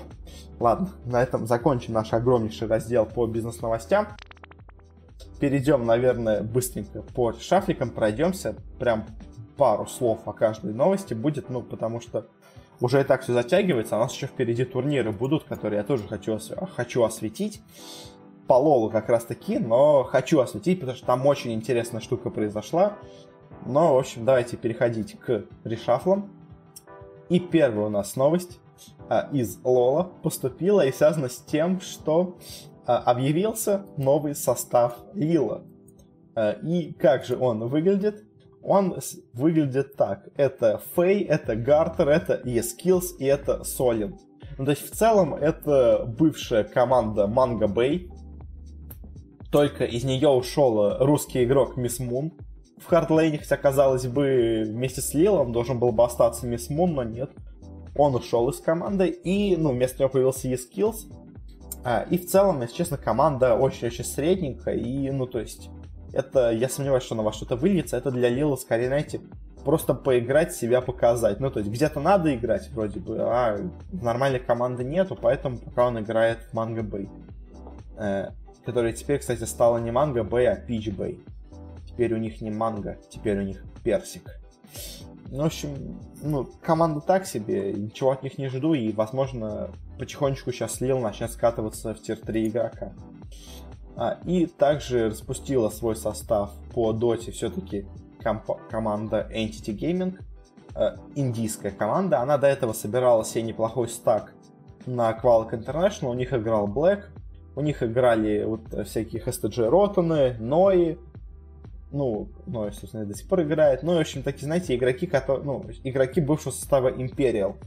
Ладно, 0.59 0.89
на 1.05 1.21
этом 1.21 1.47
закончим 1.47 1.93
наш 1.93 2.13
огромнейший 2.13 2.67
раздел 2.67 3.05
по 3.05 3.25
бизнес-новостям. 3.25 4.07
Перейдем, 5.39 5.85
наверное, 5.85 6.43
быстренько 6.43 7.01
по 7.01 7.33
шафликам, 7.33 7.89
пройдемся. 7.89 8.55
Прям 8.79 9.05
пару 9.57 9.85
слов 9.87 10.27
о 10.27 10.33
каждой 10.33 10.73
новости 10.73 11.13
будет, 11.13 11.49
ну, 11.49 11.61
потому 11.61 12.01
что 12.01 12.27
уже 12.79 13.01
и 13.01 13.03
так 13.03 13.21
все 13.21 13.33
затягивается, 13.33 13.95
а 13.95 13.99
у 13.99 14.01
нас 14.01 14.13
еще 14.13 14.25
впереди 14.25 14.65
турниры 14.65 15.11
будут, 15.11 15.43
которые 15.43 15.79
я 15.79 15.83
тоже 15.83 16.07
хочу, 16.07 16.39
хочу 16.75 17.03
осветить. 17.03 17.61
По 18.47 18.55
Лолу 18.55 18.89
как 18.89 19.07
раз 19.07 19.23
таки, 19.23 19.59
но 19.59 20.03
хочу 20.03 20.39
осветить, 20.39 20.79
потому 20.79 20.97
что 20.97 21.05
там 21.05 21.25
очень 21.25 21.53
интересная 21.53 22.01
штука 22.01 22.29
произошла. 22.31 22.97
Но, 23.65 23.93
в 23.93 23.99
общем, 23.99 24.25
давайте 24.25 24.57
переходить 24.57 25.17
к 25.19 25.45
решафлам. 25.63 26.31
И 27.29 27.39
первая 27.39 27.85
у 27.85 27.89
нас 27.89 28.15
новость 28.15 28.59
а, 29.07 29.29
из 29.31 29.59
Лола 29.63 30.11
поступила 30.23 30.85
и 30.85 30.91
связана 30.91 31.29
с 31.29 31.37
тем, 31.37 31.79
что 31.81 32.37
объявился 32.85 33.85
новый 33.97 34.35
состав 34.35 34.97
Лила. 35.13 35.63
А, 36.35 36.51
и 36.51 36.93
как 36.93 37.25
же 37.25 37.37
он 37.37 37.67
выглядит? 37.67 38.23
Он 38.63 38.97
выглядит 39.33 39.95
так. 39.95 40.29
Это 40.35 40.81
Фей, 40.95 41.23
это 41.23 41.55
Гартер, 41.55 42.09
это 42.09 42.41
E-Skills 42.45 43.17
и 43.19 43.25
это 43.25 43.63
Солин. 43.63 44.17
Ну, 44.57 44.65
то 44.65 44.71
есть 44.71 44.91
в 44.91 44.95
целом 44.95 45.33
это 45.33 46.05
бывшая 46.05 46.63
команда 46.63 47.27
Манга 47.27 47.67
Бэй. 47.67 48.11
Только 49.51 49.85
из 49.85 50.03
нее 50.03 50.29
ушел 50.29 50.97
русский 50.99 51.43
игрок 51.43 51.75
Мисс 51.75 51.99
Мун. 51.99 52.33
В 52.77 52.85
хардлейне, 52.85 53.37
хотя, 53.39 53.57
казалось 53.57 54.07
бы, 54.07 54.63
вместе 54.65 55.01
с 55.01 55.13
Лилом 55.13 55.51
должен 55.51 55.79
был 55.79 55.91
бы 55.91 56.03
остаться 56.03 56.47
Мисс 56.47 56.69
Мун, 56.69 56.93
но 56.93 57.03
нет. 57.03 57.31
Он 57.95 58.15
ушел 58.15 58.49
из 58.49 58.59
команды, 58.59 59.07
и 59.07 59.55
ну, 59.57 59.71
вместо 59.71 59.99
него 59.99 60.09
появился 60.09 60.47
E-Skills. 60.47 61.11
А, 61.83 62.05
и 62.09 62.17
в 62.17 62.27
целом, 62.27 62.61
если 62.61 62.75
честно, 62.75 62.97
команда 62.97 63.55
очень-очень 63.55 64.03
средненькая, 64.03 64.75
и, 64.75 65.09
ну, 65.11 65.25
то 65.25 65.39
есть, 65.39 65.69
это, 66.13 66.51
я 66.51 66.69
сомневаюсь, 66.69 67.03
что 67.03 67.15
на 67.15 67.23
во 67.23 67.33
что-то 67.33 67.55
выльется, 67.55 67.97
это 67.97 68.11
для 68.11 68.29
Лила, 68.29 68.55
скорее, 68.55 68.87
знаете, 68.87 69.21
просто 69.63 69.93
поиграть, 69.93 70.53
себя 70.53 70.81
показать. 70.81 71.39
Ну, 71.39 71.49
то 71.49 71.59
есть, 71.59 71.71
где-то 71.71 71.99
надо 71.99 72.35
играть, 72.35 72.69
вроде 72.71 72.99
бы, 72.99 73.17
а 73.19 73.57
нормальной 73.91 74.39
команды 74.39 74.83
нету, 74.83 75.17
поэтому 75.19 75.57
пока 75.57 75.87
он 75.87 75.99
играет 75.99 76.39
в 76.49 76.53
Манго 76.53 76.83
Бэй. 76.83 77.09
Э, 77.97 78.31
которая 78.65 78.93
теперь, 78.93 79.19
кстати, 79.19 79.43
стала 79.43 79.77
не 79.77 79.91
Манго 79.91 80.23
Бэй, 80.23 80.47
а 80.47 80.55
Пич 80.55 80.89
Бэй. 80.89 81.23
Теперь 81.87 82.13
у 82.13 82.17
них 82.17 82.41
не 82.41 82.51
манго, 82.51 82.97
теперь 83.09 83.37
у 83.37 83.41
них 83.41 83.63
персик. 83.83 84.39
Ну, 85.29 85.43
в 85.43 85.45
общем, 85.45 85.99
ну, 86.21 86.47
команда 86.61 87.01
так 87.01 87.25
себе, 87.25 87.73
ничего 87.73 88.11
от 88.11 88.23
них 88.23 88.37
не 88.37 88.47
жду, 88.47 88.73
и, 88.73 88.91
возможно, 88.91 89.71
потихонечку 90.01 90.51
сейчас 90.51 90.81
Лил 90.81 90.97
начнет 90.97 91.29
скатываться 91.29 91.93
в 91.93 92.01
тир-3 92.01 92.47
игрока. 92.47 92.91
А, 93.95 94.17
и 94.25 94.47
также 94.47 95.09
распустила 95.09 95.69
свой 95.69 95.95
состав 95.95 96.51
по 96.73 96.91
доте 96.91 97.31
все-таки 97.31 97.85
команда 98.71 99.29
Entity 99.31 99.77
Gaming, 99.77 100.19
э, 100.75 100.97
индийская 101.13 101.69
команда. 101.69 102.19
Она 102.19 102.39
до 102.39 102.47
этого 102.47 102.73
собирала 102.73 103.23
себе 103.23 103.43
неплохой 103.43 103.89
стак 103.89 104.33
на 104.87 105.11
Qualcomm 105.11 105.63
International, 105.63 106.09
у 106.09 106.13
них 106.15 106.33
играл 106.33 106.67
Black, 106.67 107.03
у 107.55 107.61
них 107.61 107.83
играли 107.83 108.43
вот 108.43 108.61
всякие 108.87 109.21
STG 109.21 109.67
Ротаны, 109.67 110.35
Нои, 110.39 110.97
ну, 111.91 112.27
ну, 112.47 112.71
собственно, 112.71 113.05
до 113.05 113.15
сих 113.15 113.27
пор 113.27 113.43
играет. 113.43 113.83
Ну, 113.83 113.97
в 113.97 113.99
общем, 113.99 114.23
такие, 114.23 114.45
знаете, 114.45 114.75
игроки, 114.75 115.05
которые, 115.05 115.45
ну, 115.45 115.63
игроки 115.83 116.21
бывшего 116.21 116.51
состава 116.51 116.89
Imperial, 116.89 117.57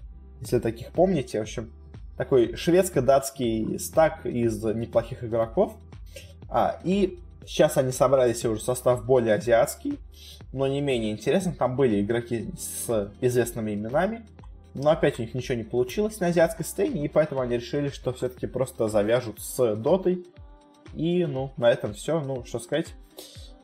если 0.40 0.58
таких 0.58 0.90
помните. 0.90 1.38
В 1.38 1.42
общем, 1.42 1.70
такой 2.16 2.54
шведско-датский 2.54 3.78
стак 3.78 4.26
из 4.26 4.62
неплохих 4.62 5.24
игроков. 5.24 5.74
А, 6.48 6.80
и 6.84 7.18
сейчас 7.46 7.76
они 7.76 7.92
собрали 7.92 8.32
себе 8.32 8.50
уже 8.50 8.62
состав 8.62 9.04
более 9.04 9.34
азиатский, 9.34 9.98
но 10.52 10.66
не 10.66 10.80
менее 10.80 11.12
интересный. 11.12 11.54
Там 11.54 11.76
были 11.76 12.00
игроки 12.00 12.48
с 12.58 13.12
известными 13.20 13.74
именами, 13.74 14.26
но 14.74 14.90
опять 14.90 15.18
у 15.18 15.22
них 15.22 15.34
ничего 15.34 15.56
не 15.56 15.64
получилось 15.64 16.20
на 16.20 16.28
азиатской 16.28 16.64
сцене, 16.64 17.04
и 17.04 17.08
поэтому 17.08 17.40
они 17.40 17.56
решили, 17.56 17.88
что 17.88 18.12
все-таки 18.12 18.46
просто 18.46 18.88
завяжут 18.88 19.40
с 19.40 19.76
дотой. 19.76 20.26
И, 20.94 21.26
ну, 21.26 21.52
на 21.56 21.70
этом 21.70 21.94
все. 21.94 22.20
Ну, 22.20 22.44
что 22.44 22.60
сказать. 22.60 22.94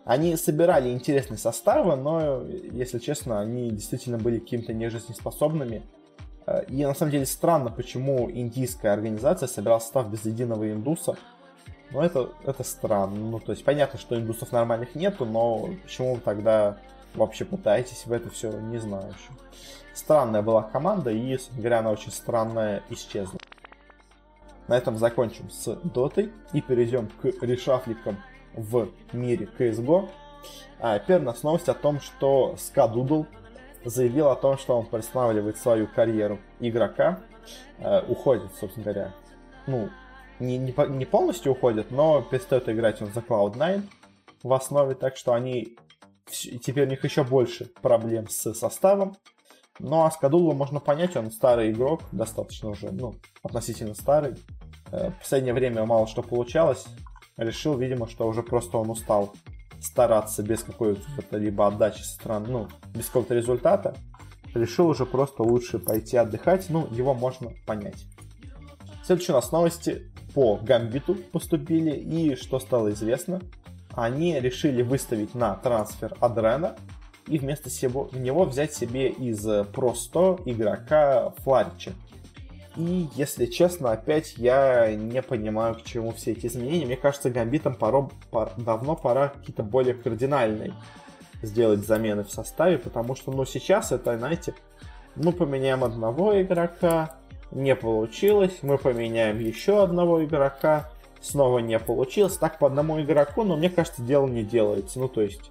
Они 0.05 0.35
собирали 0.37 0.91
интересные 0.91 1.39
составы, 1.39 1.95
но, 1.95 2.45
если 2.73 2.99
честно, 2.99 3.41
они 3.41 3.71
действительно 3.71 4.19
были 4.19 4.41
какими-то 4.41 4.73
нежизнеспособными. 4.73 5.83
И 6.69 6.85
на 6.85 6.95
самом 6.95 7.13
деле 7.13 7.27
странно, 7.27 7.71
почему 7.71 8.31
индийская 8.31 8.91
организация 8.91 9.47
собирала 9.47 9.79
состав 9.79 10.09
без 10.09 10.25
единого 10.25 10.71
индуса. 10.71 11.17
Но 11.91 12.03
это, 12.03 12.31
это 12.45 12.63
странно. 12.63 13.17
Ну, 13.17 13.41
то 13.41 13.53
есть 13.53 13.65
понятно, 13.65 13.99
что 13.99 14.19
индусов 14.19 14.53
нормальных 14.53 14.95
нету, 14.95 15.25
но 15.25 15.71
почему 15.83 16.15
вы 16.15 16.21
тогда 16.21 16.77
вообще 17.15 17.45
пытаетесь 17.45 18.07
в 18.07 18.13
это 18.13 18.31
все, 18.31 18.53
не 18.53 18.79
знаю 18.79 19.09
еще. 19.09 19.33
Странная 19.93 20.43
была 20.43 20.63
команда, 20.63 21.11
и, 21.11 21.39
говоря, 21.57 21.81
она 21.81 21.91
очень 21.91 22.13
странная 22.13 22.83
исчезла. 22.91 23.39
На 24.69 24.77
этом 24.77 24.99
закончим 24.99 25.51
с 25.51 25.75
дотой 25.83 26.33
и 26.53 26.61
перейдем 26.61 27.09
к 27.09 27.25
решафликам 27.43 28.19
в 28.55 28.89
мире 29.13 29.49
CSGO. 29.59 30.09
А, 30.79 30.99
первая 31.01 31.23
у 31.23 31.27
нас 31.27 31.43
новость 31.43 31.69
о 31.69 31.75
том, 31.75 32.01
что 32.01 32.55
Скадудл 32.57 33.25
заявил 33.85 34.29
о 34.29 34.37
том, 34.37 34.59
что 34.59 34.79
он 34.79 34.87
приостанавливает 34.87 35.57
свою 35.57 35.87
карьеру 35.87 36.39
игрока, 36.61 37.21
э, 37.79 38.03
уходит, 38.09 38.51
собственно 38.59 38.85
говоря. 38.85 39.15
Ну, 39.67 39.89
не, 40.39 40.59
не, 40.59 40.75
не 40.89 41.05
полностью 41.05 41.53
уходит, 41.53 41.91
но 41.91 42.23
перестает 42.23 42.69
играть 42.69 43.01
он 43.03 43.13
за 43.13 43.21
Cloud9 43.21 43.83
в 44.43 44.53
основе, 44.53 44.95
так 44.95 45.17
что 45.17 45.33
они 45.35 45.77
теперь 46.31 46.87
у 46.87 46.91
них 46.91 47.05
еще 47.05 47.25
больше 47.25 47.67
проблем 47.83 48.29
с 48.29 48.55
составом. 48.55 49.17
Ну 49.79 50.05
а 50.05 50.11
Скадулу 50.11 50.53
можно 50.53 50.79
понять, 50.79 51.17
он 51.17 51.31
старый 51.31 51.71
игрок, 51.71 52.03
достаточно 52.13 52.71
уже, 52.71 52.91
ну, 52.91 53.15
относительно 53.43 53.95
старый. 53.95 54.37
Э, 54.93 55.11
в 55.11 55.21
последнее 55.21 55.55
время 55.55 55.85
мало 55.87 56.07
что 56.07 56.23
получалось. 56.23 56.85
Решил, 57.37 57.77
видимо, 57.79 58.07
что 58.07 58.27
уже 58.27 58.43
просто 58.43 58.77
он 58.77 58.91
устал 58.91 59.33
стараться 59.81 60.43
без 60.43 60.63
какой-то 60.63 61.37
либо 61.37 61.67
отдачи 61.67 62.03
со 62.03 62.15
стороны, 62.15 62.49
ну, 62.49 62.69
без 62.95 63.07
какого-то 63.07 63.35
результата. 63.35 63.95
Решил 64.55 64.89
уже 64.89 65.07
просто 65.07 65.43
лучше 65.43 65.79
пойти 65.79 66.17
отдыхать, 66.17 66.67
ну, 66.71 66.89
его 66.91 67.15
можно 67.15 67.53
понять. 67.67 68.05
Следующие 69.05 69.35
у 69.35 69.39
нас 69.39 69.53
новости 69.53 70.11
по 70.35 70.57
Гамбиту 70.57 71.15
поступили, 71.15 71.97
и 71.97 72.35
что 72.37 72.59
стало 72.59 72.91
известно, 72.91 73.41
они 73.93 74.39
решили 74.39 74.83
выставить 74.83 75.35
на 75.35 75.55
трансфер 75.55 76.17
Адрена 76.21 76.77
и 77.27 77.39
вместо 77.39 77.71
него 78.13 78.45
взять 78.45 78.75
себе 78.75 79.09
из 79.09 79.45
Pro 79.47 79.95
100 79.95 80.41
игрока 80.47 81.31
Фларича. 81.39 81.93
И, 82.77 83.09
если 83.15 83.47
честно, 83.47 83.93
опять 83.93 84.35
я 84.37 84.95
не 84.95 85.23
понимаю, 85.23 85.75
к 85.75 85.83
чему 85.83 86.13
все 86.13 86.33
эти 86.33 86.47
изменения. 86.47 86.87
Мне 86.87 86.97
кажется, 86.97 87.31
Гамбитам 87.31 87.75
пора, 87.75 88.09
пора, 88.31 88.53
давно 88.57 88.95
пора 88.95 89.29
какие-то 89.29 89.63
более 89.63 89.95
кардинальные 89.95 90.73
сделать 91.43 91.87
замены 91.87 92.23
в 92.23 92.31
составе, 92.31 92.79
потому 92.79 93.17
что, 93.17 93.33
ну, 93.33 93.45
сейчас 93.45 93.93
это, 93.93 94.17
знаете, 94.17 94.55
мы 95.17 95.33
поменяем 95.33 95.83
одного 95.83 96.41
игрока, 96.41 97.17
не 97.51 97.75
получилось, 97.75 98.59
мы 98.63 98.79
поменяем 98.79 99.39
еще 99.39 99.83
одного 99.83 100.25
игрока, 100.25 100.91
снова 101.21 101.59
не 101.59 101.79
получилось, 101.79 102.37
так 102.37 102.59
по 102.59 102.67
одному 102.67 103.01
игроку, 103.01 103.43
но 103.43 103.57
мне 103.57 103.71
кажется, 103.71 104.03
дело 104.03 104.27
не 104.29 104.45
делается, 104.45 104.99
ну, 105.01 105.09
то 105.09 105.23
есть 105.23 105.51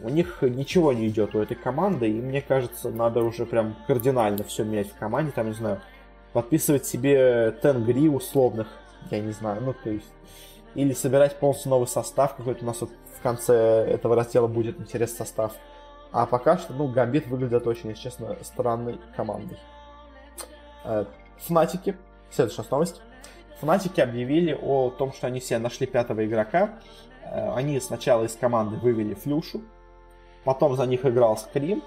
у 0.00 0.08
них 0.08 0.38
ничего 0.42 0.92
не 0.92 1.08
идет 1.08 1.34
у 1.34 1.40
этой 1.40 1.56
команды, 1.56 2.08
и 2.08 2.20
мне 2.20 2.40
кажется, 2.40 2.90
надо 2.90 3.22
уже 3.22 3.44
прям 3.44 3.76
кардинально 3.86 4.44
все 4.44 4.64
менять 4.64 4.88
в 4.88 4.96
команде, 4.96 5.32
там, 5.32 5.48
не 5.48 5.54
знаю, 5.54 5.80
подписывать 6.34 6.84
себе 6.84 7.52
тенгри 7.62 8.08
условных, 8.10 8.68
я 9.10 9.20
не 9.20 9.32
знаю, 9.32 9.62
ну, 9.62 9.72
то 9.72 9.88
есть, 9.88 10.12
или 10.74 10.92
собирать 10.92 11.38
полностью 11.38 11.70
новый 11.70 11.86
состав 11.86 12.34
какой-то 12.36 12.64
у 12.64 12.66
нас 12.66 12.80
вот 12.82 12.90
в 13.16 13.22
конце 13.22 13.54
этого 13.54 14.14
раздела 14.14 14.48
будет 14.48 14.78
интересный 14.78 15.18
состав. 15.18 15.54
А 16.12 16.26
пока 16.26 16.58
что, 16.58 16.74
ну, 16.74 16.88
Гамбит 16.88 17.26
выглядит 17.26 17.66
очень, 17.66 17.88
если 17.88 18.02
честно, 18.02 18.36
странной 18.42 19.00
командой. 19.16 19.58
Э, 20.84 21.06
Фнатики, 21.38 21.96
следующая 22.30 22.64
новость. 22.70 23.00
Фнатики 23.60 24.00
объявили 24.00 24.52
о 24.60 24.90
том, 24.90 25.12
что 25.12 25.26
они 25.28 25.40
все 25.40 25.58
нашли 25.58 25.86
пятого 25.86 26.24
игрока. 26.24 26.74
Э, 27.24 27.54
они 27.54 27.80
сначала 27.80 28.24
из 28.24 28.36
команды 28.36 28.76
вывели 28.76 29.14
Флюшу, 29.14 29.62
Потом 30.44 30.76
за 30.76 30.86
них 30.86 31.04
играл 31.04 31.36
Скрим. 31.36 31.82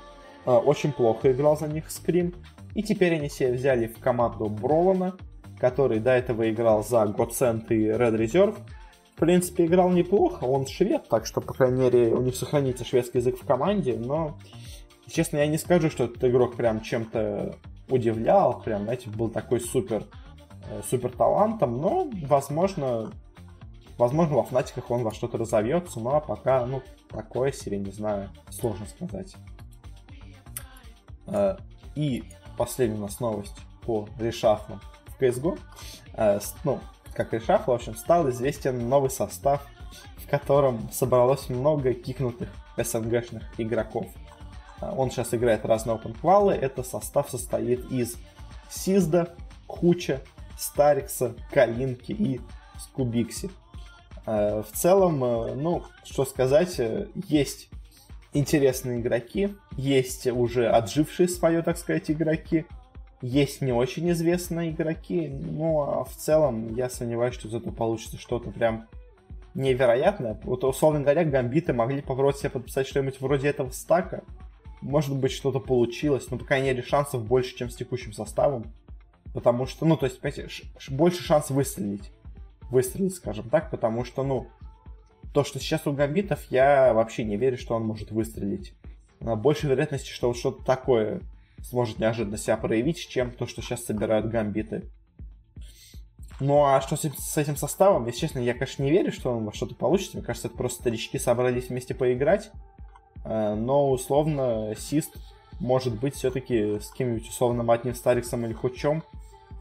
Э, 0.46 0.52
очень 0.52 0.92
плохо 0.92 1.32
играл 1.32 1.58
за 1.58 1.68
них 1.68 1.90
Скрим. 1.90 2.34
И 2.78 2.84
теперь 2.84 3.16
они 3.16 3.28
себе 3.28 3.54
взяли 3.54 3.88
в 3.88 3.98
команду 3.98 4.50
Бролана, 4.50 5.18
который 5.60 6.00
до 6.00 6.12
этого 6.12 6.48
играл 6.48 6.84
за 6.84 7.06
Godsend 7.06 7.66
и 7.70 7.88
Red 7.88 8.16
Reserve. 8.16 8.56
В 9.16 9.20
принципе, 9.20 9.66
играл 9.66 9.90
неплохо, 9.90 10.44
он 10.44 10.68
швед, 10.68 11.10
так 11.10 11.26
что, 11.26 11.42
по 11.42 11.56
крайней 11.56 11.82
мере, 11.82 12.14
у 12.14 12.22
них 12.22 12.36
сохранится 12.36 12.86
шведский 12.86 13.18
язык 13.18 13.40
в 13.40 13.48
команде, 13.48 13.98
но, 13.98 14.38
честно, 15.08 15.38
я 15.38 15.48
не 15.48 15.58
скажу, 15.58 15.90
что 15.90 16.04
этот 16.04 16.24
игрок 16.24 16.56
прям 16.56 16.82
чем-то 16.82 17.56
удивлял, 17.90 18.62
прям, 18.62 18.84
знаете, 18.84 19.10
был 19.10 19.32
такой 19.32 19.60
супер, 19.60 20.04
э, 20.70 20.82
супер 20.88 21.10
талантом, 21.10 21.82
но, 21.82 22.08
возможно, 22.28 23.12
возможно, 23.98 24.36
во 24.36 24.44
Фнатиках 24.44 24.92
он 24.92 25.02
во 25.02 25.12
что-то 25.12 25.40
разовьется, 25.40 26.00
но 26.00 26.22
пока, 26.22 26.64
ну, 26.68 26.84
такое 27.10 27.52
себе, 27.52 27.80
не 27.80 27.92
знаю, 27.92 28.30
сложно 28.52 28.86
сказать. 28.86 29.36
Э, 31.26 31.58
и 31.96 32.24
последняя 32.58 32.98
у 32.98 33.02
нас 33.02 33.20
новость 33.20 33.56
по 33.86 34.10
решафлам 34.20 34.82
в 35.06 35.22
CSGO. 35.22 35.60
Э, 36.14 36.40
ну, 36.64 36.80
как 37.14 37.34
решафл, 37.34 37.72
в 37.72 37.76
общем, 37.76 37.96
стал 37.96 38.30
известен 38.30 38.90
новый 38.90 39.10
состав, 39.10 39.66
в 40.18 40.30
котором 40.30 40.90
собралось 40.92 41.50
много 41.50 41.94
кикнутых 41.94 42.50
СНГшных 42.76 43.44
игроков. 43.58 44.08
Э, 44.82 44.92
он 44.96 45.12
сейчас 45.12 45.34
играет 45.34 45.66
разные 45.66 45.96
опенквалы. 45.96 46.54
Это 46.54 46.84
состав 46.84 47.30
состоит 47.30 47.90
из 47.92 48.16
Сизда, 48.70 49.30
Куча, 49.68 50.22
Старикса, 50.58 51.36
Калинки 51.52 52.12
и 52.12 52.42
Скубикси. 52.80 53.50
В 54.26 54.66
целом, 54.74 55.20
ну, 55.20 55.84
что 56.04 56.26
сказать, 56.26 56.82
есть 57.30 57.70
интересные 58.34 59.00
игроки, 59.00 59.56
есть 59.76 60.28
уже 60.28 60.68
отжившие 60.70 61.28
свое, 61.28 61.62
так 61.62 61.78
сказать, 61.78 62.10
игроки, 62.12 62.66
есть 63.22 63.62
не 63.62 63.72
очень 63.72 64.12
известные 64.12 64.72
игроки, 64.72 65.28
но 65.28 66.06
в 66.06 66.16
целом 66.16 66.76
я 66.76 66.90
сомневаюсь, 66.90 67.34
что 67.34 67.48
из 67.48 67.56
этого 67.56 67.74
получится 67.74 68.18
что-то 68.18 68.52
прям 68.52 68.88
невероятное. 69.56 70.40
Вот, 70.44 70.64
условно 70.64 71.02
говоря, 71.02 71.26
гамбиты 71.26 71.74
могли 71.74 72.02
попробовать 72.02 72.38
себе 72.38 72.52
подписать 72.52 72.88
что-нибудь 72.88 73.20
вроде 73.20 73.48
этого 73.48 73.72
стака. 73.72 74.22
Может 74.82 75.16
быть, 75.16 75.32
что-то 75.32 75.60
получилось, 75.60 76.30
но, 76.30 76.38
по 76.38 76.46
крайней 76.46 76.68
мере, 76.68 76.84
шансов 76.84 77.26
больше, 77.26 77.56
чем 77.56 77.72
с 77.72 77.76
текущим 77.76 78.14
составом. 78.14 78.72
Потому 79.34 79.66
что, 79.66 79.86
ну, 79.86 79.98
то 79.98 80.06
есть, 80.06 80.20
понимаете, 80.20 80.48
больше 80.90 81.24
шанс 81.24 81.50
выстрелить. 81.50 82.12
Выстрелить, 82.70 83.16
скажем 83.16 83.50
так, 83.50 83.72
потому 83.72 84.06
что, 84.06 84.24
ну, 84.24 84.48
то, 85.38 85.44
что 85.44 85.60
сейчас 85.60 85.86
у 85.86 85.94
гамбитов, 85.94 86.40
я 86.50 86.96
вообще 86.96 87.24
не 87.24 87.38
верю, 87.38 87.60
что 87.60 87.76
он 87.76 87.86
может 87.86 88.10
выстрелить. 88.10 88.74
Больше 89.20 89.68
вероятности, 89.68 90.10
что 90.10 90.30
вот 90.30 90.38
что-то 90.38 90.66
такое 90.66 91.22
сможет 91.62 92.00
неожиданно 92.00 92.40
себя 92.40 92.58
проявить, 92.58 93.08
чем 93.08 93.30
то, 93.30 93.46
что 93.46 93.62
сейчас 93.62 93.86
собирают 93.86 94.30
гамбиты. 94.30 94.90
Ну 96.40 96.66
а 96.66 96.82
что 96.82 96.96
с, 96.96 97.38
этим 97.38 97.56
составом? 97.56 98.08
Если 98.08 98.22
честно, 98.22 98.40
я, 98.40 98.56
конечно, 98.56 98.82
не 98.82 98.90
верю, 98.90 99.12
что 99.12 99.30
он 99.30 99.46
во 99.46 99.54
что-то 99.54 99.76
получится. 99.76 100.18
Мне 100.18 100.26
кажется, 100.26 100.48
это 100.48 100.58
просто 100.58 100.82
старички 100.82 101.20
собрались 101.20 101.70
вместе 101.70 101.94
поиграть. 101.94 102.50
Э, 103.24 103.54
но 103.54 103.92
условно 103.92 104.74
Сист 104.76 105.18
может 105.60 106.00
быть 106.00 106.16
все-таки 106.16 106.80
с 106.80 106.90
кем-нибудь 106.94 107.30
условным 107.30 107.70
одним 107.70 107.94
Стариксом 107.94 108.44
или 108.44 108.54
Хучом 108.54 109.04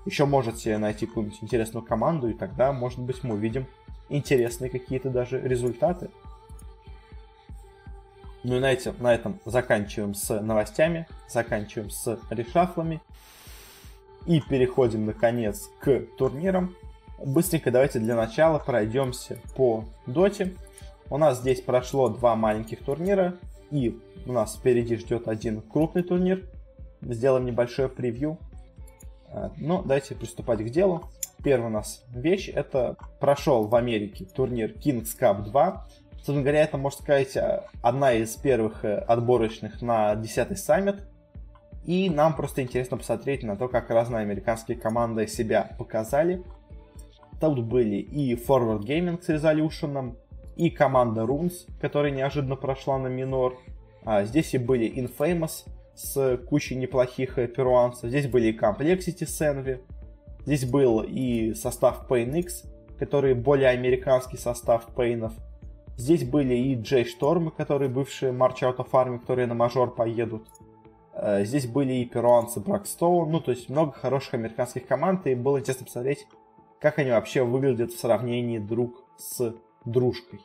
еще 0.07 0.25
может 0.25 0.59
себе 0.59 0.79
найти 0.79 1.05
какую-нибудь 1.05 1.43
интересную 1.43 1.85
команду, 1.85 2.31
и 2.31 2.33
тогда, 2.33 2.73
может 2.73 3.01
быть, 3.01 3.23
мы 3.25 3.35
увидим 3.35 3.67
интересные 4.09 4.71
какие-то 4.71 5.11
даже 5.11 5.41
результаты. 5.41 6.09
Ну 8.43 8.57
и 8.57 8.61
на, 8.61 8.73
этом, 8.73 8.95
на 9.01 9.15
этом 9.15 9.41
заканчиваем 9.45 10.15
с 10.15 10.41
новостями, 10.41 11.09
заканчиваем 11.29 11.91
с 11.91 12.19
решафлами 12.31 13.03
и 14.27 14.41
переходим 14.41 15.07
наконец 15.07 15.69
к 15.81 16.03
турнирам. 16.17 16.77
Быстренько 17.25 17.71
давайте 17.71 17.99
для 17.99 18.15
начала 18.15 18.59
пройдемся 18.59 19.39
по 19.57 19.85
доте. 20.07 20.55
У 21.11 21.19
нас 21.19 21.39
здесь 21.41 21.61
прошло 21.61 22.09
два 22.09 22.37
маленьких 22.37 22.85
турнира, 22.85 23.37
и 23.71 23.99
у 24.27 24.33
нас 24.33 24.57
впереди 24.57 24.97
ждет 24.97 25.29
один 25.29 25.61
крупный 25.61 26.03
турнир. 26.03 26.49
Сделаем 27.01 27.47
небольшое 27.47 27.89
превью. 27.89 28.39
А, 29.29 29.53
ну, 29.57 29.83
давайте 29.83 30.15
приступать 30.15 30.61
к 30.61 30.71
делу 30.71 31.05
первая 31.47 31.69
у 31.69 31.73
нас 31.73 32.03
вещь, 32.13 32.51
это 32.53 32.97
прошел 33.21 33.69
в 33.69 33.75
Америке 33.77 34.25
турнир 34.25 34.73
Kings 34.73 35.17
Cup 35.17 35.45
2. 35.45 35.87
Собственно 36.15 36.41
говоря, 36.41 36.65
это, 36.65 36.77
можно 36.77 37.01
сказать, 37.01 37.39
одна 37.83 38.15
из 38.15 38.35
первых 38.35 38.85
э, 38.85 38.97
отборочных 38.97 39.81
на 39.81 40.15
10-й 40.15 40.57
саммит. 40.57 41.07
И 41.85 42.11
нам 42.11 42.35
просто 42.35 42.63
интересно 42.63 42.97
посмотреть 42.97 43.45
на 43.45 43.57
то, 43.57 43.69
как 43.69 43.91
разные 43.91 44.23
американские 44.23 44.77
команды 44.77 45.29
себя 45.29 45.77
показали. 45.79 46.43
Тут 47.41 47.63
были 47.63 47.99
и 47.99 48.35
Forward 48.35 48.81
Gaming 48.81 49.23
с 49.23 49.29
Resolution, 49.29 50.17
и 50.57 50.69
команда 50.69 51.21
Runes, 51.21 51.69
которая 51.81 52.11
неожиданно 52.11 52.57
прошла 52.57 52.99
на 52.99 53.07
минор. 53.07 53.57
А 54.05 54.25
здесь 54.25 54.53
и 54.55 54.59
были 54.59 54.93
Infamous 54.93 55.65
с 55.95 56.39
кучей 56.49 56.75
неплохих 56.75 57.39
э, 57.39 57.47
перуанцев. 57.47 58.11
Здесь 58.11 58.27
были 58.27 58.49
и 58.49 58.59
Complexity 58.59 59.25
с 59.25 59.41
Envy. 59.41 59.79
Здесь 60.47 60.65
был 60.65 61.03
и 61.03 61.55
состав 61.55 62.09
Pain 62.09 62.39
X, 62.39 62.63
который 63.01 63.35
более 63.35 63.69
американский 63.69 64.37
состав 64.37 64.87
Пейнов. 64.95 65.33
Здесь 65.97 66.25
были 66.25 66.55
и 66.55 66.75
Джей 66.77 67.05
Штормы, 67.05 67.51
которые 67.51 67.89
бывшие 67.89 68.33
March 68.33 68.61
Out 68.61 68.77
of 68.77 68.91
Army, 68.93 69.19
которые 69.19 69.49
на 69.49 69.55
мажор 69.55 69.93
поедут. 69.93 70.47
Э, 71.15 71.45
здесь 71.45 71.67
были 71.67 71.95
и 71.95 72.05
перуанцы 72.05 72.61
Бракстоун, 72.61 73.31
ну 73.33 73.41
то 73.41 73.51
есть 73.51 73.69
много 73.69 73.93
хороших 73.93 74.35
американских 74.35 74.87
команд, 74.87 75.27
и 75.27 75.35
было 75.35 75.59
интересно 75.59 75.87
посмотреть, 75.87 76.29
как 76.81 77.01
они 77.01 77.11
вообще 77.11 77.43
выглядят 77.43 77.91
в 77.91 77.99
сравнении 77.99 78.59
друг 78.59 79.05
с 79.17 79.53
дружкой. 79.85 80.41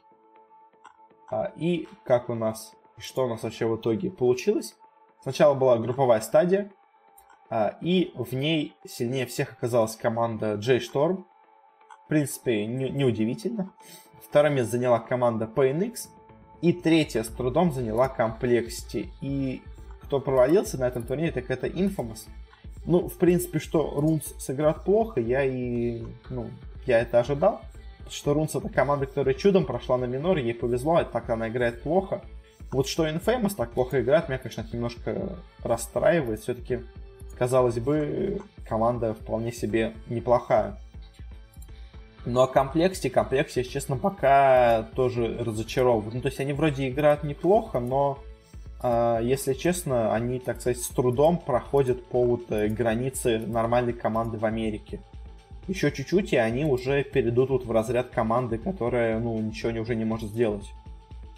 А, 1.29 1.51
и 1.55 1.87
как 2.03 2.29
у 2.29 2.33
нас, 2.33 2.73
и 2.97 3.01
что 3.01 3.25
у 3.25 3.29
нас 3.29 3.43
вообще 3.43 3.67
в 3.67 3.75
итоге 3.75 4.09
получилось. 4.09 4.75
Сначала 5.21 5.53
была 5.53 5.77
групповая 5.77 6.21
стадия, 6.21 6.71
и 7.81 8.11
в 8.15 8.33
ней 8.33 8.75
сильнее 8.87 9.25
всех 9.25 9.53
оказалась 9.53 9.95
команда 9.95 10.55
J-Storm. 10.55 11.25
В 12.05 12.07
принципе, 12.07 12.65
неудивительно. 12.65 13.71
Не 14.13 14.21
Второе 14.27 14.63
заняла 14.63 14.99
команда 14.99 15.49
PNX. 15.53 16.07
И 16.61 16.73
третье 16.73 17.23
с 17.23 17.27
трудом 17.27 17.71
заняла 17.71 18.13
Complexity. 18.15 19.09
И 19.21 19.61
кто 20.03 20.19
провалился 20.19 20.77
на 20.77 20.87
этом 20.87 21.03
турнире, 21.03 21.31
так 21.31 21.49
это 21.49 21.67
Infamous. 21.67 22.27
Ну, 22.85 23.07
в 23.07 23.17
принципе, 23.17 23.59
что 23.59 23.99
Рунс 23.99 24.33
сыграет 24.39 24.83
плохо, 24.83 25.19
я 25.19 25.43
и... 25.43 26.03
Ну, 26.29 26.49
я 26.85 26.99
это 26.99 27.19
ожидал. 27.19 27.61
Что 28.09 28.33
Рунс 28.33 28.55
это 28.55 28.69
команда, 28.69 29.05
которая 29.05 29.33
чудом 29.33 29.65
прошла 29.65 29.97
на 29.97 30.05
миноре, 30.05 30.43
ей 30.43 30.53
повезло, 30.53 30.95
а 30.95 31.05
так 31.05 31.29
она 31.29 31.49
играет 31.49 31.81
плохо. 31.83 32.21
Вот 32.71 32.87
что 32.87 33.07
Infamous 33.07 33.55
так 33.55 33.71
плохо 33.71 34.01
играет, 34.01 34.29
меня, 34.29 34.37
конечно, 34.37 34.65
немножко 34.71 35.37
расстраивает. 35.63 36.41
Все-таки 36.41 36.81
казалось 37.41 37.79
бы, 37.79 38.39
команда 38.67 39.15
вполне 39.15 39.51
себе 39.51 39.93
неплохая. 40.09 40.77
Но 42.23 42.43
о 42.43 42.47
комплекте, 42.47 43.09
комплекте, 43.09 43.61
если 43.61 43.71
честно, 43.71 43.97
пока 43.97 44.83
тоже 44.95 45.39
разочаровывают. 45.39 46.13
Ну, 46.13 46.21
то 46.21 46.27
есть 46.27 46.39
они 46.39 46.53
вроде 46.53 46.87
играют 46.87 47.23
неплохо, 47.23 47.79
но, 47.79 48.19
э, 48.83 49.21
если 49.23 49.53
честно, 49.53 50.13
они, 50.13 50.37
так 50.37 50.61
сказать, 50.61 50.77
с 50.83 50.89
трудом 50.89 51.39
проходят 51.39 52.05
по 52.05 52.23
вот 52.23 52.51
э, 52.51 52.67
границе 52.67 53.39
нормальной 53.39 53.93
команды 53.93 54.37
в 54.37 54.45
Америке. 54.45 54.99
Еще 55.67 55.91
чуть-чуть, 55.91 56.33
и 56.33 56.37
они 56.37 56.63
уже 56.63 57.03
перейдут 57.03 57.49
вот 57.49 57.65
в 57.65 57.71
разряд 57.71 58.11
команды, 58.11 58.59
которая, 58.59 59.19
ну, 59.19 59.35
ничего 59.39 59.71
не, 59.71 59.79
уже 59.79 59.95
не 59.95 60.05
может 60.05 60.29
сделать. 60.29 60.71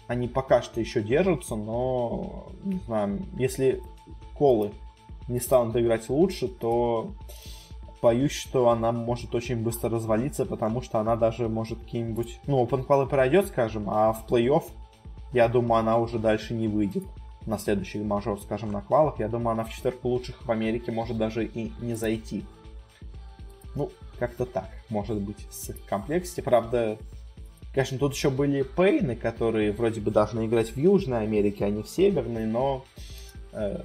Они 0.06 0.28
пока 0.28 0.60
что 0.60 0.80
еще 0.80 1.00
держатся, 1.00 1.56
но, 1.56 2.48
не 2.62 2.78
знаю, 2.80 3.22
если 3.38 3.80
колы 4.36 4.70
не 5.28 5.40
станут 5.40 5.76
играть 5.76 6.08
лучше, 6.08 6.48
то 6.48 7.12
боюсь, 8.02 8.32
что 8.32 8.68
она 8.68 8.92
может 8.92 9.34
очень 9.34 9.56
быстро 9.56 9.88
развалиться, 9.88 10.44
потому 10.44 10.82
что 10.82 10.98
она 10.98 11.16
даже 11.16 11.48
может 11.48 11.78
какие-нибудь... 11.78 12.38
Ну, 12.46 12.62
OpenQual 12.64 13.08
пройдет, 13.08 13.46
скажем, 13.46 13.88
а 13.88 14.12
в 14.12 14.26
плей-офф, 14.28 14.64
я 15.32 15.48
думаю, 15.48 15.80
она 15.80 15.96
уже 15.96 16.18
дальше 16.18 16.52
не 16.52 16.68
выйдет 16.68 17.04
на 17.46 17.58
следующий 17.58 17.98
мажор, 18.00 18.40
скажем, 18.40 18.70
на 18.72 18.82
квалах. 18.82 19.18
Я 19.18 19.28
думаю, 19.28 19.52
она 19.52 19.64
в 19.64 19.70
четверку 19.70 20.08
лучших 20.08 20.44
в 20.44 20.50
Америке 20.50 20.92
может 20.92 21.16
даже 21.16 21.44
и 21.46 21.72
не 21.80 21.94
зайти. 21.94 22.44
Ну, 23.74 23.90
как-то 24.18 24.44
так, 24.44 24.70
может 24.88 25.18
быть, 25.18 25.46
с 25.50 25.74
комплексити. 25.88 26.40
Правда, 26.40 26.98
конечно, 27.72 27.98
тут 27.98 28.14
еще 28.14 28.30
были 28.30 28.62
Пейны, 28.62 29.16
которые 29.16 29.72
вроде 29.72 30.00
бы 30.00 30.10
должны 30.10 30.46
играть 30.46 30.70
в 30.70 30.76
Южной 30.76 31.22
Америке, 31.22 31.64
а 31.64 31.70
не 31.70 31.82
в 31.82 31.88
Северной, 31.88 32.46
но 32.46 32.84
э, 33.52 33.82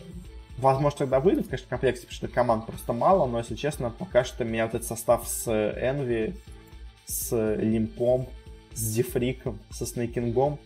Возможно, 0.60 0.99
тогда 0.99 1.20
выйдут, 1.20 1.47
конечно, 1.47 1.68
в 1.68 1.70
комплекте, 1.70 2.01
потому 2.01 2.16
что 2.16 2.28
команд 2.28 2.66
просто 2.66 2.93
мало, 2.93 3.28
но, 3.28 3.39
если 3.39 3.55
честно, 3.55 3.89
пока 3.89 4.24
что 4.24 4.43
меня 4.43 4.66
вот 4.66 4.76
этот 4.76 4.88
состав 4.88 5.28
с 5.28 5.47
Envy, 5.47 6.36
с 7.05 7.55
Лимпом, 7.55 8.28
с 8.74 8.80
Зефриком, 8.80 9.60
со 9.72 9.86
Снейкингом 9.86 10.60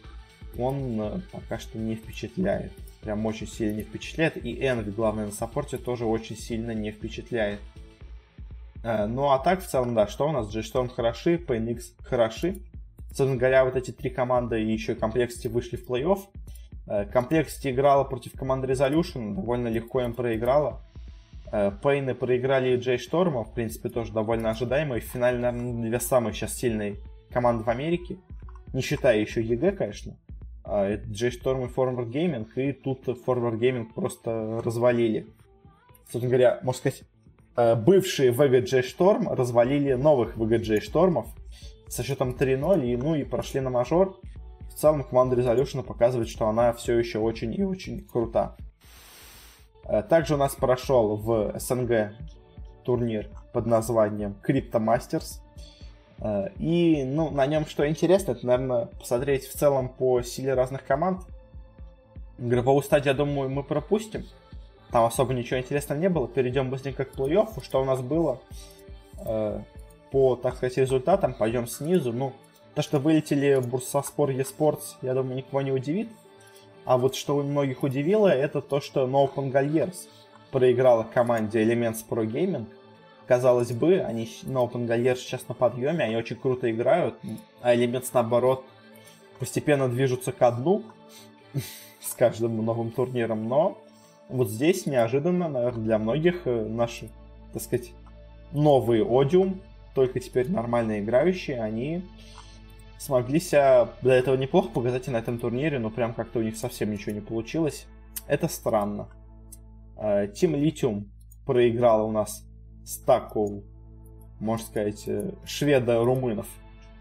он 0.58 1.02
э, 1.02 1.20
пока 1.32 1.58
что 1.58 1.78
не 1.78 1.96
впечатляет. 1.96 2.72
Прям 3.02 3.26
очень 3.26 3.48
сильно 3.48 3.78
не 3.78 3.84
впечатляет. 3.84 4.38
И 4.38 4.54
Энви, 4.54 4.92
главное, 4.92 5.26
на 5.26 5.32
саппорте 5.32 5.78
тоже 5.78 6.06
очень 6.06 6.38
сильно 6.38 6.72
не 6.72 6.92
впечатляет. 6.92 7.60
Э, 8.84 9.06
ну 9.06 9.30
а 9.30 9.40
так, 9.40 9.64
в 9.64 9.68
целом, 9.68 9.96
да, 9.96 10.08
что 10.08 10.28
у 10.28 10.32
нас? 10.32 10.52
G-Storm 10.54 10.90
хороши, 10.90 11.36
PNX 11.36 11.82
хороши. 12.04 12.62
Собственно 13.08 13.36
говоря, 13.36 13.66
вот 13.66 13.76
эти 13.76 13.92
три 13.92 14.10
команды 14.10 14.64
и 14.64 14.72
еще 14.72 14.94
Complexity 14.94 15.50
вышли 15.50 15.76
в 15.76 15.88
плей-офф. 15.88 16.20
Complexity 16.86 17.72
играла 17.72 18.04
против 18.04 18.34
команды 18.34 18.68
Resolution, 18.68 19.36
довольно 19.36 19.68
легко 19.70 20.02
им 20.02 20.14
проиграла. 20.14 20.82
paiN 21.82 22.09
ы 22.09 22.16
проиграли 22.16 22.76
J-Storm 22.78 22.98
а, 22.98 23.44
в 23.44 23.54
принципе, 23.54 23.90
тоже 23.90 24.12
довольно 24.12 24.50
ожидаемо. 24.50 24.98
И 24.98 25.00
в 25.00 25.04
финале, 25.04 25.38
наверное, 25.38 25.88
две 25.88 26.00
самые 26.00 26.34
сейчас 26.34 26.56
сильные 26.56 26.98
команды 27.32 27.64
в 27.64 27.70
Америке. 27.70 28.18
Не 28.74 28.82
считая 28.82 29.20
еще 29.20 29.42
EG, 29.42 29.72
конечно. 29.72 30.18
А, 30.64 30.86
это 30.86 31.08
J-Storm 31.10 31.66
и 31.66 31.70
Forward 31.70 32.10
Gaming, 32.10 32.48
и 32.56 32.72
тут 32.72 33.08
Forward 33.08 33.60
Gaming 33.60 33.94
просто 33.94 34.62
развалили. 34.64 35.28
Собственно 36.10 36.28
говоря, 36.28 36.60
можно 36.64 36.80
сказать, 36.80 37.04
э, 37.56 37.76
бывшие 37.76 38.32
VGJ 38.32 38.84
Storm 38.84 39.34
развалили 39.34 39.94
новых 39.94 40.38
VGJ 40.38 40.82
Storm 40.82 41.14
ов 41.14 41.28
со 41.88 42.04
счетом 42.04 42.32
3-0, 42.32 42.86
и, 42.86 42.96
ну 42.96 43.16
и 43.16 43.24
прошли 43.24 43.60
на 43.60 43.70
мажор. 43.70 44.20
В 44.74 44.80
целом 44.80 45.04
команда 45.04 45.36
Resolution 45.36 45.84
показывает, 45.84 46.30
что 46.30 46.48
она 46.48 46.74
все 46.74 46.98
еще 46.98 47.20
очень 47.20 47.54
и 47.54 47.64
очень 47.64 48.06
крута. 48.06 48.56
Э, 49.86 50.02
также 50.02 50.34
у 50.34 50.38
нас 50.38 50.56
прошел 50.56 51.16
в 51.16 51.58
СНГ 51.60 52.14
турнир 52.84 53.30
под 53.54 53.66
названием 53.66 54.36
Crypto 54.46 54.80
Masters. 54.80 55.42
Э, 56.20 56.50
и, 56.58 57.04
ну, 57.04 57.30
на 57.30 57.46
нем 57.46 57.66
что 57.66 57.88
интересно, 57.88 58.32
это, 58.32 58.46
наверное, 58.46 58.86
посмотреть 58.86 59.48
в 59.48 59.54
целом 59.54 59.90
по 59.90 60.22
силе 60.22 60.54
разных 60.54 60.86
команд. 60.86 61.22
Групповую 62.38 62.82
стадию, 62.82 63.14
я 63.14 63.18
думаю, 63.18 63.50
мы 63.50 63.64
пропустим. 63.64 64.26
Там 64.92 65.06
особо 65.06 65.34
ничего 65.34 65.60
интересного 65.60 66.00
не 66.00 66.10
было. 66.10 66.28
Перейдем 66.28 66.70
быстренько 66.70 67.06
к 67.06 67.16
плей-оффу. 67.16 67.64
Что 67.64 67.82
у 67.82 67.86
нас 67.86 68.02
было 68.02 68.40
э, 69.26 69.62
по, 70.12 70.36
так 70.36 70.56
сказать, 70.56 70.78
результатам. 70.78 71.34
Пойдем 71.34 71.68
снизу. 71.68 72.12
Ну, 72.12 72.34
то, 72.76 72.82
что 72.82 73.00
вылетели 73.00 73.60
Бурсаспор 73.60 74.32
eSports, 74.32 74.98
я 75.02 75.14
думаю, 75.14 75.38
никого 75.38 75.62
не 75.62 75.72
удивит. 75.72 76.10
А 76.86 76.98
вот 76.98 77.16
что 77.16 77.42
многих 77.42 77.84
удивило, 77.84 78.28
это 78.28 78.62
то, 78.62 78.82
что 78.82 79.08
No 79.08 79.34
Galliers 79.34 80.08
проиграла 80.52 81.04
команде 81.04 81.64
Elements 81.64 82.04
Pro 82.10 82.26
Gaming– 82.26 82.66
казалось 83.28 83.72
бы, 83.72 84.00
они 84.00 84.30
на 84.44 84.60
Open 84.60 84.88
Gallier 84.88 85.16
сейчас 85.16 85.48
на 85.48 85.56
подъеме, 85.56 86.04
они 86.04 86.16
очень 86.16 86.36
круто 86.36 86.70
играют, 86.70 87.16
а 87.62 87.76
Elements, 87.76 88.10
наоборот, 88.14 88.66
постепенно 89.40 89.90
движутся 89.90 90.32
ко 90.32 90.52
дну 90.52 90.84
с 92.02 92.14
каждым 92.14 92.64
новым 92.64 92.92
турниром, 92.92 93.48
но 93.48 93.78
вот 94.30 94.50
здесь 94.50 94.86
неожиданно, 94.86 95.48
наверное, 95.50 95.84
для 95.84 95.98
многих 96.00 96.42
э, 96.46 96.66
наши, 96.66 97.10
так 97.54 97.62
сказать, 97.62 97.92
новые 98.52 99.04
Одиум, 99.04 99.62
только 99.96 100.20
теперь 100.20 100.50
нормально 100.50 101.00
играющие, 101.00 101.62
они 101.62 102.04
смогли 103.04 103.42
себя 103.42 103.90
до 104.02 104.12
этого 104.12 104.38
неплохо 104.38 104.70
показать 104.70 105.08
и 105.08 105.12
на 105.12 105.18
этом 105.18 105.38
турнире, 105.38 105.78
но 105.78 105.90
прям 105.90 106.14
как-то 106.14 106.40
у 106.40 106.42
них 106.42 106.56
совсем 106.56 106.90
ничего 106.90 107.12
не 107.12 107.20
получилось. 107.20 107.86
Это 108.28 108.48
странно. 108.48 109.10
Тим 110.36 110.56
Литиум 110.56 111.12
проиграл 111.46 112.08
у 112.08 112.12
нас 112.12 112.46
стаку, 112.86 113.64
можно 114.40 114.66
сказать, 114.66 115.04
э, 115.08 115.32
шведа-румынов 115.46 116.48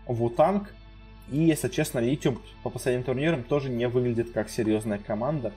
в 0.06 0.24
Утанг. 0.24 0.74
И, 1.30 1.38
если 1.38 1.68
честно, 1.68 2.00
Литиум 2.00 2.40
по 2.62 2.70
последним 2.70 3.04
турнирам 3.04 3.42
тоже 3.44 3.68
не 3.70 3.88
выглядит 3.88 4.32
как 4.32 4.50
серьезная 4.50 4.98
команда. 4.98 5.52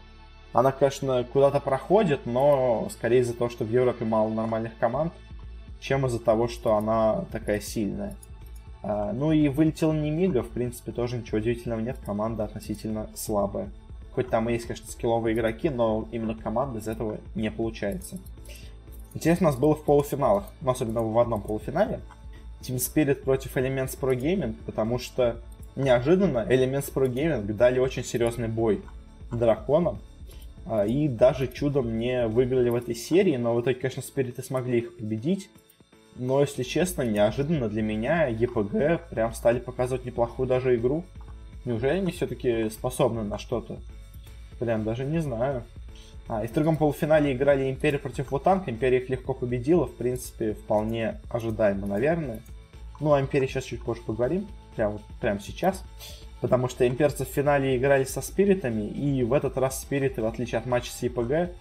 Она, 0.54 0.72
конечно, 0.72 1.24
куда-то 1.24 1.60
проходит, 1.60 2.26
но 2.26 2.88
скорее 2.92 3.22
из-за 3.22 3.34
того, 3.34 3.50
что 3.50 3.66
в 3.66 3.72
Европе 3.72 4.06
мало 4.06 4.30
нормальных 4.30 4.78
команд, 4.78 5.14
чем 5.80 6.06
из-за 6.06 6.20
того, 6.20 6.48
что 6.48 6.76
она 6.76 7.26
такая 7.32 7.60
сильная. 7.60 8.16
А, 8.88 9.14
ну 9.14 9.32
и 9.32 9.48
вылетел 9.48 9.94
Немига, 9.94 10.44
в 10.44 10.50
принципе, 10.50 10.92
тоже 10.92 11.18
ничего 11.18 11.40
удивительного 11.40 11.80
нет, 11.80 11.98
команда 12.06 12.44
относительно 12.44 13.10
слабая. 13.16 13.70
Хоть 14.14 14.30
там 14.30 14.48
и 14.48 14.54
есть, 14.54 14.68
конечно, 14.68 14.90
скилловые 14.92 15.36
игроки, 15.36 15.70
но 15.70 16.08
именно 16.12 16.36
команда 16.36 16.80
из 16.80 16.88
этого 16.88 17.18
не 17.34 17.50
получается. 17.50 18.20
Интересно 19.16 19.48
у 19.48 19.50
нас 19.50 19.60
было 19.60 19.74
в 19.76 19.84
полуфиналах, 19.84 20.46
но 20.62 20.72
особенно 20.72 21.02
в 21.02 21.18
одном 21.18 21.42
полуфинале. 21.42 22.00
Team 22.62 22.76
Spirit 22.76 23.24
против 23.24 23.58
Elements 23.58 23.98
Pro 24.00 24.16
Gaming, 24.16 24.56
потому 24.68 25.00
что 25.00 25.38
неожиданно 25.76 26.46
Elements 26.48 26.94
Pro 26.94 27.12
Gaming 27.12 27.52
дали 27.54 27.80
очень 27.80 28.04
серьезный 28.04 28.50
бой 28.50 28.84
драконам. 29.32 29.98
А, 30.68 30.86
и 30.86 31.08
даже 31.08 31.48
чудом 31.48 31.98
не 31.98 32.28
выиграли 32.28 32.70
в 32.70 32.76
этой 32.76 32.94
серии, 32.94 33.36
но 33.38 33.56
в 33.56 33.62
итоге, 33.62 33.80
конечно, 33.80 34.04
Спириты 34.04 34.44
смогли 34.44 34.80
их 34.80 34.96
победить. 34.96 35.50
Но, 36.16 36.42
если 36.42 36.64
честно, 36.64 37.02
неожиданно 37.02 37.68
для 37.68 37.82
меня 37.82 38.28
ЕПГ 38.28 39.10
прям 39.10 39.34
стали 39.34 39.60
показывать 39.60 40.06
неплохую 40.06 40.48
даже 40.48 40.76
игру. 40.76 41.04
Неужели 41.66 41.98
они 41.98 42.12
все-таки 42.12 42.70
способны 42.70 43.24
на 43.24 43.38
что-то? 43.38 43.78
Прям 44.60 44.84
даже 44.84 45.04
не 45.04 45.20
знаю. 45.20 45.64
А, 46.28 46.44
и 46.44 46.48
в 46.48 46.54
другом 46.54 46.78
полуфинале 46.78 47.34
играли 47.34 47.70
Империя 47.70 48.00
против 48.00 48.32
Вутанг. 48.32 48.68
Империя 48.68 49.00
их 49.00 49.10
легко 49.10 49.34
победила. 49.34 49.86
В 49.86 49.96
принципе, 49.96 50.54
вполне 50.54 51.20
ожидаемо, 51.30 51.86
наверное. 51.86 52.40
Ну, 53.00 53.14
о 53.14 53.20
Империи 53.20 53.48
сейчас 53.48 53.66
чуть 53.66 53.84
позже 53.84 54.02
поговорим. 54.02 54.48
Прямо, 54.76 55.02
прямо 55.20 55.40
сейчас. 55.40 55.84
Потому 56.40 56.70
что 56.70 56.88
имперцы 56.88 57.26
в 57.26 57.30
финале 57.30 57.76
играли 57.76 58.06
со 58.06 58.22
спиритами. 58.22 58.88
И 58.88 59.24
в 59.24 59.34
этот 59.34 59.58
раз 59.58 59.82
спириты, 59.82 60.22
в 60.22 60.26
отличие 60.26 60.60
от 60.60 60.66
матча 60.66 60.92
с 60.92 61.04
ИПГ, 61.04 61.52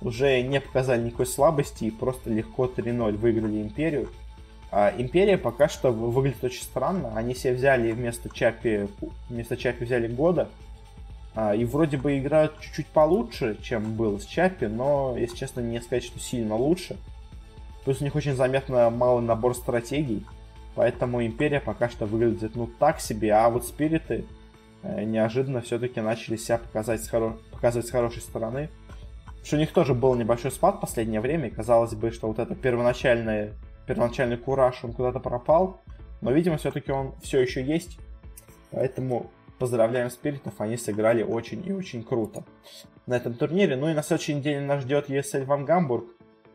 уже 0.00 0.40
не 0.42 0.60
показали 0.60 1.02
никакой 1.02 1.26
слабости. 1.26 1.84
И 1.84 1.90
просто 1.90 2.30
легко 2.30 2.66
3-0 2.66 3.16
выиграли 3.16 3.62
Империю. 3.62 4.08
А 4.72 4.94
Империя 4.96 5.36
пока 5.36 5.68
что 5.68 5.90
выглядит 5.90 6.44
очень 6.44 6.62
странно. 6.62 7.12
Они 7.16 7.34
себе 7.34 7.54
взяли 7.54 7.92
вместо 7.92 8.28
Чапи, 8.28 8.88
вместо 9.28 9.56
Чапи 9.56 9.84
взяли 9.84 10.06
Года. 10.06 10.48
А, 11.34 11.54
и 11.54 11.64
вроде 11.64 11.96
бы 11.96 12.18
играют 12.18 12.58
чуть-чуть 12.60 12.86
получше, 12.86 13.56
чем 13.62 13.94
было 13.94 14.18
с 14.18 14.24
Чапи, 14.24 14.66
но, 14.66 15.14
если 15.16 15.36
честно, 15.36 15.60
не 15.60 15.80
сказать, 15.80 16.04
что 16.04 16.18
сильно 16.18 16.56
лучше. 16.56 16.96
Плюс 17.84 18.00
у 18.00 18.04
них 18.04 18.14
очень 18.14 18.34
заметно 18.34 18.90
малый 18.90 19.22
набор 19.22 19.54
стратегий, 19.54 20.26
поэтому 20.74 21.24
Империя 21.24 21.60
пока 21.60 21.88
что 21.88 22.06
выглядит, 22.06 22.56
ну, 22.56 22.66
так 22.66 23.00
себе, 23.00 23.32
а 23.32 23.48
вот 23.48 23.64
Спириты 23.64 24.26
э, 24.82 25.04
неожиданно 25.04 25.60
все-таки 25.60 26.00
начали 26.00 26.36
себя 26.36 26.58
показать 26.58 27.02
с, 27.02 27.08
хоро... 27.08 27.36
показывать 27.52 27.86
с 27.86 27.90
хорошей 27.90 28.22
стороны. 28.22 28.68
Что 29.42 29.56
у 29.56 29.58
них 29.58 29.72
тоже 29.72 29.94
был 29.94 30.14
небольшой 30.14 30.50
спад 30.50 30.76
в 30.76 30.80
последнее 30.80 31.20
время, 31.20 31.48
и 31.48 31.50
казалось 31.50 31.94
бы, 31.94 32.10
что 32.10 32.28
вот 32.28 32.38
это 32.38 32.54
первоначальный, 32.54 33.52
первоначальный 33.86 34.36
кураж, 34.36 34.84
он 34.84 34.92
куда-то 34.92 35.20
пропал, 35.20 35.80
но, 36.20 36.30
видимо, 36.30 36.58
все-таки 36.58 36.92
он 36.92 37.14
все 37.22 37.40
еще 37.40 37.62
есть, 37.62 37.98
поэтому 38.70 39.30
Поздравляем 39.60 40.08
спиритов, 40.08 40.58
они 40.58 40.78
сыграли 40.78 41.22
очень 41.22 41.62
и 41.68 41.70
очень 41.70 42.02
круто 42.02 42.44
на 43.04 43.18
этом 43.18 43.34
турнире. 43.34 43.76
Ну 43.76 43.90
и 43.90 43.92
на 43.92 44.02
следующей 44.02 44.32
неделе 44.32 44.62
нас 44.62 44.84
ждет 44.84 45.10
ESL 45.10 45.44
Ван 45.44 45.66
Гамбург. 45.66 46.06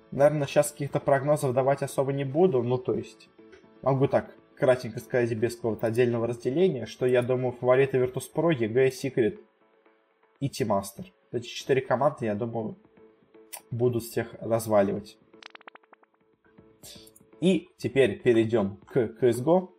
Наверное, 0.09 0.47
сейчас 0.47 0.71
каких-то 0.71 0.99
прогнозов 0.99 1.53
давать 1.53 1.83
особо 1.83 2.13
не 2.13 2.23
буду, 2.23 2.63
ну 2.63 2.79
то 2.79 2.95
есть 2.95 3.29
могу 3.83 4.07
так 4.07 4.33
кратенько 4.55 4.99
сказать 4.99 5.31
без 5.37 5.55
какого-то 5.55 5.85
отдельного 5.85 6.25
разделения, 6.25 6.87
что 6.87 7.05
я 7.05 7.21
думаю 7.21 7.51
фавориты 7.51 7.99
Virtus.pro, 7.99 8.57
EG, 8.57 8.89
Secret 8.89 9.39
и 10.39 10.49
T-Master. 10.49 11.05
Эти 11.31 11.47
четыре 11.47 11.81
команды, 11.81 12.25
я 12.25 12.35
думаю, 12.35 12.77
будут 13.71 14.03
всех 14.03 14.33
разваливать. 14.39 15.17
И 17.41 17.69
теперь 17.77 18.19
перейдем 18.21 18.77
к 18.87 18.97
CSGO. 18.97 19.69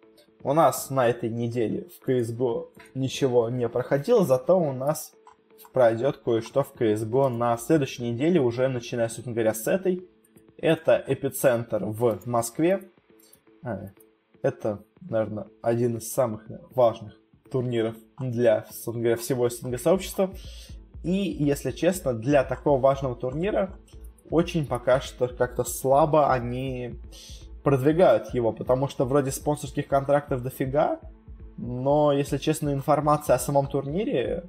У 0.42 0.52
нас 0.52 0.90
на 0.90 1.08
этой 1.08 1.28
неделе 1.30 1.88
в 1.88 2.08
CSGO 2.08 2.68
ничего 2.94 3.48
не 3.48 3.68
проходило, 3.68 4.24
зато 4.24 4.58
у 4.58 4.72
нас 4.72 5.14
пройдет 5.72 6.18
кое-что 6.18 6.62
в 6.62 6.74
CSGO 6.74 7.28
на 7.28 7.56
следующей 7.56 8.10
неделе, 8.10 8.40
уже 8.40 8.68
начиная, 8.68 9.08
собственно 9.08 9.34
говоря, 9.34 9.54
с 9.54 9.66
этой. 9.66 10.08
Это 10.58 11.02
эпицентр 11.06 11.84
в 11.84 12.20
Москве. 12.26 12.88
А, 13.62 13.90
это, 14.42 14.84
наверное, 15.00 15.48
один 15.60 15.98
из 15.98 16.12
самых 16.12 16.46
важных 16.70 17.14
турниров 17.50 17.96
для, 18.18 18.64
собственно 18.70 19.00
говоря, 19.00 19.16
всего 19.16 19.48
СНГ-сообщества. 19.48 20.32
И, 21.06 21.36
если 21.38 21.70
честно, 21.70 22.14
для 22.14 22.42
такого 22.42 22.80
важного 22.80 23.14
турнира 23.14 23.76
очень 24.28 24.66
пока 24.66 25.00
что 25.00 25.28
как-то 25.28 25.62
слабо 25.62 26.32
они 26.32 26.98
продвигают 27.62 28.34
его, 28.34 28.52
потому 28.52 28.88
что 28.88 29.04
вроде 29.04 29.30
спонсорских 29.30 29.86
контрактов 29.86 30.42
дофига, 30.42 30.98
но, 31.58 32.10
если 32.10 32.38
честно, 32.38 32.72
информация 32.72 33.36
о 33.36 33.38
самом 33.38 33.68
турнире, 33.68 34.46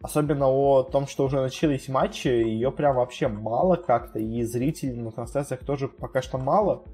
особенно 0.00 0.46
о 0.46 0.84
том, 0.84 1.08
что 1.08 1.24
уже 1.24 1.40
начались 1.40 1.88
матчи, 1.88 2.28
ее 2.28 2.70
прям 2.70 2.94
вообще 2.94 3.26
мало 3.26 3.74
как-то, 3.74 4.20
и 4.20 4.44
зрителей 4.44 5.02
на 5.02 5.10
трансляциях 5.10 5.64
тоже 5.64 5.88
пока 5.88 6.22
что 6.22 6.38
мало. 6.38 6.84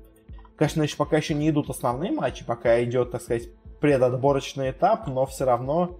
Конечно, 0.57 0.83
еще 0.83 0.97
пока 0.97 1.19
еще 1.19 1.35
не 1.35 1.51
идут 1.51 1.69
основные 1.69 2.13
матчи, 2.13 2.47
пока 2.47 2.83
идет, 2.83 3.11
так 3.11 3.21
сказать, 3.21 3.51
предотборочный 3.79 4.71
этап, 4.71 5.07
но 5.07 5.27
все 5.27 5.45
равно 5.45 5.99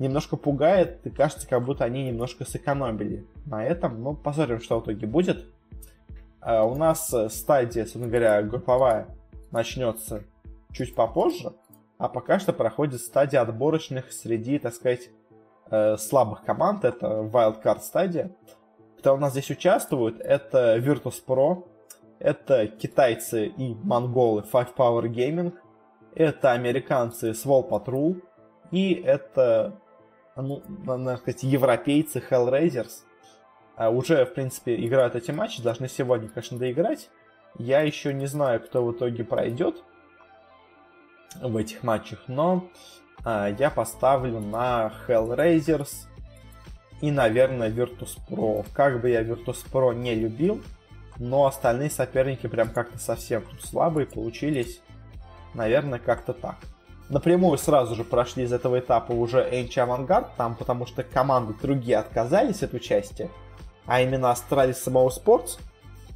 немножко 0.00 0.36
пугает, 0.36 1.06
и 1.06 1.10
кажется, 1.10 1.46
как 1.46 1.64
будто 1.64 1.84
они 1.84 2.04
немножко 2.04 2.44
сэкономили 2.44 3.26
на 3.46 3.64
этом. 3.64 4.02
Ну, 4.02 4.14
посмотрим, 4.14 4.60
что 4.60 4.80
в 4.80 4.84
итоге 4.84 5.06
будет. 5.06 5.46
А 6.40 6.64
у 6.64 6.74
нас 6.74 7.12
э, 7.12 7.28
стадия, 7.28 7.84
собственно 7.84 8.08
говоря, 8.08 8.42
групповая 8.42 9.06
начнется 9.52 10.24
чуть 10.72 10.94
попозже, 10.94 11.52
а 11.98 12.08
пока 12.08 12.38
что 12.38 12.52
проходит 12.52 13.00
стадия 13.00 13.42
отборочных 13.42 14.10
среди, 14.10 14.58
так 14.58 14.72
сказать, 14.72 15.10
э, 15.70 15.96
слабых 15.98 16.44
команд. 16.44 16.84
Это 16.84 17.06
Wildcard 17.06 17.80
стадия. 17.80 18.30
Кто 18.98 19.14
у 19.14 19.18
нас 19.18 19.32
здесь 19.32 19.50
участвует, 19.50 20.18
это 20.20 20.78
Virtus.pro, 20.78 21.66
это 22.18 22.66
китайцы 22.68 23.46
и 23.46 23.74
монголы 23.82 24.44
Five 24.50 24.74
Power 24.76 25.04
Gaming, 25.04 25.52
это 26.14 26.52
американцы 26.52 27.30
Swall 27.30 27.68
Patrol, 27.68 28.22
и 28.70 28.92
это, 28.92 29.80
ну, 30.36 30.62
надо 30.84 31.16
сказать, 31.18 31.42
европейцы 31.42 32.22
Hellraisers. 32.30 33.04
А 33.76 33.90
уже, 33.90 34.24
в 34.24 34.34
принципе, 34.34 34.76
играют 34.84 35.14
эти 35.14 35.30
матчи, 35.30 35.62
должны 35.62 35.88
сегодня, 35.88 36.28
конечно, 36.28 36.58
доиграть. 36.58 37.10
Я 37.58 37.80
еще 37.80 38.12
не 38.12 38.26
знаю, 38.26 38.60
кто 38.60 38.84
в 38.84 38.92
итоге 38.92 39.24
пройдет 39.24 39.82
в 41.40 41.56
этих 41.56 41.82
матчах, 41.82 42.24
но 42.28 42.68
а, 43.24 43.48
я 43.48 43.70
поставлю 43.70 44.40
на 44.40 44.92
Hellraisers 45.06 46.06
и, 47.00 47.10
наверное, 47.10 47.70
Virtus.pro. 47.70 48.66
Как 48.72 49.00
бы 49.00 49.10
я 49.10 49.22
Virtus.pro 49.22 49.94
не 49.94 50.14
любил, 50.14 50.62
но 51.16 51.46
остальные 51.46 51.90
соперники 51.90 52.46
прям 52.46 52.70
как-то 52.70 52.98
совсем 52.98 53.44
слабые 53.60 54.06
получились. 54.06 54.80
Наверное, 55.54 55.98
как-то 55.98 56.32
так. 56.32 56.56
Напрямую 57.10 57.58
сразу 57.58 57.96
же 57.96 58.04
прошли 58.04 58.44
из 58.44 58.52
этого 58.52 58.78
этапа 58.78 59.10
уже 59.10 59.40
Энчи 59.50 59.80
Авангард, 59.80 60.36
там 60.36 60.54
потому 60.54 60.86
что 60.86 61.02
команды 61.02 61.54
другие 61.60 61.98
отказались 61.98 62.62
от 62.62 62.72
участия, 62.72 63.28
а 63.84 64.00
именно 64.00 64.30
Астралис 64.30 64.80
самого 64.80 65.10
Спортс 65.10 65.58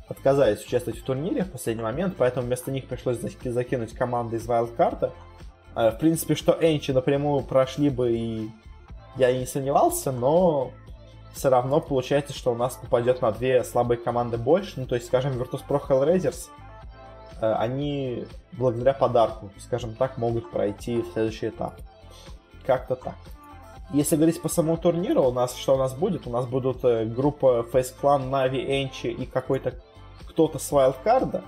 отказались 0.08 0.64
участвовать 0.64 1.00
в 1.00 1.04
турнире 1.04 1.42
в 1.42 1.50
последний 1.50 1.82
момент, 1.82 2.14
поэтому 2.16 2.46
вместо 2.46 2.70
них 2.70 2.86
пришлось 2.86 3.18
закинуть 3.18 3.92
команды 3.92 4.36
из 4.36 4.46
Wildcard. 4.46 5.10
Э, 5.74 5.90
в 5.90 5.98
принципе, 5.98 6.36
что 6.36 6.56
Энчи 6.60 6.92
напрямую 6.92 7.42
прошли 7.42 7.90
бы 7.90 8.12
и 8.12 8.50
я 9.16 9.30
и 9.30 9.38
не 9.38 9.46
сомневался, 9.46 10.12
но 10.12 10.70
все 11.32 11.48
равно 11.48 11.80
получается, 11.80 12.32
что 12.32 12.52
у 12.52 12.54
нас 12.54 12.76
попадет 12.76 13.20
на 13.20 13.32
две 13.32 13.64
слабые 13.64 13.98
команды 13.98 14.38
больше. 14.38 14.74
Ну, 14.76 14.86
то 14.86 14.94
есть, 14.94 15.08
скажем, 15.08 15.32
Virtus.pro 15.32 15.80
Hellraisers, 15.88 16.48
они 17.52 18.24
благодаря 18.52 18.94
подарку, 18.94 19.50
скажем 19.58 19.94
так, 19.94 20.18
могут 20.18 20.50
пройти 20.50 21.02
в 21.02 21.12
следующий 21.12 21.48
этап. 21.48 21.74
Как-то 22.66 22.96
так. 22.96 23.14
Если 23.92 24.16
говорить 24.16 24.40
по 24.40 24.48
самому 24.48 24.76
турниру, 24.76 25.22
у 25.24 25.32
нас 25.32 25.54
что 25.56 25.74
у 25.74 25.78
нас 25.78 25.94
будет? 25.94 26.26
У 26.26 26.30
нас 26.30 26.46
будут 26.46 26.84
э, 26.84 27.04
группа 27.04 27.66
Face 27.72 27.92
Clan, 28.00 28.30
Navi, 28.30 28.82
Энчи 28.82 29.08
и 29.08 29.26
какой-то 29.26 29.74
кто-то 30.28 30.58
с 30.58 30.72
вайлдкарда. 30.72 31.42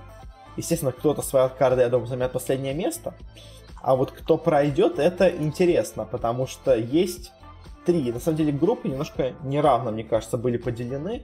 Естественно, 0.55 0.91
кто-то 0.91 1.21
с 1.21 1.33
вайлдкарда, 1.33 1.81
я 1.81 1.89
думаю, 1.89 2.07
займет 2.07 2.31
последнее 2.31 2.73
место. 2.73 3.13
А 3.81 3.95
вот 3.95 4.11
кто 4.11 4.37
пройдет, 4.37 4.99
это 4.99 5.29
интересно, 5.29 6.05
потому 6.05 6.47
что 6.47 6.75
есть 6.75 7.31
три. 7.85 8.11
На 8.11 8.19
самом 8.19 8.37
деле 8.37 8.51
группы 8.51 8.87
немножко 8.87 9.33
неравно, 9.43 9.91
мне 9.91 10.03
кажется, 10.03 10.37
были 10.37 10.57
поделены. 10.57 11.23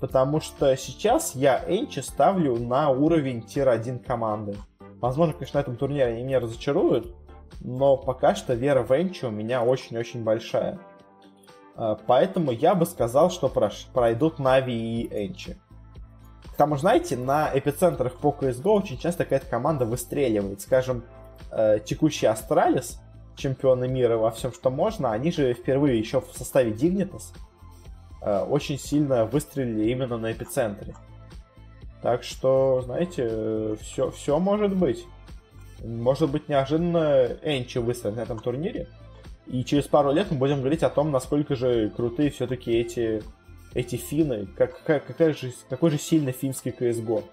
Потому 0.00 0.40
что 0.40 0.76
сейчас 0.76 1.34
я 1.34 1.64
Энчи 1.66 2.00
ставлю 2.00 2.56
на 2.58 2.90
уровень 2.90 3.42
тир-1 3.42 4.04
команды. 4.04 4.56
Возможно, 5.00 5.34
конечно, 5.34 5.58
на 5.58 5.62
этом 5.62 5.76
турнире 5.76 6.06
они 6.06 6.24
меня 6.24 6.40
разочаруют, 6.40 7.14
но 7.60 7.96
пока 7.96 8.34
что 8.34 8.54
вера 8.54 8.82
в 8.82 8.90
Энчи 8.90 9.24
у 9.24 9.30
меня 9.30 9.62
очень-очень 9.62 10.24
большая. 10.24 10.78
А, 11.76 11.98
поэтому 12.06 12.52
я 12.52 12.74
бы 12.74 12.86
сказал, 12.86 13.30
что 13.30 13.48
пройдут 13.92 14.38
Нави 14.38 15.02
и 15.02 15.26
Энчи. 15.26 15.56
К 16.52 16.56
тому 16.56 16.76
же, 16.76 16.82
знаете, 16.82 17.16
на 17.16 17.50
эпицентрах 17.52 18.14
по 18.14 18.28
CSGO 18.28 18.70
очень 18.70 18.98
часто 18.98 19.24
какая-то 19.24 19.46
команда 19.46 19.86
выстреливает. 19.86 20.60
Скажем, 20.60 21.04
э, 21.50 21.80
текущий 21.84 22.26
Астралис 22.26 23.00
чемпионы 23.36 23.88
мира 23.88 24.16
во 24.16 24.30
всем, 24.30 24.52
что 24.52 24.70
можно, 24.70 25.10
они 25.10 25.32
же 25.32 25.52
впервые 25.54 25.98
еще 25.98 26.20
в 26.20 26.28
составе 26.32 26.70
Dignitas 26.70 27.32
э, 27.34 27.38
очень 28.24 28.78
сильно 28.78 29.26
выстрелили 29.26 29.90
именно 29.90 30.16
на 30.16 30.32
эпицентре. 30.32 30.94
Так 32.02 32.22
что, 32.22 32.82
знаете, 32.82 33.76
все, 33.80 34.10
все 34.10 34.38
может 34.38 34.74
быть. 34.76 35.06
Может 35.82 36.30
быть, 36.30 36.48
неожиданно 36.48 37.36
Энчи 37.42 37.78
выстрелит 37.78 38.16
на 38.16 38.20
этом 38.20 38.38
турнире. 38.38 38.88
И 39.46 39.64
через 39.64 39.86
пару 39.86 40.12
лет 40.12 40.30
мы 40.30 40.38
будем 40.38 40.60
говорить 40.60 40.82
о 40.82 40.90
том, 40.90 41.10
насколько 41.10 41.54
же 41.54 41.90
крутые 41.90 42.30
все-таки 42.30 42.72
эти, 42.72 43.22
эти 43.74 43.96
финны. 43.96 44.46
Как, 44.56 44.82
как, 44.84 45.06
какая 45.06 45.34
же, 45.34 45.52
какой 45.68 45.90
же 45.90 45.98
сильный 45.98 46.32
финский 46.32 46.70
CSGO. 46.70 47.24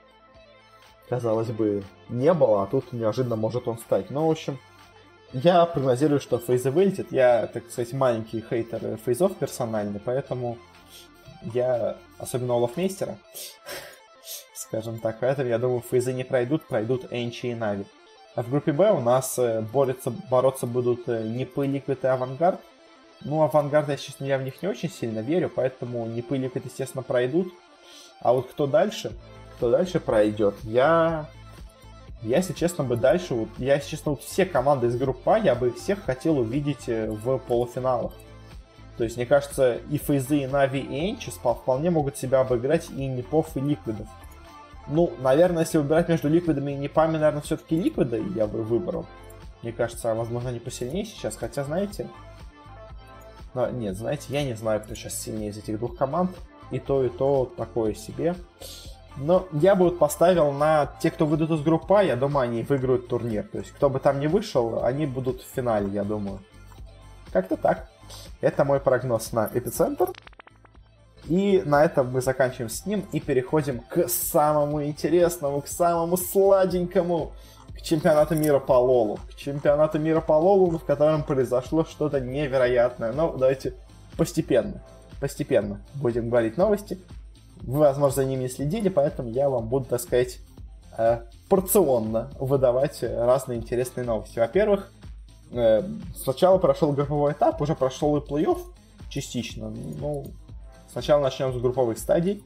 Казалось 1.10 1.50
бы, 1.50 1.84
не 2.10 2.34
было, 2.34 2.64
а 2.64 2.68
тут 2.68 2.94
неожиданно 2.94 3.36
может 3.36 3.68
он 3.68 3.78
стать. 3.78 4.10
Но, 4.10 4.28
в 4.28 4.32
общем, 4.32 4.58
я 5.34 5.66
прогнозирую, 5.66 6.20
что 6.20 6.38
FaZe 6.38 6.65
ы 6.65 6.72
вылетит. 6.72 7.12
Я, 7.12 7.48
так 7.48 7.70
сказать, 7.70 7.94
маленький 7.94 8.42
хейтер 8.42 8.98
FaZe 9.06 9.26
ов 9.26 9.36
персональный, 9.36 10.00
поэтому 10.00 10.58
я, 11.54 11.98
особенно 12.18 12.54
olofmeister 12.54 13.08
а, 13.08 13.18
скажем 14.54 15.00
так, 15.00 15.20
поэтому 15.20 15.50
я 15.50 15.58
думаю, 15.58 15.82
FaZe 15.82 16.07
ы 16.07 16.14
не 16.14 16.24
пройдут, 16.24 16.68
пройдут 16.68 17.06
ENCE 17.12 17.48
и 17.48 17.56
NaVi. 17.56 17.86
А 18.36 18.44
в 18.44 18.50
группе 18.50 18.72
Б 18.72 18.92
у 18.92 19.02
нас 19.02 19.38
э, 19.38 19.62
борются, 19.62 20.12
бороться 20.30 20.66
будут 20.66 21.08
э, 21.10 21.24
NiP 21.24 21.68
ы, 21.68 21.77
Liquid 21.77 22.04
и 22.06 22.08
AVANGAR. 22.08 22.60
Ну, 23.22 23.42
AVANGAR, 23.42 23.90
я, 23.90 23.98
честно, 23.98 24.26
я 24.26 24.38
в 24.38 24.44
них 24.44 24.62
не 24.62 24.70
очень 24.70 24.90
сильно 24.90 25.20
верю, 25.20 25.52
поэтому 25.54 26.06
NiP 26.06 26.30
ы 26.30 26.38
и 26.38 26.40
Liquid, 26.40 26.66
естественно, 26.66 27.04
пройдут. 27.04 27.54
А 28.22 28.32
вот 28.32 28.50
кто 28.50 28.68
дальше, 28.68 29.12
кто 29.58 29.70
дальше 29.70 30.00
пройдет, 30.00 30.56
я 30.64 31.28
я, 32.24 32.38
если 32.38 32.54
честно, 32.54 32.84
бы 32.84 32.98
дальше, 32.98 33.34
вот, 33.34 33.50
я, 33.58 33.76
если 33.76 33.90
честно, 33.92 34.12
вот 34.12 34.22
все 34.22 34.46
команды 34.46 34.88
из 34.88 34.96
группы 34.96 35.32
А, 35.32 35.40
я 35.40 35.56
бы 35.56 35.72
всех 35.72 36.04
хотел 36.04 36.38
увидеть 36.38 36.88
э, 36.88 37.10
в 37.10 37.40
полуфиналах. 37.40 38.14
То 38.98 39.04
есть, 39.04 39.18
мне 39.18 39.26
кажется, 39.26 39.80
и 39.90 39.98
Фейзы, 39.98 40.40
и 40.40 40.48
Нави, 40.48 40.80
и 40.80 41.12
Энчи 41.12 41.32
вполне 41.32 41.90
могут 41.90 42.18
себя 42.18 42.42
обыграть 42.42 42.90
и 42.90 43.08
Непов, 43.08 43.56
и 43.56 43.60
Ликвидов. 43.60 44.08
Ну, 44.88 45.12
наверное, 45.20 45.64
если 45.64 45.78
выбирать 45.78 46.10
между 46.10 46.28
Ликвидами 46.28 46.72
и 46.72 46.76
Непами, 46.76 47.14
наверное, 47.14 47.42
все-таки 47.42 47.80
Ликвиды 47.80 48.24
я 48.36 48.48
бы 48.48 48.64
выбрал. 48.64 49.06
Мне 49.62 49.72
кажется, 49.72 50.14
возможно, 50.14 50.50
они 50.50 50.60
посильнее 50.60 51.06
сейчас, 51.06 51.36
хотя, 51.36 51.64
знаете... 51.64 52.08
Но, 53.54 53.70
нет, 53.70 53.98
знаете, 53.98 54.28
я 54.30 54.44
не 54.44 54.54
знаю, 54.54 54.82
кто 54.82 54.96
сейчас 54.96 55.16
сильнее 55.16 55.50
из 55.50 55.58
этих 55.58 55.78
двух 55.78 55.98
команд. 55.98 56.32
И 56.72 56.80
то, 56.80 57.04
и 57.04 57.10
то 57.10 57.52
такое 57.58 57.94
себе. 57.94 58.36
Но 59.18 59.46
я 59.52 59.76
бы 59.76 59.86
вот 59.86 60.00
поставил 60.00 60.52
на 60.52 60.90
те, 61.02 61.12
кто 61.12 61.26
выйдут 61.26 61.52
из 61.52 61.62
группы 61.62 61.96
А, 61.96 62.02
я 62.02 62.16
думаю, 62.16 62.46
они 62.46 62.64
выиграют 62.64 63.10
турнир. 63.10 63.44
То 63.44 63.58
есть, 63.58 63.72
кто 63.72 63.90
бы 63.90 64.00
там 64.00 64.22
ни 64.22 64.28
вышел, 64.28 64.84
они 64.84 65.06
будут 65.06 65.42
в 65.42 65.54
финале, 65.54 65.90
я 65.90 66.06
думаю. 66.06 66.40
Как-то 67.34 67.58
так. 67.58 67.91
Это 68.42 68.66
мой 68.66 68.80
прогноз 68.80 69.32
на 69.32 69.50
эпицентр. 69.54 70.10
И 71.28 71.62
на 71.66 71.86
этом 71.86 72.12
мы 72.12 72.22
заканчиваем 72.22 72.70
с 72.70 72.86
ним 72.86 73.06
и 73.12 73.20
переходим 73.20 73.80
к 73.80 74.10
самому 74.10 74.84
интересному, 74.84 75.62
к 75.62 75.68
самому 75.68 76.18
сладенькому, 76.18 77.34
к 77.76 77.82
чемпионату 77.82 78.36
мира 78.36 78.60
по 78.60 78.74
Лолу. 78.74 79.20
К 79.30 79.36
чемпионату 79.36 80.00
мира 80.00 80.20
по 80.20 80.34
Лолу, 80.34 80.78
в 80.78 80.84
котором 80.84 81.24
произошло 81.24 81.86
что-то 81.86 82.20
невероятное. 82.20 83.14
Но 83.14 83.32
давайте 83.38 83.76
постепенно, 84.18 84.84
постепенно 85.20 85.80
будем 85.94 86.30
говорить 86.30 86.58
новости. 86.58 87.00
Вы, 87.62 87.80
возможно, 87.80 88.24
за 88.24 88.26
ними 88.26 88.42
не 88.42 88.50
следили, 88.50 88.90
поэтому 88.90 89.30
я 89.30 89.48
вам 89.48 89.68
буду, 89.68 89.86
так 89.86 90.02
сказать, 90.02 90.40
э, 90.98 91.22
порционно 91.48 92.32
выдавать 92.40 93.04
разные 93.04 93.60
интересные 93.60 94.06
новости. 94.06 94.40
Во-первых, 94.40 94.92
э, 95.52 95.84
сначала 96.16 96.58
прошел 96.58 96.92
групповой 96.92 97.34
этап, 97.34 97.62
уже 97.62 97.76
прошел 97.76 98.18
и 98.18 98.20
плей-офф 98.20 98.60
частично. 99.10 99.70
Ну, 99.70 100.26
сначала 100.92 101.22
начнем 101.22 101.54
с 101.54 101.62
групповых 101.62 101.98
стадий. 101.98 102.44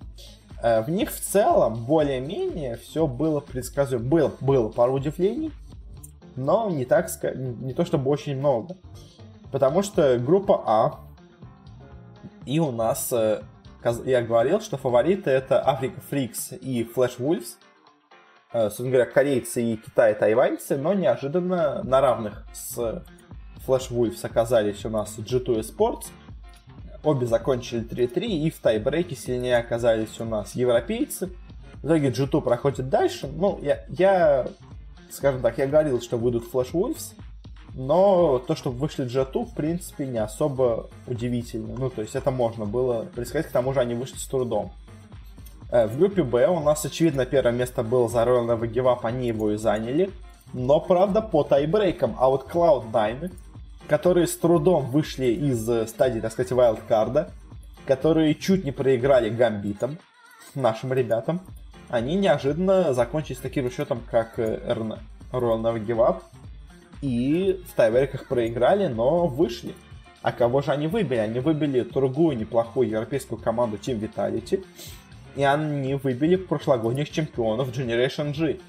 Э, 0.62 0.82
в 0.82 0.90
них 0.90 1.12
в 1.12 1.20
целом 1.20 1.86
более-менее 1.86 2.78
все 2.78 3.08
было 3.08 3.40
предсказуемо. 3.40 4.06
Было, 4.06 4.32
было 4.40 4.70
пару 4.70 4.94
удивлений, 4.94 5.52
но 6.36 6.70
не 6.70 6.86
так, 6.86 7.10
не 7.36 7.74
то 7.74 7.86
чтобы 7.86 8.10
очень 8.10 8.38
много. 8.38 8.78
Потому 9.52 9.84
что 9.84 10.18
группа 10.20 10.62
А, 10.66 11.00
и 12.46 12.60
у 12.60 12.72
нас 12.72 13.14
я 14.06 14.22
говорил, 14.22 14.62
что 14.62 14.78
фавориты 14.78 15.30
это 15.30 15.62
Afreeca 15.66 16.02
Freecs 16.10 16.54
и 16.54 16.84
Flash 16.84 17.20
Wolves. 17.20 17.58
Э, 18.56 18.68
собственно 18.68 18.92
говоря, 18.92 19.06
корейцы 19.06 19.62
и 19.62 19.76
Китай 19.76 20.16
тайваньцы, 20.16 20.78
но 20.78 20.94
неожиданно 20.94 21.84
на 21.84 22.00
равных 22.00 22.46
с 22.54 23.04
Flash 23.66 23.92
Wolves 23.92 24.24
оказались 24.24 24.86
у 24.86 24.90
нас 24.90 25.18
G2 25.18 25.60
Esports. 25.60 26.06
Обе 27.04 27.28
закончили 27.28 27.84
3-3, 27.84 28.26
и 28.28 28.50
в 28.50 28.60
тайбрейке 28.60 29.14
сильнее 29.14 29.58
оказались 29.58 30.22
у 30.22 30.24
нас 30.24 30.56
европейцы. 30.56 31.32
В 31.84 31.88
итоге 31.88 32.12
G2 32.12 32.42
проходит 32.42 32.88
дальше. 32.88 33.28
Ну, 33.28 33.60
я, 33.62 33.84
я 33.90 34.48
скажем 35.10 35.42
так, 35.42 35.58
я 35.58 35.68
говорил, 35.68 36.00
что 36.00 36.16
выйдут 36.16 36.46
Flash 36.50 36.72
Wolves, 36.72 37.14
Но 37.74 38.40
то, 38.40 38.56
что 38.56 38.72
вышли 38.72 39.06
G2, 39.06 39.48
в 39.48 39.54
принципе, 39.54 40.06
не 40.06 40.20
особо 40.20 40.90
удивительно. 41.08 41.76
Ну, 41.78 41.90
то 41.90 42.02
есть 42.02 42.16
это 42.16 42.32
можно 42.32 42.66
было 42.66 43.06
предсказать, 43.14 43.50
к 43.50 43.52
тому 43.52 43.74
же 43.74 43.82
они 43.82 43.96
вышли 43.96 44.16
с 44.16 44.26
трудом. 44.28 44.72
Э, 45.76 45.88
в 45.88 45.98
группе 45.98 46.24
Б 46.24 46.48
у 46.48 46.62
нас, 46.62 46.86
очевидно, 46.86 47.26
первое 47.26 47.52
место 47.52 47.84
было 47.84 48.08
за 48.08 48.20
Royal 48.20 48.48
Never 48.48 48.72
Give 48.72 48.86
Up, 48.86 49.00
они 49.04 49.28
его 49.28 49.52
и 49.52 49.58
заняли. 49.58 50.10
Но, 50.54 50.80
правда, 50.80 51.22
по 51.22 51.44
тайбрейкам. 51.44 52.16
А 52.18 52.30
вот 52.30 52.48
Cloud9, 52.50 53.34
которые 53.90 54.28
с 54.28 54.38
трудом 54.38 54.86
вышли 54.86 55.26
из 55.26 55.70
э, 55.70 55.86
стадии, 55.88 56.22
так 56.22 56.32
сказать, 56.32 56.54
вайлдкарда, 56.54 57.30
которые 57.86 58.36
чуть 58.36 58.64
не 58.64 58.72
проиграли 58.72 59.30
гамбитом, 59.30 59.98
нашим 60.54 60.94
ребятам, 60.94 61.42
они 61.90 62.16
неожиданно 62.16 62.94
закончили 62.94 63.36
с 63.36 63.40
таким 63.40 63.70
счетом, 63.70 64.02
как 64.10 64.40
Never 64.40 64.98
Give 65.34 65.98
Up. 65.98 66.22
И 67.02 67.62
в 67.68 67.76
тайбрейках 67.76 68.28
проиграли, 68.28 68.88
но 68.88 69.28
вышли. 69.28 69.76
А 70.22 70.32
кого 70.32 70.62
же 70.62 70.72
они 70.72 70.88
выбили? 70.88 71.20
Они 71.20 71.40
выбили 71.42 71.82
другую 71.82 72.38
неплохую 72.38 72.90
европейскую 72.90 73.40
команду 73.40 73.78
Team 73.78 74.00
Vitality. 74.00 74.64
И 75.36 75.44
они 75.44 75.96
выбили 75.96 76.36
прошлогодних 76.38 77.12
чемпионов 77.12 77.70
Generation 77.70 78.34
G. 78.34 78.60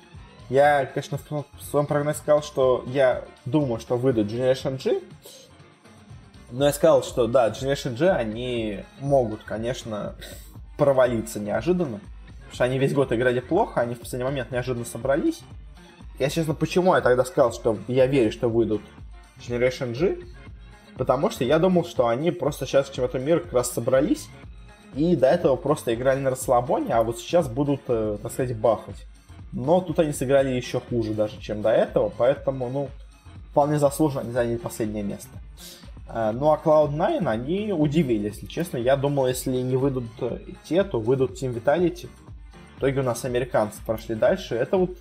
Я, 0.48 0.86
конечно, 0.86 1.18
в 1.18 1.62
своем 1.62 1.86
прогнозе 1.86 2.18
сказал, 2.18 2.42
что 2.42 2.84
я 2.88 3.24
думаю, 3.44 3.80
что 3.80 3.96
выйдут 3.96 4.28
Generation 4.28 4.82
G. 4.82 5.00
Но 6.50 6.66
я 6.66 6.72
сказал, 6.72 7.02
что 7.02 7.26
да, 7.26 7.48
Generation 7.50 7.96
G, 7.96 8.10
они 8.10 8.84
могут, 9.00 9.42
конечно, 9.42 10.14
провалиться 10.76 11.40
неожиданно. 11.40 12.00
Потому 12.36 12.54
что 12.54 12.64
они 12.64 12.78
весь 12.78 12.94
год 12.94 13.12
играли 13.12 13.40
плохо, 13.40 13.80
они 13.80 13.94
в 13.94 14.00
последний 14.00 14.24
момент 14.24 14.50
неожиданно 14.50 14.84
собрались. 14.84 15.40
Я, 16.18 16.30
честно, 16.30 16.54
почему 16.54 16.94
я 16.94 17.00
тогда 17.00 17.24
сказал, 17.24 17.52
что 17.52 17.78
я 17.88 18.06
верю, 18.06 18.32
что 18.32 18.48
выйдут 18.48 18.82
Generation 19.38 19.92
G? 19.94 20.18
Потому 20.96 21.30
что 21.30 21.44
я 21.44 21.58
думал, 21.58 21.84
что 21.84 22.08
они 22.08 22.30
просто 22.30 22.66
сейчас 22.66 22.88
в 22.88 22.94
чемпионате 22.94 23.18
мира 23.18 23.40
как 23.40 23.52
раз 23.52 23.72
собрались, 23.72 24.28
и 24.96 25.14
до 25.16 25.26
этого 25.28 25.56
просто 25.56 25.94
играли 25.94 26.20
на 26.20 26.30
расслабоне, 26.30 26.94
а 26.94 27.02
вот 27.02 27.18
сейчас 27.18 27.48
будут, 27.48 27.82
э, 27.88 28.18
так 28.22 28.32
сказать, 28.32 28.56
бахать. 28.56 29.06
Но 29.52 29.80
тут 29.80 29.98
они 29.98 30.12
сыграли 30.12 30.50
еще 30.50 30.80
хуже 30.80 31.14
даже, 31.14 31.40
чем 31.40 31.62
до 31.62 31.70
этого, 31.70 32.12
поэтому, 32.16 32.68
ну, 32.68 32.88
вполне 33.50 33.78
заслуженно 33.78 34.22
они 34.22 34.32
заняли 34.32 34.56
последнее 34.56 35.02
место. 35.02 35.30
Э, 36.08 36.32
ну 36.32 36.52
а 36.52 36.60
Cloud9, 36.62 37.26
они 37.28 37.72
удивили, 37.72 38.26
если 38.28 38.46
честно. 38.46 38.76
Я 38.76 38.96
думал, 38.96 39.26
если 39.26 39.50
не 39.50 39.76
выйдут 39.76 40.04
э, 40.20 40.38
те, 40.64 40.84
то 40.84 41.00
выйдут 41.00 41.40
Team 41.42 41.54
Vitality. 41.54 42.08
В 42.74 42.78
итоге 42.78 43.00
у 43.00 43.04
нас 43.04 43.24
американцы 43.24 43.78
прошли 43.84 44.14
дальше. 44.14 44.54
Это 44.54 44.76
вот 44.76 44.96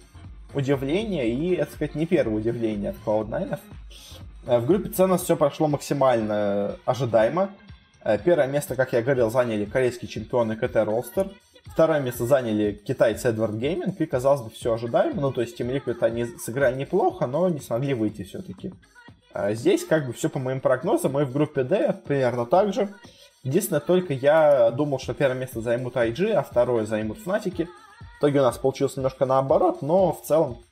удивление, 0.53 1.29
и, 1.29 1.55
это 1.55 1.71
сказать, 1.73 1.95
не 1.95 2.05
первое 2.05 2.37
удивление 2.37 2.91
от 2.91 2.95
Cloud9. 3.05 3.59
Э, 4.47 4.59
в 4.59 4.65
группе 4.65 4.89
C 4.91 5.03
у 5.03 5.07
нас 5.07 5.23
все 5.23 5.35
прошло 5.35 5.67
максимально 5.67 6.77
ожидаемо. 6.85 7.49
Первое 8.23 8.47
место, 8.47 8.75
как 8.75 8.93
я 8.93 9.01
говорил, 9.01 9.31
заняли 9.31 9.65
корейские 9.65 10.07
чемпионы 10.07 10.55
КТ 10.55 10.75
Ролстер. 10.77 11.31
Второе 11.65 11.99
место 11.99 12.25
заняли 12.25 12.71
китайцы 12.73 13.29
Эдвард 13.29 13.55
Гейминг, 13.55 13.99
и, 13.99 14.05
казалось 14.05 14.41
бы, 14.41 14.51
все 14.51 14.73
ожидаемо. 14.73 15.19
Ну, 15.19 15.31
то 15.31 15.41
есть 15.41 15.59
Team 15.59 15.71
Liquid 15.71 15.97
они 16.01 16.25
сыграли 16.25 16.75
неплохо, 16.75 17.25
но 17.25 17.49
не 17.49 17.59
смогли 17.59 17.95
выйти 17.95 18.23
все-таки. 18.23 18.71
А 19.33 19.53
здесь 19.53 19.83
как 19.85 20.05
бы 20.05 20.13
все 20.13 20.29
по 20.29 20.37
моим 20.37 20.61
прогнозам. 20.61 21.13
Мы 21.13 21.25
в 21.25 21.33
группе 21.33 21.63
D 21.63 21.93
примерно 22.05 22.45
так 22.45 22.73
же. 22.73 22.93
Единственное, 23.43 23.81
только 23.81 24.13
я 24.13 24.71
думал, 24.71 24.99
что 24.99 25.13
первое 25.13 25.37
место 25.37 25.61
займут 25.61 25.95
IG, 25.95 26.31
а 26.31 26.43
второе 26.43 26.85
займут 26.85 27.17
Фнатики. 27.17 27.67
В 27.99 28.19
итоге 28.19 28.39
у 28.39 28.43
нас 28.43 28.57
получилось 28.57 28.95
немножко 28.95 29.25
наоборот, 29.25 29.81
но 29.81 30.13
в 30.13 30.21
целом 30.21 30.63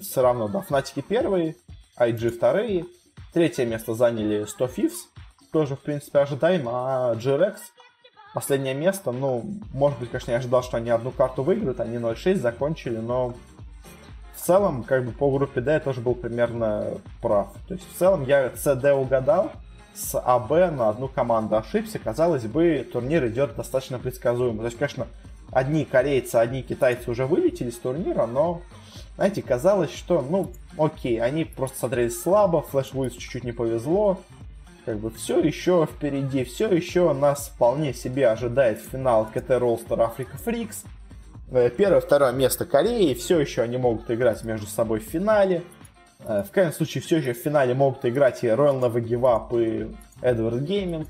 все 0.00 0.22
равно, 0.22 0.48
да, 0.48 0.60
Фнатики 0.60 1.00
первые, 1.00 1.56
IG 1.98 2.30
вторые. 2.30 2.86
Третье 3.34 3.66
место 3.66 3.94
заняли 3.94 4.44
100 4.44 4.64
Fifths, 4.66 5.08
тоже, 5.52 5.76
в 5.76 5.80
принципе, 5.80 6.20
ожидаемо, 6.20 6.70
а 6.74 7.14
G-Rex 7.14 7.56
последнее 8.34 8.74
место, 8.74 9.10
ну, 9.10 9.44
может 9.72 9.98
быть, 9.98 10.10
конечно, 10.10 10.30
я 10.30 10.38
ожидал, 10.38 10.62
что 10.62 10.76
они 10.76 10.90
одну 10.90 11.10
карту 11.10 11.42
выиграют, 11.42 11.80
они 11.80 11.96
0-6 11.96 12.36
закончили, 12.36 12.98
но 12.98 13.34
в 14.34 14.40
целом, 14.40 14.84
как 14.84 15.04
бы 15.04 15.12
по 15.12 15.30
группе 15.30 15.60
D 15.60 15.72
я 15.72 15.80
тоже 15.80 16.00
был 16.00 16.14
примерно 16.14 16.98
прав. 17.20 17.52
То 17.66 17.74
есть 17.74 17.90
в 17.90 17.98
целом 17.98 18.24
я 18.24 18.48
CD 18.48 18.92
угадал, 18.92 19.52
с 19.94 20.16
АБ 20.18 20.50
на 20.72 20.90
одну 20.90 21.08
команду 21.08 21.56
ошибся. 21.56 21.98
Казалось 21.98 22.44
бы, 22.44 22.88
турнир 22.90 23.26
идет 23.26 23.56
достаточно 23.56 23.98
предсказуемо. 23.98 24.60
То 24.60 24.66
есть, 24.66 24.78
конечно, 24.78 25.08
одни 25.50 25.84
корейцы, 25.84 26.36
одни 26.36 26.62
китайцы 26.62 27.10
уже 27.10 27.26
вылетели 27.26 27.70
с 27.70 27.78
турнира, 27.78 28.26
но, 28.26 28.62
знаете, 29.16 29.42
казалось, 29.42 29.92
что, 29.92 30.22
ну, 30.22 30.52
окей, 30.78 31.20
они 31.20 31.44
просто 31.44 31.78
смотрелись 31.80 32.20
слабо, 32.20 32.64
Уильс 32.72 33.14
чуть-чуть 33.14 33.44
не 33.44 33.52
повезло, 33.52 34.20
как 34.88 35.00
бы 35.00 35.10
все 35.10 35.38
еще 35.38 35.86
впереди, 35.86 36.44
все 36.44 36.66
еще 36.70 37.12
нас 37.12 37.52
вполне 37.54 37.92
себе 37.92 38.26
ожидает 38.26 38.80
финал 38.80 39.26
КТ 39.26 39.50
Ролстер 39.50 40.00
Африка 40.00 40.38
Фрикс. 40.38 40.84
Э, 41.50 41.68
первое, 41.68 42.00
второе 42.00 42.32
место 42.32 42.64
Кореи, 42.64 43.12
все 43.12 43.38
еще 43.38 43.60
они 43.60 43.76
могут 43.76 44.10
играть 44.10 44.44
между 44.44 44.66
собой 44.66 45.00
в 45.00 45.02
финале. 45.02 45.62
Э, 46.20 46.42
в 46.42 46.50
крайнем 46.52 46.72
случае, 46.72 47.02
все 47.02 47.18
еще 47.18 47.34
в 47.34 47.36
финале 47.36 47.74
могут 47.74 48.06
играть 48.06 48.42
и 48.42 48.46
Royal 48.46 48.80
Never 48.80 49.04
Give 49.04 49.62
и 49.62 49.94
Edward 50.22 50.66
Gaming. 50.66 51.06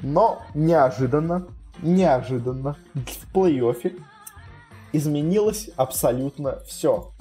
Но 0.00 0.40
неожиданно, 0.54 1.46
неожиданно 1.82 2.78
в 2.94 3.36
плей-оффе 3.36 4.00
изменилось 4.94 5.68
абсолютно 5.76 6.60
все. 6.60 7.11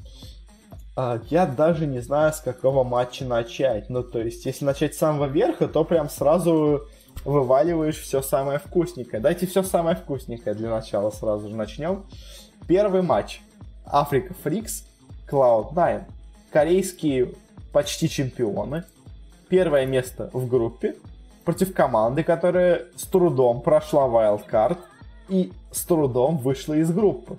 А, 0.96 1.22
я 1.30 1.46
даже 1.46 1.88
не 1.88 2.00
знаю, 2.00 2.34
с 2.34 2.39
какого 2.39 2.84
матча 2.84 3.26
начать. 3.26 3.89
Ну, 3.89 4.04
то 4.04 4.20
есть, 4.20 4.46
если 4.46 4.66
начать 4.66 4.94
с 4.96 4.98
самого 4.98 5.26
верха, 5.26 5.68
то 5.68 5.84
прям 5.86 6.10
сразу 6.10 6.88
вываливаешь 7.24 8.00
все 8.00 8.22
самое 8.22 8.60
вкусненькое. 8.60 9.22
Дайте 9.22 9.48
все 9.48 9.64
самое 9.64 9.96
вкусненькое 9.96 10.56
для 10.56 10.70
начала 10.70 11.12
сразу 11.12 11.50
же 11.50 11.56
начнем. 11.56 12.06
Первый 12.68 13.02
матч. 13.02 13.42
Африка 13.86 14.34
Фрикс, 14.44 14.86
Cloud9. 15.30 16.04
Корейские 16.52 17.34
почти 17.72 18.10
чемпионы. 18.10 18.84
Первое 19.50 19.86
место 19.86 20.30
в 20.34 20.48
группе 20.48 20.96
против 21.46 21.74
команды, 21.74 22.24
которая 22.24 22.86
с 22.96 23.04
трудом 23.04 23.62
прошла 23.62 24.06
Wildcard 24.08 24.78
и 25.30 25.52
с 25.72 25.84
трудом 25.84 26.38
вышла 26.38 26.74
из 26.76 26.92
группы 26.92 27.38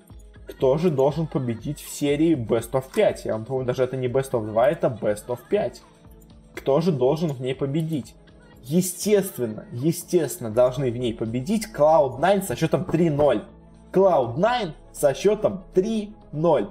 кто 0.52 0.76
же 0.76 0.90
должен 0.90 1.26
победить 1.26 1.80
в 1.80 1.88
серии 1.88 2.36
Best 2.36 2.72
of 2.72 2.84
5. 2.94 3.24
Я 3.24 3.32
вам 3.32 3.46
помню, 3.46 3.64
даже 3.64 3.84
это 3.84 3.96
не 3.96 4.06
Best 4.06 4.32
of 4.32 4.46
2, 4.46 4.68
это 4.68 4.86
Best 5.00 5.26
of 5.28 5.38
5. 5.48 5.82
Кто 6.54 6.80
же 6.82 6.92
должен 6.92 7.32
в 7.32 7.40
ней 7.40 7.54
победить? 7.54 8.14
Естественно, 8.62 9.64
естественно, 9.72 10.50
должны 10.50 10.90
в 10.90 10.96
ней 10.98 11.14
победить 11.14 11.68
Cloud9 11.74 12.42
со 12.42 12.54
счетом 12.54 12.82
3-0. 12.82 13.44
Cloud9 13.92 14.72
со 14.92 15.14
счетом 15.14 15.64
3-0. 15.74 16.70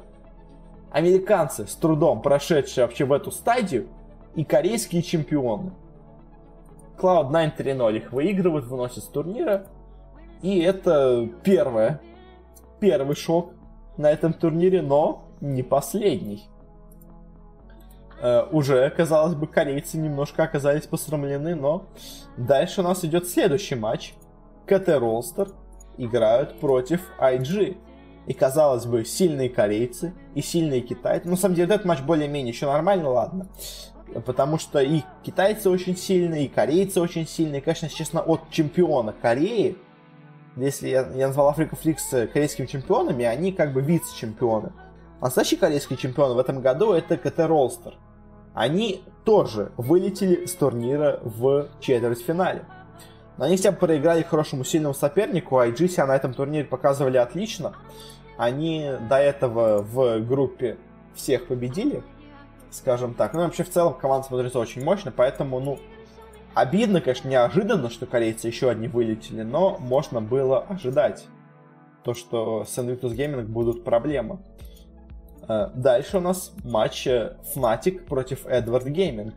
Американцы, 0.91 1.65
с 1.65 1.73
трудом 1.73 2.21
прошедшие 2.21 2.85
вообще 2.85 3.05
в 3.05 3.11
эту 3.11 3.31
стадию, 3.31 3.87
и 4.35 4.43
корейские 4.43 5.01
чемпионы. 5.01 5.71
Cloud9 6.99 7.57
3-0 7.57 7.97
их 7.97 8.11
выигрывают, 8.13 8.65
выносят 8.65 9.03
с 9.03 9.07
турнира. 9.07 9.65
И 10.43 10.59
это 10.59 11.27
первое. 11.43 11.99
Первый 12.79 13.15
шок 13.15 13.53
на 14.01 14.11
этом 14.11 14.33
турнире, 14.33 14.81
но 14.81 15.25
не 15.39 15.63
последний. 15.63 16.49
Э, 18.21 18.45
уже, 18.51 18.89
казалось 18.91 19.35
бы, 19.35 19.47
корейцы 19.47 19.97
немножко 19.97 20.43
оказались 20.43 20.85
посрамлены, 20.85 21.55
но 21.55 21.85
дальше 22.37 22.81
у 22.81 22.83
нас 22.83 23.03
идет 23.03 23.27
следующий 23.27 23.75
матч. 23.75 24.13
КТ 24.67 24.89
Ролстер 24.89 25.49
играют 25.97 26.59
против 26.59 27.01
IG. 27.19 27.77
И, 28.27 28.33
казалось 28.33 28.85
бы, 28.85 29.03
сильные 29.03 29.49
корейцы 29.49 30.13
и 30.35 30.41
сильные 30.41 30.81
китайцы. 30.81 31.25
Ну, 31.25 31.31
на 31.31 31.37
самом 31.37 31.55
деле, 31.55 31.73
этот 31.73 31.85
матч 31.85 32.01
более-менее 32.01 32.53
еще 32.53 32.67
нормально, 32.67 33.09
ладно. 33.09 33.47
Потому 34.25 34.59
что 34.59 34.79
и 34.79 35.01
китайцы 35.23 35.69
очень 35.69 35.97
сильные, 35.97 36.45
и 36.45 36.47
корейцы 36.47 37.01
очень 37.01 37.27
сильные. 37.27 37.61
Конечно, 37.61 37.89
честно, 37.89 38.21
от 38.21 38.41
чемпиона 38.51 39.13
Кореи 39.19 39.75
если 40.55 40.89
я, 40.89 41.09
я 41.15 41.27
назвал 41.27 41.49
Африка 41.49 41.75
Фликс 41.75 42.09
корейскими 42.33 42.65
чемпионами, 42.65 43.25
они 43.25 43.51
как 43.51 43.73
бы 43.73 43.81
вице-чемпионы. 43.81 44.71
Настоящие 45.21 45.59
корейские 45.59 45.97
чемпионы 45.97 46.33
в 46.33 46.39
этом 46.39 46.61
году 46.61 46.93
это 46.93 47.15
КТ 47.17 47.39
Ролстер. 47.39 47.93
Они 48.53 49.03
тоже 49.23 49.71
вылетели 49.77 50.45
с 50.45 50.53
турнира 50.53 51.19
в 51.23 51.69
четвертьфинале. 51.79 52.65
Но 53.37 53.45
они 53.45 53.55
хотя 53.55 53.71
бы 53.71 53.77
проиграли 53.77 54.23
хорошему 54.23 54.63
сильному 54.63 54.93
сопернику, 54.93 55.57
а 55.57 55.67
IG 55.67 55.87
себя 55.87 56.05
на 56.05 56.15
этом 56.15 56.33
турнире 56.33 56.65
показывали 56.65 57.17
отлично. 57.17 57.73
Они 58.37 58.91
до 59.09 59.17
этого 59.17 59.81
в 59.81 60.19
группе 60.19 60.77
всех 61.15 61.47
победили, 61.47 62.03
скажем 62.71 63.13
так. 63.13 63.33
Ну, 63.33 63.41
вообще, 63.41 63.63
в 63.63 63.69
целом, 63.69 63.93
команда 63.93 64.27
смотрится 64.27 64.59
очень 64.59 64.83
мощно, 64.83 65.11
поэтому, 65.15 65.59
ну, 65.59 65.79
Обидно, 66.53 66.99
конечно, 66.99 67.29
неожиданно, 67.29 67.89
что 67.89 68.05
корейцы 68.05 68.47
еще 68.47 68.69
одни 68.69 68.87
вылетели, 68.87 69.41
но 69.41 69.77
можно 69.79 70.19
было 70.21 70.59
ожидать 70.59 71.25
то, 72.03 72.13
что 72.13 72.65
с 72.65 72.77
Invictus 72.77 73.15
Gaming 73.15 73.45
будут 73.45 73.83
проблемы. 73.83 74.39
Э, 75.47 75.69
дальше 75.73 76.17
у 76.17 76.21
нас 76.21 76.51
матч 76.63 77.07
э, 77.07 77.37
Fnatic 77.55 78.05
против 78.05 78.45
Edward 78.45 78.85
Gaming. 78.85 79.33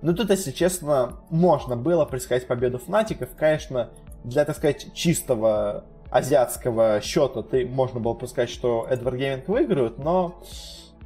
Ну 0.00 0.14
тут, 0.14 0.30
если 0.30 0.50
честно, 0.50 1.20
можно 1.30 1.76
было 1.76 2.04
предсказать 2.04 2.46
победу 2.46 2.78
Fnatic 2.78 3.13
ов. 3.13 3.30
Конечно, 3.36 3.90
для, 4.24 4.44
так 4.44 4.56
сказать, 4.56 4.92
чистого 4.94 5.84
азиатского 6.10 7.00
счета 7.02 7.42
ты 7.42 7.66
можно 7.66 8.00
было 8.00 8.14
предсказать, 8.14 8.50
что 8.50 8.86
Edward 8.88 9.16
Gaming 9.16 9.48
выиграют, 9.48 9.98
но 9.98 10.40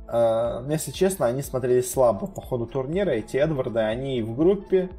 э, 0.06 0.66
если 0.70 0.92
честно, 0.92 1.26
они 1.26 1.42
смотрелись 1.42 1.90
слабо 1.90 2.26
по 2.26 2.40
ходу 2.40 2.66
турнира. 2.66 3.10
Эти 3.10 3.36
Edward 3.36 3.69
ы, 3.69 3.80
они 3.80 4.22
в 4.22 4.36
группе 4.36 4.90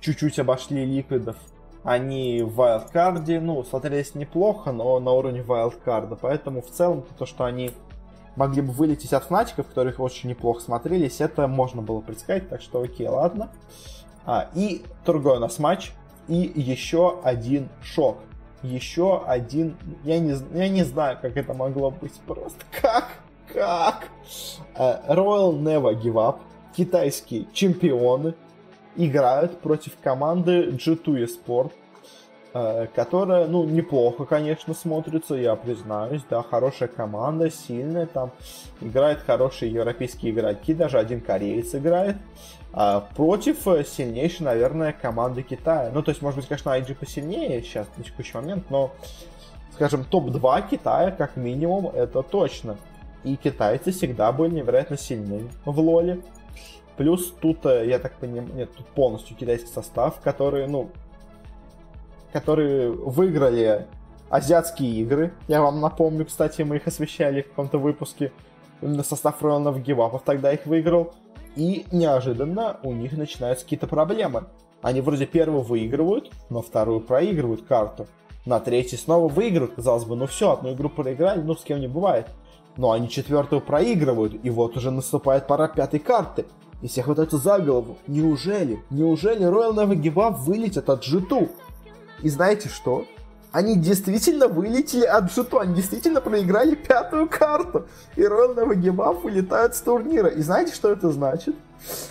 чуть-чуть 0.00 0.38
обошли 0.38 0.84
Liquid 0.84 1.19
ов. 1.19 1.36
Они 1.84 2.42
в 2.42 2.54
wildcard 2.56 3.23
е, 3.23 3.40
ну, 3.40 3.62
смотрелись 3.64 4.14
неплохо, 4.14 4.72
но 4.72 4.98
на 5.00 5.12
уровне 5.12 5.42
wildcard 5.42 6.01
а. 6.01 6.16
Поэтому 6.16 6.60
в 6.60 6.70
целом 6.70 7.04
то, 7.18 7.24
что 7.24 7.44
они 7.44 7.70
могли 8.36 8.62
бы 8.62 8.72
вылететь 8.72 9.12
от 9.12 9.24
Фнатиков, 9.24 9.66
которых 9.66 10.00
очень 10.00 10.28
неплохо 10.28 10.60
смотрелись, 10.60 11.20
это 11.20 11.46
можно 11.46 11.82
было 11.82 12.00
предсказать, 12.00 12.48
так 12.48 12.62
что 12.62 12.82
окей, 12.82 13.08
ладно. 13.08 13.50
А, 14.26 14.48
и 14.54 14.82
другой 15.04 15.38
у 15.38 15.40
нас 15.40 15.58
матч, 15.58 15.92
и 16.28 16.52
еще 16.54 17.20
один 17.22 17.68
шок. 17.82 18.18
Еще 18.62 19.22
один... 19.24 19.76
Я 20.04 20.18
не, 20.18 20.34
я 20.52 20.68
не 20.68 20.84
знаю, 20.84 21.18
как 21.20 21.36
это 21.36 21.54
могло 21.54 21.90
быть 21.90 22.14
просто. 22.26 22.58
Как? 22.80 23.08
Как? 23.52 24.08
Uh, 24.76 25.08
Royal 25.08 25.58
Never 25.58 26.00
Give 26.00 26.14
Up, 26.14 26.40
китайские 26.76 27.46
чемпионы, 27.52 28.34
играют 28.98 29.60
против 29.60 29.96
команды 30.02 30.70
G2 30.72 31.26
Esport, 31.26 31.72
Э, 32.54 32.86
которая, 32.94 33.46
ну, 33.46 33.64
неплохо, 33.64 34.24
конечно, 34.24 34.72
смотрится, 34.72 35.34
я 35.34 35.54
признаюсь, 35.54 36.22
да, 36.30 36.42
хорошая 36.42 36.88
команда, 36.88 37.50
сильная, 37.50 38.06
там 38.06 38.32
играет 38.80 39.20
хорошие 39.20 39.70
европейские 39.70 40.32
игроки, 40.32 40.72
даже 40.72 40.98
один 40.98 41.20
кореец 41.20 41.74
играет, 41.74 42.16
а 42.72 43.00
против 43.14 43.58
сильнейшей, 43.86 44.46
наверное, 44.46 44.94
команды 44.94 45.42
Китая. 45.42 45.90
Ну, 45.92 46.02
то 46.02 46.10
есть, 46.10 46.22
может 46.22 46.38
быть, 46.38 46.48
конечно, 46.48 46.70
IG 46.70 46.94
посильнее 46.94 47.62
сейчас, 47.62 47.86
на 47.98 48.02
текущий 48.02 48.34
момент, 48.34 48.70
но, 48.70 48.92
скажем, 49.74 50.04
топ-2 50.04 50.70
Китая, 50.70 51.10
как 51.10 51.36
минимум, 51.36 51.88
это 51.88 52.22
точно. 52.22 52.78
И 53.24 53.36
китайцы 53.36 53.92
всегда 53.92 54.32
были 54.32 54.54
невероятно 54.54 54.96
сильны 54.96 55.50
в 55.66 55.78
лоле. 55.78 56.22
Плюс 56.98 57.32
тут, 57.40 57.64
э, 57.64 57.88
я 57.88 58.00
так 58.00 58.14
понимаю, 58.14 58.52
нет, 58.54 58.74
тут 58.76 58.86
полностью 58.88 59.36
китайский 59.36 59.68
состав, 59.68 60.20
который, 60.20 60.66
ну, 60.66 60.90
которые 62.32 62.90
выиграли 62.90 63.86
азиатские 64.30 64.90
игры. 65.00 65.32
Я 65.46 65.62
вам 65.62 65.80
напомню, 65.80 66.26
кстати, 66.26 66.62
мы 66.62 66.76
их 66.76 66.88
освещали 66.88 67.42
в 67.42 67.50
каком-то 67.50 67.78
выпуске. 67.78 68.32
Именно 68.82 69.04
состав 69.04 69.40
Ронов 69.40 69.80
Гивапов 69.80 70.22
тогда 70.24 70.52
их 70.52 70.66
выиграл. 70.66 71.14
И 71.54 71.86
неожиданно 71.92 72.78
у 72.82 72.92
них 72.92 73.12
начинаются 73.12 73.64
какие-то 73.64 73.86
проблемы. 73.86 74.46
Они 74.82 75.00
вроде 75.00 75.26
первую 75.26 75.62
выигрывают, 75.62 76.32
но 76.50 76.62
вторую 76.62 77.00
проигрывают 77.00 77.64
карту. 77.64 78.08
На 78.44 78.58
третьей 78.58 78.98
снова 78.98 79.28
выигрывают. 79.28 79.76
Казалось 79.76 80.04
бы, 80.04 80.16
ну 80.16 80.26
все, 80.26 80.52
одну 80.52 80.72
игру 80.72 80.88
проиграли, 80.88 81.40
ну 81.42 81.54
с 81.54 81.62
кем 81.62 81.78
не 81.78 81.88
бывает. 81.88 82.26
Но 82.76 82.90
они 82.90 83.08
четвертую 83.08 83.60
проигрывают, 83.60 84.34
и 84.42 84.50
вот 84.50 84.76
уже 84.76 84.90
наступает 84.90 85.46
пора 85.46 85.68
пятой 85.68 86.00
карты. 86.00 86.44
И 86.80 86.86
всех 86.86 87.06
хватаются 87.06 87.38
за 87.38 87.58
голову. 87.58 87.98
Неужели? 88.06 88.82
Неужели 88.90 89.46
Royal 89.46 89.74
Never 89.74 90.00
Give 90.00 90.36
вылетят 90.36 90.88
от 90.88 91.04
G2? 91.04 91.50
И 92.22 92.28
знаете 92.28 92.68
что? 92.68 93.04
Они 93.50 93.76
действительно 93.76 94.46
вылетели 94.46 95.04
от 95.04 95.32
Житу, 95.32 95.58
они 95.58 95.74
действительно 95.74 96.20
проиграли 96.20 96.74
пятую 96.74 97.28
карту. 97.28 97.86
И 98.14 98.24
ровно 98.24 98.66
Вагибаф 98.66 99.24
улетают 99.24 99.74
с 99.74 99.80
турнира. 99.80 100.28
И 100.28 100.42
знаете, 100.42 100.74
что 100.74 100.92
это 100.92 101.10
значит? 101.10 101.56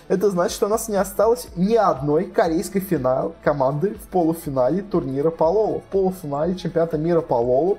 Это 0.07 0.31
значит, 0.31 0.55
что 0.55 0.65
у 0.65 0.69
нас 0.69 0.89
не 0.89 0.95
осталось 0.95 1.47
ни 1.55 1.75
одной 1.75 2.25
корейской 2.25 2.79
финал 2.79 3.35
команды 3.43 3.95
в 3.95 4.07
полуфинале 4.07 4.81
турнира 4.81 5.29
по 5.29 5.43
Лолу. 5.43 5.83
В 5.87 5.91
полуфинале 5.91 6.55
чемпионата 6.55 6.97
мира 6.97 7.21
по 7.21 7.35
Лолу 7.35 7.77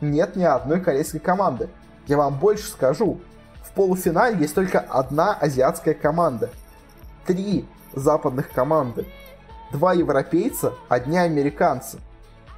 нет 0.00 0.34
ни 0.34 0.44
одной 0.44 0.80
корейской 0.80 1.18
команды. 1.18 1.68
Я 2.06 2.16
вам 2.16 2.38
больше 2.38 2.68
скажу. 2.68 3.18
Полуфинале 3.74 4.38
есть 4.38 4.54
только 4.54 4.80
одна 4.80 5.34
азиатская 5.34 5.94
команда. 5.94 6.50
Три 7.26 7.66
западных 7.94 8.50
команды 8.50 9.06
два 9.74 9.92
европейца, 9.92 10.74
одни 10.88 11.18
американцы. 11.18 11.98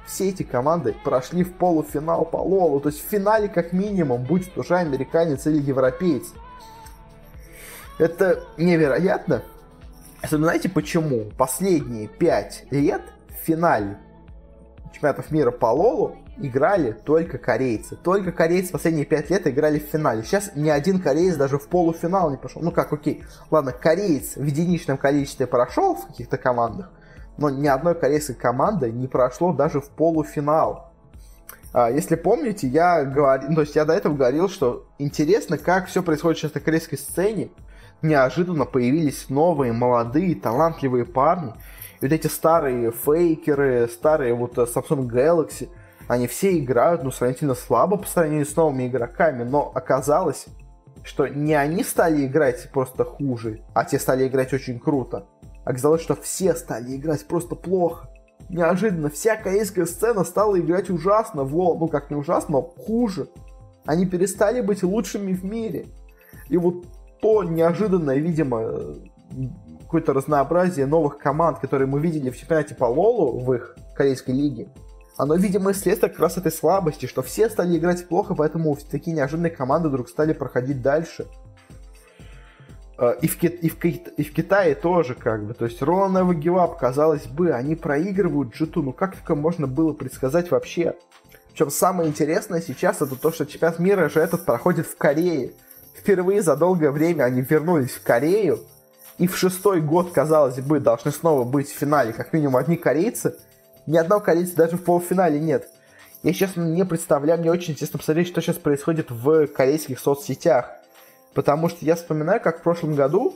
Все 0.05 0.29
эти 0.29 0.43
команды 0.43 0.95
прошли 1.03 1.43
в 1.43 1.53
полуфинал 1.53 2.23
по 2.23 2.37
Лолу, 2.37 2.79
то 2.79 2.89
есть 2.89 3.03
в 3.03 3.09
финале 3.09 3.49
как 3.49 3.73
минимум 3.73 4.23
будет 4.23 4.57
уже 4.57 4.77
американец 4.77 5.47
или 5.47 5.59
европеец. 5.59 6.33
Это 7.97 8.43
невероятно. 8.57 9.43
Знаете 10.29 10.69
почему? 10.69 11.25
Последние 11.37 12.07
пять 12.07 12.65
лет 12.71 13.01
в 13.29 13.45
финале 13.45 13.97
чемпионатов 14.93 15.31
мира 15.31 15.51
по 15.51 15.67
Лолу 15.67 16.17
играли 16.39 16.91
только 16.91 17.37
корейцы. 17.37 17.95
Только 17.95 18.31
корейцы 18.31 18.71
последние 18.71 19.05
пять 19.05 19.29
лет 19.29 19.47
играли 19.47 19.79
в 19.79 19.83
финале. 19.83 20.23
Сейчас 20.23 20.51
ни 20.55 20.69
один 20.69 21.01
кореец 21.01 21.35
даже 21.35 21.57
в 21.57 21.67
полуфинал 21.67 22.29
не 22.29 22.37
пошел. 22.37 22.61
Ну 22.61 22.71
как, 22.71 22.93
окей. 22.93 23.23
Ладно, 23.51 23.71
кореец 23.71 24.35
в 24.35 24.43
единичном 24.43 24.97
количестве 24.97 25.47
прошел 25.47 25.95
в 25.95 26.07
каких-то 26.07 26.37
командах, 26.37 26.91
но 27.37 27.49
ни 27.49 27.67
одной 27.67 27.95
корейской 27.95 28.35
команды 28.35 28.91
не 28.91 29.07
прошло 29.07 29.53
даже 29.53 29.81
в 29.81 29.89
полуфинал. 29.89 30.91
А, 31.73 31.91
если 31.91 32.15
помните, 32.15 32.67
я 32.67 33.03
говорил, 33.03 33.53
то 33.53 33.61
есть 33.61 33.75
я 33.75 33.85
до 33.85 33.93
этого 33.93 34.15
говорил, 34.15 34.49
что 34.49 34.87
интересно, 34.97 35.57
как 35.57 35.87
все 35.87 36.01
происходит 36.01 36.39
сейчас 36.39 36.53
на 36.53 36.61
корейской 36.61 36.97
сцене. 36.97 37.49
Неожиданно 38.01 38.65
появились 38.65 39.29
новые, 39.29 39.73
молодые, 39.73 40.35
талантливые 40.35 41.05
парни. 41.05 41.53
И 41.99 42.05
вот 42.05 42.11
эти 42.11 42.27
старые 42.27 42.91
фейкеры, 42.91 43.89
старые 43.91 44.35
вот 44.35 44.57
э, 44.57 44.63
Samsung 44.63 45.07
Galaxy, 45.07 45.69
они 46.07 46.27
все 46.27 46.57
играют, 46.57 47.03
ну, 47.03 47.11
сравнительно 47.11 47.55
слабо 47.55 47.97
по 47.97 48.07
сравнению 48.07 48.45
с 48.45 48.55
новыми 48.55 48.87
игроками, 48.87 49.43
но 49.43 49.71
оказалось, 49.73 50.45
что 51.03 51.27
не 51.27 51.53
они 51.53 51.83
стали 51.83 52.25
играть 52.25 52.69
просто 52.71 53.03
хуже, 53.03 53.61
а 53.73 53.85
те 53.85 53.99
стали 53.99 54.27
играть 54.27 54.53
очень 54.53 54.79
круто. 54.79 55.25
Оказалось, 55.65 56.01
что 56.01 56.15
все 56.15 56.53
стали 56.55 56.95
играть 56.95 57.25
просто 57.27 57.55
плохо. 57.55 58.09
Неожиданно 58.49 59.09
вся 59.09 59.35
корейская 59.35 59.85
сцена 59.85 60.23
стала 60.23 60.57
играть 60.59 60.89
ужасно 60.89 61.43
в 61.43 61.53
лол. 61.53 61.77
Ну, 61.77 61.87
как 61.87 62.09
не 62.09 62.15
ужасно, 62.15 62.53
но 62.53 62.61
хуже. 62.61 63.27
Они 63.85 64.05
перестали 64.05 64.61
быть 64.61 64.83
лучшими 64.83 65.33
в 65.33 65.43
мире. 65.43 65.87
И 66.47 66.57
вот 66.57 66.85
то 67.21 67.43
неожиданное, 67.43 68.17
видимо, 68.17 68.95
какое-то 69.81 70.13
разнообразие 70.13 70.85
новых 70.85 71.17
команд, 71.17 71.59
которые 71.59 71.87
мы 71.87 71.99
видели 71.99 72.29
в 72.29 72.37
чемпионате 72.37 72.75
по 72.75 72.85
Лолу 72.85 73.39
в 73.39 73.53
их 73.53 73.75
корейской 73.95 74.31
лиге, 74.31 74.69
оно, 75.17 75.35
видимо, 75.35 75.73
следствие 75.73 76.11
как 76.11 76.19
раз 76.19 76.37
этой 76.37 76.51
слабости, 76.51 77.07
что 77.07 77.23
все 77.23 77.49
стали 77.49 77.77
играть 77.77 78.07
плохо, 78.07 78.35
поэтому 78.35 78.77
такие 78.89 79.15
неожиданные 79.15 79.51
команды 79.51 79.89
вдруг 79.89 80.09
стали 80.09 80.33
проходить 80.33 80.81
дальше. 80.83 81.25
Э, 82.99 83.15
и 83.21 83.27
в, 83.27 83.43
и, 83.43 83.69
в, 83.69 83.83
и 83.83 84.23
в 84.23 84.33
Китае 84.33 84.75
тоже 84.75 85.15
как 85.15 85.45
бы. 85.45 85.53
То 85.53 85.65
есть 85.65 85.81
Never 85.81 86.33
Give 86.33 86.55
Up, 86.55 86.77
казалось 86.79 87.25
бы, 87.25 87.51
они 87.51 87.75
проигрывают 87.75 88.53
джиту. 88.53 88.83
Ну 88.83 88.93
как 88.93 89.15
такое 89.15 89.35
можно 89.35 89.65
было 89.65 89.93
предсказать 89.93 90.51
вообще? 90.51 90.95
Причем 91.49 91.71
самое 91.71 92.09
интересное 92.09 92.61
сейчас 92.61 93.01
это 93.01 93.15
то, 93.15 93.31
что 93.31 93.45
чемпионат 93.45 93.79
мира 93.79 94.09
же 94.09 94.19
этот 94.19 94.45
проходит 94.45 94.85
в 94.85 94.97
Корее. 94.97 95.53
Впервые 95.95 96.43
за 96.43 96.55
долгое 96.55 96.91
время 96.91 97.23
они 97.23 97.41
вернулись 97.41 97.91
в 97.91 98.03
Корею. 98.03 98.59
И 99.17 99.27
в 99.27 99.35
шестой 99.35 99.81
год, 99.81 100.11
казалось 100.11 100.59
бы, 100.59 100.79
должны 100.79 101.09
снова 101.09 101.43
быть 101.43 101.69
в 101.71 101.75
финале 101.75 102.13
как 102.13 102.33
минимум 102.33 102.57
одни 102.57 102.77
корейцы. 102.77 103.35
Ни 103.87 103.97
одного 103.97 104.21
корейца 104.21 104.55
даже 104.55 104.75
в 104.75 104.83
полуфинале 104.83 105.39
нет. 105.39 105.69
Я, 106.21 106.33
честно, 106.33 106.63
не 106.63 106.83
представляю, 106.83 107.39
мне 107.39 107.49
очень 107.49 107.71
интересно 107.73 107.97
посмотреть, 107.97 108.27
что 108.27 108.41
сейчас 108.41 108.57
происходит 108.57 109.09
в 109.09 109.47
корейских 109.47 109.99
соцсетях. 109.99 110.71
Потому 111.33 111.69
что 111.69 111.85
я 111.85 111.95
вспоминаю, 111.95 112.41
как 112.41 112.59
в 112.59 112.63
прошлом 112.63 112.95
году 112.95 113.33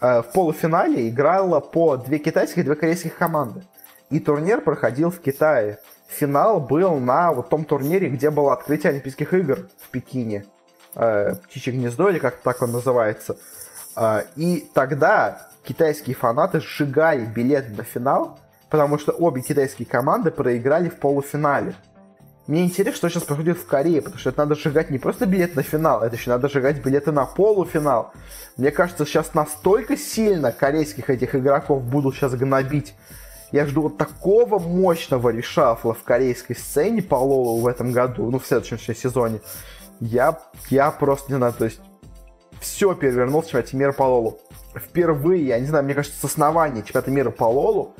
э, 0.00 0.22
в 0.22 0.32
полуфинале 0.32 1.08
играло 1.08 1.60
по 1.60 1.96
две 1.96 2.18
китайских 2.18 2.58
и 2.58 2.62
две 2.62 2.76
корейских 2.76 3.16
команды. 3.16 3.62
И 4.08 4.20
турнир 4.20 4.62
проходил 4.62 5.10
в 5.10 5.20
Китае. 5.20 5.78
Финал 6.08 6.60
был 6.60 6.98
на 6.98 7.32
вот 7.32 7.50
том 7.50 7.64
турнире, 7.64 8.08
где 8.08 8.30
было 8.30 8.52
открытие 8.54 8.90
Олимпийских 8.90 9.34
игр 9.34 9.68
в 9.78 9.90
Пекине. 9.90 10.46
Э, 10.94 11.34
Птичье 11.34 11.74
гнездо, 11.74 12.08
или 12.08 12.18
как 12.20 12.36
так 12.36 12.62
он 12.62 12.72
называется. 12.72 13.36
Э, 13.96 14.22
и 14.36 14.66
тогда 14.72 15.48
китайские 15.64 16.16
фанаты 16.16 16.60
сжигали 16.60 17.26
билеты 17.26 17.72
на 17.72 17.82
финал, 17.82 18.38
потому 18.74 18.98
что 18.98 19.12
обе 19.12 19.40
китайские 19.40 19.86
команды 19.86 20.32
проиграли 20.32 20.88
в 20.88 20.96
полуфинале. 20.96 21.76
Мне 22.48 22.64
интересно, 22.64 23.08
что 23.08 23.08
сейчас 23.08 23.22
происходит 23.22 23.56
в 23.56 23.66
Корее, 23.66 24.02
потому 24.02 24.18
что 24.18 24.30
это 24.30 24.40
надо 24.40 24.56
сжигать 24.56 24.90
не 24.90 24.98
просто 24.98 25.26
билет 25.26 25.54
на 25.54 25.62
финал, 25.62 26.02
это 26.02 26.16
еще 26.16 26.30
надо 26.30 26.48
сжигать 26.48 26.84
билеты 26.84 27.12
на 27.12 27.24
полуфинал. 27.24 28.12
Мне 28.56 28.72
кажется, 28.72 29.06
сейчас 29.06 29.32
настолько 29.32 29.96
сильно 29.96 30.50
корейских 30.50 31.08
этих 31.08 31.36
игроков 31.36 31.84
будут 31.84 32.16
сейчас 32.16 32.34
гнобить. 32.34 32.96
Я 33.52 33.64
жду 33.64 33.82
вот 33.82 33.96
такого 33.96 34.58
мощного 34.58 35.28
решафла 35.28 35.94
в 35.94 36.02
корейской 36.02 36.54
сцене 36.54 37.00
по 37.00 37.14
Лолу 37.14 37.60
в 37.60 37.68
этом 37.68 37.92
году, 37.92 38.28
ну, 38.28 38.40
в 38.40 38.46
следующем 38.46 38.78
сезоне. 38.96 39.38
Я, 40.00 40.40
я 40.68 40.90
просто 40.90 41.30
не 41.30 41.36
знаю, 41.36 41.52
то 41.52 41.66
есть 41.66 41.80
все 42.60 42.92
перевернул 42.96 43.42
в 43.42 43.44
чемпионате 43.44 43.76
мира 43.76 43.92
по 43.92 44.02
Лолу. 44.02 44.40
впервые, 44.74 45.46
я 45.46 45.60
не 45.60 45.66
знаю, 45.66 45.84
мне 45.84 45.94
кажется, 45.94 46.18
с 46.18 46.24
основания 46.24 46.82
чемпионата 46.82 47.12
мира 47.12 47.30
по 47.30 47.44
Лолу 47.44 47.94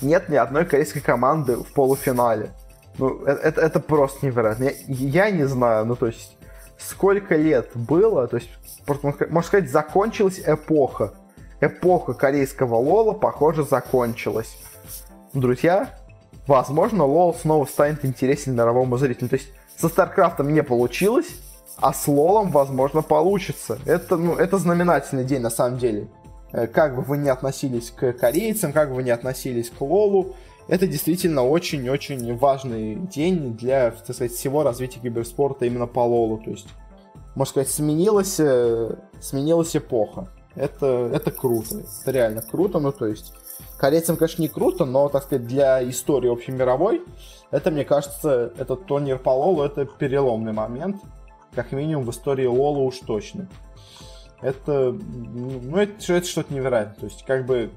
нет 0.00 0.28
ни 0.28 0.36
одной 0.36 0.64
корейской 0.64 1.00
команды 1.00 1.56
в 1.56 1.72
полуфинале. 1.72 2.50
Ну, 2.98 3.24
это, 3.24 3.40
это, 3.40 3.60
это 3.60 3.80
просто 3.80 4.26
невероятно. 4.26 4.64
Я, 4.64 5.24
я 5.26 5.30
не 5.30 5.44
знаю, 5.44 5.84
ну, 5.84 5.96
то 5.96 6.06
есть, 6.06 6.36
сколько 6.78 7.36
лет 7.36 7.70
было, 7.74 8.28
то 8.28 8.36
есть, 8.36 8.50
можно 8.86 9.42
сказать, 9.42 9.70
закончилась 9.70 10.40
эпоха. 10.44 11.14
Эпоха 11.60 12.14
корейского 12.14 12.76
Лола, 12.76 13.12
похоже, 13.12 13.64
закончилась. 13.64 14.56
Друзья, 15.32 15.90
возможно, 16.46 17.04
Лол 17.04 17.34
снова 17.34 17.64
станет 17.64 18.04
интересен 18.04 18.54
мировому 18.54 18.96
зрителю. 18.98 19.28
То 19.28 19.36
есть, 19.36 19.48
со 19.76 19.88
Старкрафтом 19.88 20.52
не 20.52 20.62
получилось, 20.62 21.28
а 21.80 21.92
с 21.92 22.06
Лолом, 22.06 22.50
возможно, 22.50 23.02
получится. 23.02 23.78
Это, 23.86 24.16
ну, 24.16 24.34
это 24.36 24.58
знаменательный 24.58 25.24
день, 25.24 25.40
на 25.40 25.50
самом 25.50 25.78
деле. 25.78 26.08
Э, 26.54 26.68
как 26.68 26.94
бы 26.94 27.02
вы 27.02 27.18
ни 27.18 27.28
относились 27.28 27.90
к 27.90 28.12
корейцам, 28.12 28.72
как 28.72 28.88
бы 28.88 28.96
вы 28.96 29.02
ни 29.02 29.10
относились 29.10 29.70
к 29.70 29.80
Лолу, 29.80 30.36
это 30.68 30.86
действительно 30.86 31.44
очень-очень 31.44 32.36
важный 32.36 32.94
день 32.94 33.54
для, 33.54 33.90
так 33.90 34.14
сказать, 34.14 34.32
всего 34.32 34.62
развития 34.62 35.00
киберспорта 35.00 35.66
именно 35.66 35.86
по 35.86 36.00
Лолу. 36.00 36.38
То 36.38 36.52
есть, 36.52 36.68
можно 37.34 37.50
сказать, 37.50 37.68
сменилась, 37.68 38.38
э, 38.38 38.94
сменилась 39.20 39.76
эпоха. 39.76 40.28
Это, 40.54 41.10
это 41.12 41.32
круто. 41.32 41.82
Это 42.00 42.10
реально 42.12 42.40
круто. 42.40 42.78
Ну, 42.78 42.92
то 42.92 43.06
есть, 43.06 43.34
корейцам, 43.76 44.16
конечно, 44.16 44.40
не 44.40 44.48
круто, 44.48 44.84
но, 44.84 45.08
так 45.08 45.24
сказать, 45.24 45.46
для 45.46 45.86
истории 45.86 46.30
общемировой, 46.30 47.02
это, 47.50 47.72
мне 47.72 47.84
кажется, 47.84 48.52
этот 48.56 48.86
турнир 48.86 49.18
по 49.18 49.30
Лолу, 49.30 49.64
это 49.64 49.84
переломный 49.84 50.52
момент. 50.52 51.02
Как 51.52 51.72
минимум 51.72 52.04
в 52.04 52.10
истории 52.10 52.46
Лола 52.46 52.78
уж 52.78 53.00
точно. 53.00 53.48
Это, 54.44 54.92
ну, 54.92 55.78
это, 55.78 56.12
это 56.12 56.26
что-то 56.26 56.52
невероятное. 56.52 56.96
То 56.96 57.06
есть, 57.06 57.24
как 57.24 57.46
бы, 57.46 57.70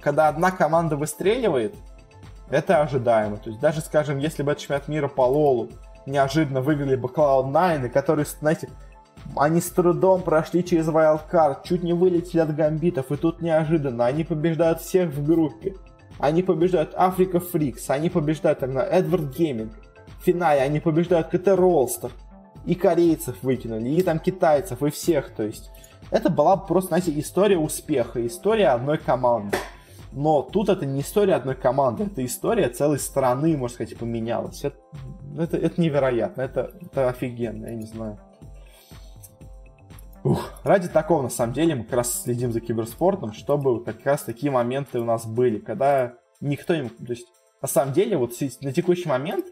когда 0.00 0.28
одна 0.28 0.52
команда 0.52 0.96
выстреливает, 0.96 1.74
это 2.48 2.80
ожидаемо. 2.80 3.38
То 3.38 3.50
есть 3.50 3.60
даже, 3.60 3.80
скажем, 3.80 4.18
если 4.18 4.44
бы 4.44 4.52
это 4.52 4.60
чемпионат 4.60 4.86
мира 4.86 5.08
по 5.08 5.22
Лолу 5.22 5.70
неожиданно 6.06 6.60
выиграли 6.60 6.94
бы 6.94 7.08
Cloud9, 7.08 7.88
которые, 7.88 8.24
знаете, 8.38 8.68
они 9.34 9.60
с 9.60 9.68
трудом 9.70 10.22
прошли 10.22 10.64
через 10.64 10.86
Wildcard, 10.86 11.64
чуть 11.64 11.82
не 11.82 11.92
вылетели 11.92 12.38
от 12.38 12.54
гамбитов, 12.54 13.10
и 13.10 13.16
тут 13.16 13.42
неожиданно 13.42 14.06
они 14.06 14.22
побеждают 14.22 14.80
всех 14.80 15.10
в 15.10 15.26
группе. 15.26 15.74
Они 16.20 16.44
побеждают 16.44 16.92
Afreeca 16.94 17.40
Freecs, 17.40 17.90
они 17.90 18.10
побеждают 18.10 18.60
тогда 18.60 18.86
Edward 18.86 19.36
Gaming. 19.36 19.72
В 20.20 20.24
финале 20.24 20.60
они 20.60 20.78
побеждают 20.78 21.30
KT 21.30 21.48
Rolster. 21.48 22.12
И 22.64 22.76
корейцев 22.76 23.42
выкинули, 23.42 23.88
и 23.88 24.02
там 24.02 24.20
китайцев, 24.20 24.84
и 24.84 24.90
всех, 24.90 25.30
то 25.30 25.42
есть. 25.42 25.71
Это 26.12 26.28
была 26.28 26.58
просто, 26.58 26.88
знаете, 26.88 27.18
история 27.18 27.56
успеха, 27.56 28.24
история 28.26 28.68
одной 28.68 28.98
команды. 28.98 29.56
Но 30.12 30.42
тут 30.42 30.68
это 30.68 30.84
не 30.84 31.00
история 31.00 31.36
одной 31.36 31.54
команды, 31.54 32.04
это 32.04 32.22
история 32.22 32.68
целой 32.68 32.98
страны, 32.98 33.56
можно 33.56 33.74
сказать, 33.74 33.96
поменялась. 33.96 34.62
Это, 34.62 34.76
это, 35.38 35.56
это 35.56 35.80
невероятно, 35.80 36.42
это, 36.42 36.70
это 36.82 37.08
офигенно, 37.08 37.66
я 37.68 37.74
не 37.76 37.86
знаю. 37.86 38.20
Ух, 40.22 40.52
ради 40.64 40.88
такого, 40.88 41.22
на 41.22 41.30
самом 41.30 41.54
деле, 41.54 41.76
мы 41.76 41.84
как 41.84 41.94
раз 41.94 42.22
следим 42.22 42.52
за 42.52 42.60
киберспортом, 42.60 43.32
чтобы 43.32 43.82
как 43.82 44.04
раз 44.04 44.22
такие 44.22 44.52
моменты 44.52 45.00
у 45.00 45.04
нас 45.04 45.24
были, 45.24 45.60
когда 45.60 46.12
никто 46.40 46.76
не... 46.76 46.90
То 46.90 47.12
есть, 47.12 47.26
на 47.62 47.68
самом 47.68 47.94
деле, 47.94 48.18
вот 48.18 48.34
на 48.60 48.72
текущий 48.72 49.08
момент 49.08 49.46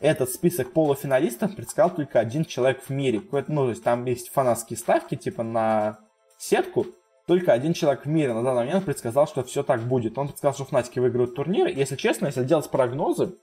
этот 0.00 0.30
список 0.30 0.72
полуфиналистов 0.72 1.54
предсказал 1.54 1.94
только 1.94 2.20
один 2.20 2.46
человек 2.46 2.82
в 2.82 2.88
мире. 2.88 3.20
Ну, 3.48 3.64
то 3.64 3.68
есть 3.68 3.84
там 3.84 4.06
есть 4.06 4.30
фанатские 4.30 4.78
ставки, 4.78 5.14
типа 5.14 5.42
на 5.42 5.98
сетку, 6.38 6.86
только 7.26 7.52
один 7.52 7.72
человек 7.72 8.04
в 8.04 8.08
мире 8.08 8.32
на 8.32 8.42
данный 8.42 8.64
момент 8.66 8.84
предсказал, 8.84 9.26
что 9.26 9.42
все 9.42 9.62
так 9.62 9.82
будет. 9.82 10.16
Он 10.16 10.28
предсказал, 10.28 10.54
что 10.54 10.64
Фнатики 10.64 11.00
выиграют 11.00 11.34
турнир. 11.34 11.66
Если 11.66 11.96
честно, 11.96 12.26
если 12.26 12.44
делать 12.44 12.70
прогнозы, 12.70 13.36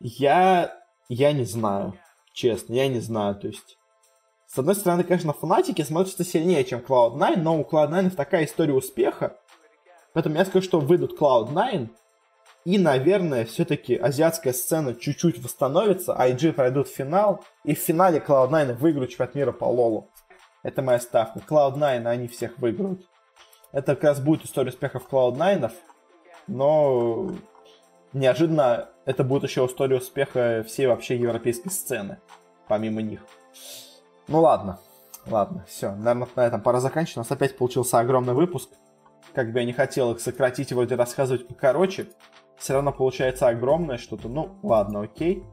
я, 0.00 0.76
я 1.08 1.32
не 1.32 1.44
знаю. 1.44 1.94
Честно, 2.32 2.74
я 2.74 2.88
не 2.88 3.00
знаю. 3.00 3.36
То 3.36 3.46
есть, 3.46 3.78
с 4.46 4.58
одной 4.58 4.74
стороны, 4.74 5.04
конечно, 5.04 5.32
Фнатики 5.32 5.82
смотрятся 5.82 6.24
сильнее, 6.24 6.64
чем 6.64 6.80
Cloud9, 6.80 7.36
но 7.36 7.60
у 7.60 7.62
Cloud9 7.62 8.10
такая 8.10 8.44
история 8.44 8.74
успеха. 8.74 9.38
Поэтому 10.12 10.36
я 10.36 10.44
скажу, 10.44 10.64
что 10.64 10.80
выйдут 10.80 11.20
Cloud9, 11.20 11.90
и, 12.64 12.78
наверное, 12.78 13.44
все-таки 13.44 13.96
азиатская 13.96 14.52
сцена 14.52 14.94
чуть-чуть 14.94 15.42
восстановится, 15.42 16.12
IG 16.12 16.52
пройдут 16.52 16.88
в 16.88 16.94
финал, 16.94 17.44
и 17.64 17.74
в 17.74 17.78
финале 17.78 18.18
Cloud9 18.18 18.74
выиграют 18.74 19.10
чемпионат 19.10 19.34
мира 19.34 19.52
по 19.52 19.64
Лолу. 19.64 20.10
Это 20.62 20.82
моя 20.82 21.00
ставка. 21.00 21.40
Cloud9, 21.40 22.06
они 22.06 22.28
всех 22.28 22.58
выиграют. 22.58 23.06
Это 23.72 23.94
как 23.94 24.04
раз 24.04 24.20
будет 24.20 24.44
история 24.44 24.70
успехов 24.70 25.06
Cloud9, 25.10 25.72
но 26.48 27.30
неожиданно 28.12 28.88
это 29.04 29.22
будет 29.22 29.44
еще 29.44 29.64
история 29.64 29.96
успеха 29.96 30.64
всей 30.66 30.86
вообще 30.86 31.16
европейской 31.16 31.70
сцены, 31.70 32.18
помимо 32.66 33.00
них. 33.00 33.20
Ну 34.26 34.40
ладно, 34.40 34.80
ладно, 35.26 35.64
все, 35.68 35.94
наверное, 35.94 36.28
на 36.34 36.46
этом 36.46 36.60
пора 36.60 36.80
заканчивать. 36.80 37.18
У 37.18 37.20
нас 37.20 37.30
опять 37.30 37.56
получился 37.56 37.98
огромный 38.00 38.34
выпуск. 38.34 38.70
Как 39.34 39.52
бы 39.52 39.60
я 39.60 39.64
не 39.64 39.72
хотел 39.72 40.10
их 40.12 40.20
сократить 40.20 40.72
и 40.72 40.74
вроде 40.74 40.96
рассказывать 40.96 41.46
покороче, 41.46 42.08
все 42.58 42.74
равно 42.74 42.92
получается 42.92 43.48
огромное 43.48 43.98
что-то. 43.98 44.28
Ну, 44.28 44.58
ладно, 44.62 45.02
окей. 45.02 45.44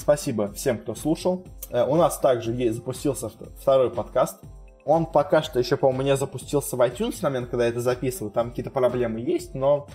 Спасибо 0.00 0.50
всем, 0.54 0.78
кто 0.78 0.94
слушал. 0.94 1.44
Э, 1.70 1.84
у 1.84 1.94
нас 1.94 2.18
также 2.18 2.52
есть, 2.52 2.76
запустился 2.76 3.28
второй 3.28 3.90
подкаст. 3.90 4.40
Он 4.86 5.04
пока 5.04 5.42
что 5.42 5.58
еще, 5.58 5.76
по-моему, 5.76 6.02
не 6.02 6.16
запустился 6.16 6.74
в 6.74 6.80
iTunes 6.80 7.18
на 7.20 7.28
момент, 7.28 7.50
когда 7.50 7.64
я 7.64 7.70
это 7.70 7.82
записываю. 7.82 8.32
Там 8.32 8.48
какие-то 8.48 8.70
проблемы 8.70 9.20
есть, 9.20 9.54
но 9.54 9.88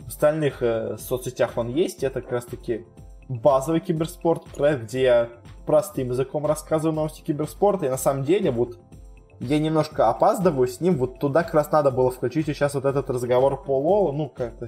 в 0.00 0.08
остальных 0.08 0.64
э, 0.64 0.96
соцсетях 0.98 1.52
он 1.54 1.68
есть. 1.68 2.02
Это 2.02 2.22
как 2.22 2.32
раз-таки 2.32 2.86
базовый 3.28 3.78
киберспорт 3.78 4.46
проект, 4.46 4.82
где 4.82 5.02
я 5.02 5.28
простым 5.64 6.08
языком 6.08 6.44
рассказываю 6.44 6.96
новости 6.96 7.20
киберспорта. 7.20 7.86
И 7.86 7.88
на 7.88 7.98
самом 7.98 8.24
деле, 8.24 8.50
вот 8.50 8.80
я 9.38 9.60
немножко 9.60 10.08
опаздываю 10.08 10.66
с 10.66 10.80
ним. 10.80 10.96
Вот 10.96 11.20
туда 11.20 11.44
как 11.44 11.54
раз 11.54 11.70
надо 11.70 11.92
было 11.92 12.10
включить 12.10 12.46
сейчас 12.46 12.74
вот 12.74 12.84
этот 12.84 13.08
разговор 13.10 13.62
по 13.62 13.78
Лолу. 13.78 14.10
Ну, 14.10 14.28
как-то 14.28 14.66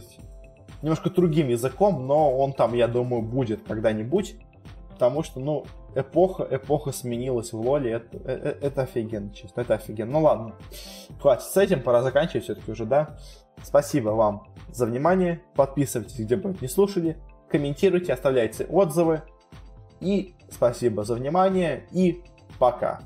немножко 0.82 1.10
другим 1.10 1.48
языком, 1.48 2.06
но 2.06 2.32
он 2.38 2.52
там, 2.52 2.74
я 2.74 2.86
думаю, 2.86 3.22
будет 3.22 3.64
когда-нибудь 3.64 4.36
потому 4.94 5.22
что, 5.22 5.40
ну, 5.40 5.66
эпоха, 5.94 6.46
эпоха 6.50 6.92
сменилась 6.92 7.52
в 7.52 7.60
Лоле, 7.60 7.92
это, 7.92 8.16
это, 8.16 8.48
э, 8.48 8.58
это 8.60 8.82
офигенно, 8.82 9.32
честно, 9.34 9.60
это 9.60 9.74
офигенно. 9.74 10.12
Ну 10.12 10.22
ладно, 10.22 10.54
хватит 11.20 11.44
с 11.44 11.56
этим, 11.56 11.82
пора 11.82 12.02
заканчивать 12.02 12.44
все-таки 12.44 12.70
уже, 12.70 12.86
да? 12.86 13.16
Спасибо 13.62 14.10
вам 14.10 14.48
за 14.68 14.86
внимание, 14.86 15.42
подписывайтесь, 15.54 16.18
где 16.18 16.36
бы 16.36 16.56
не 16.60 16.68
слушали, 16.68 17.18
комментируйте, 17.48 18.12
оставляйте 18.12 18.64
отзывы, 18.64 19.22
и 20.00 20.34
спасибо 20.50 21.04
за 21.04 21.14
внимание, 21.14 21.86
и 21.92 22.22
пока. 22.58 23.00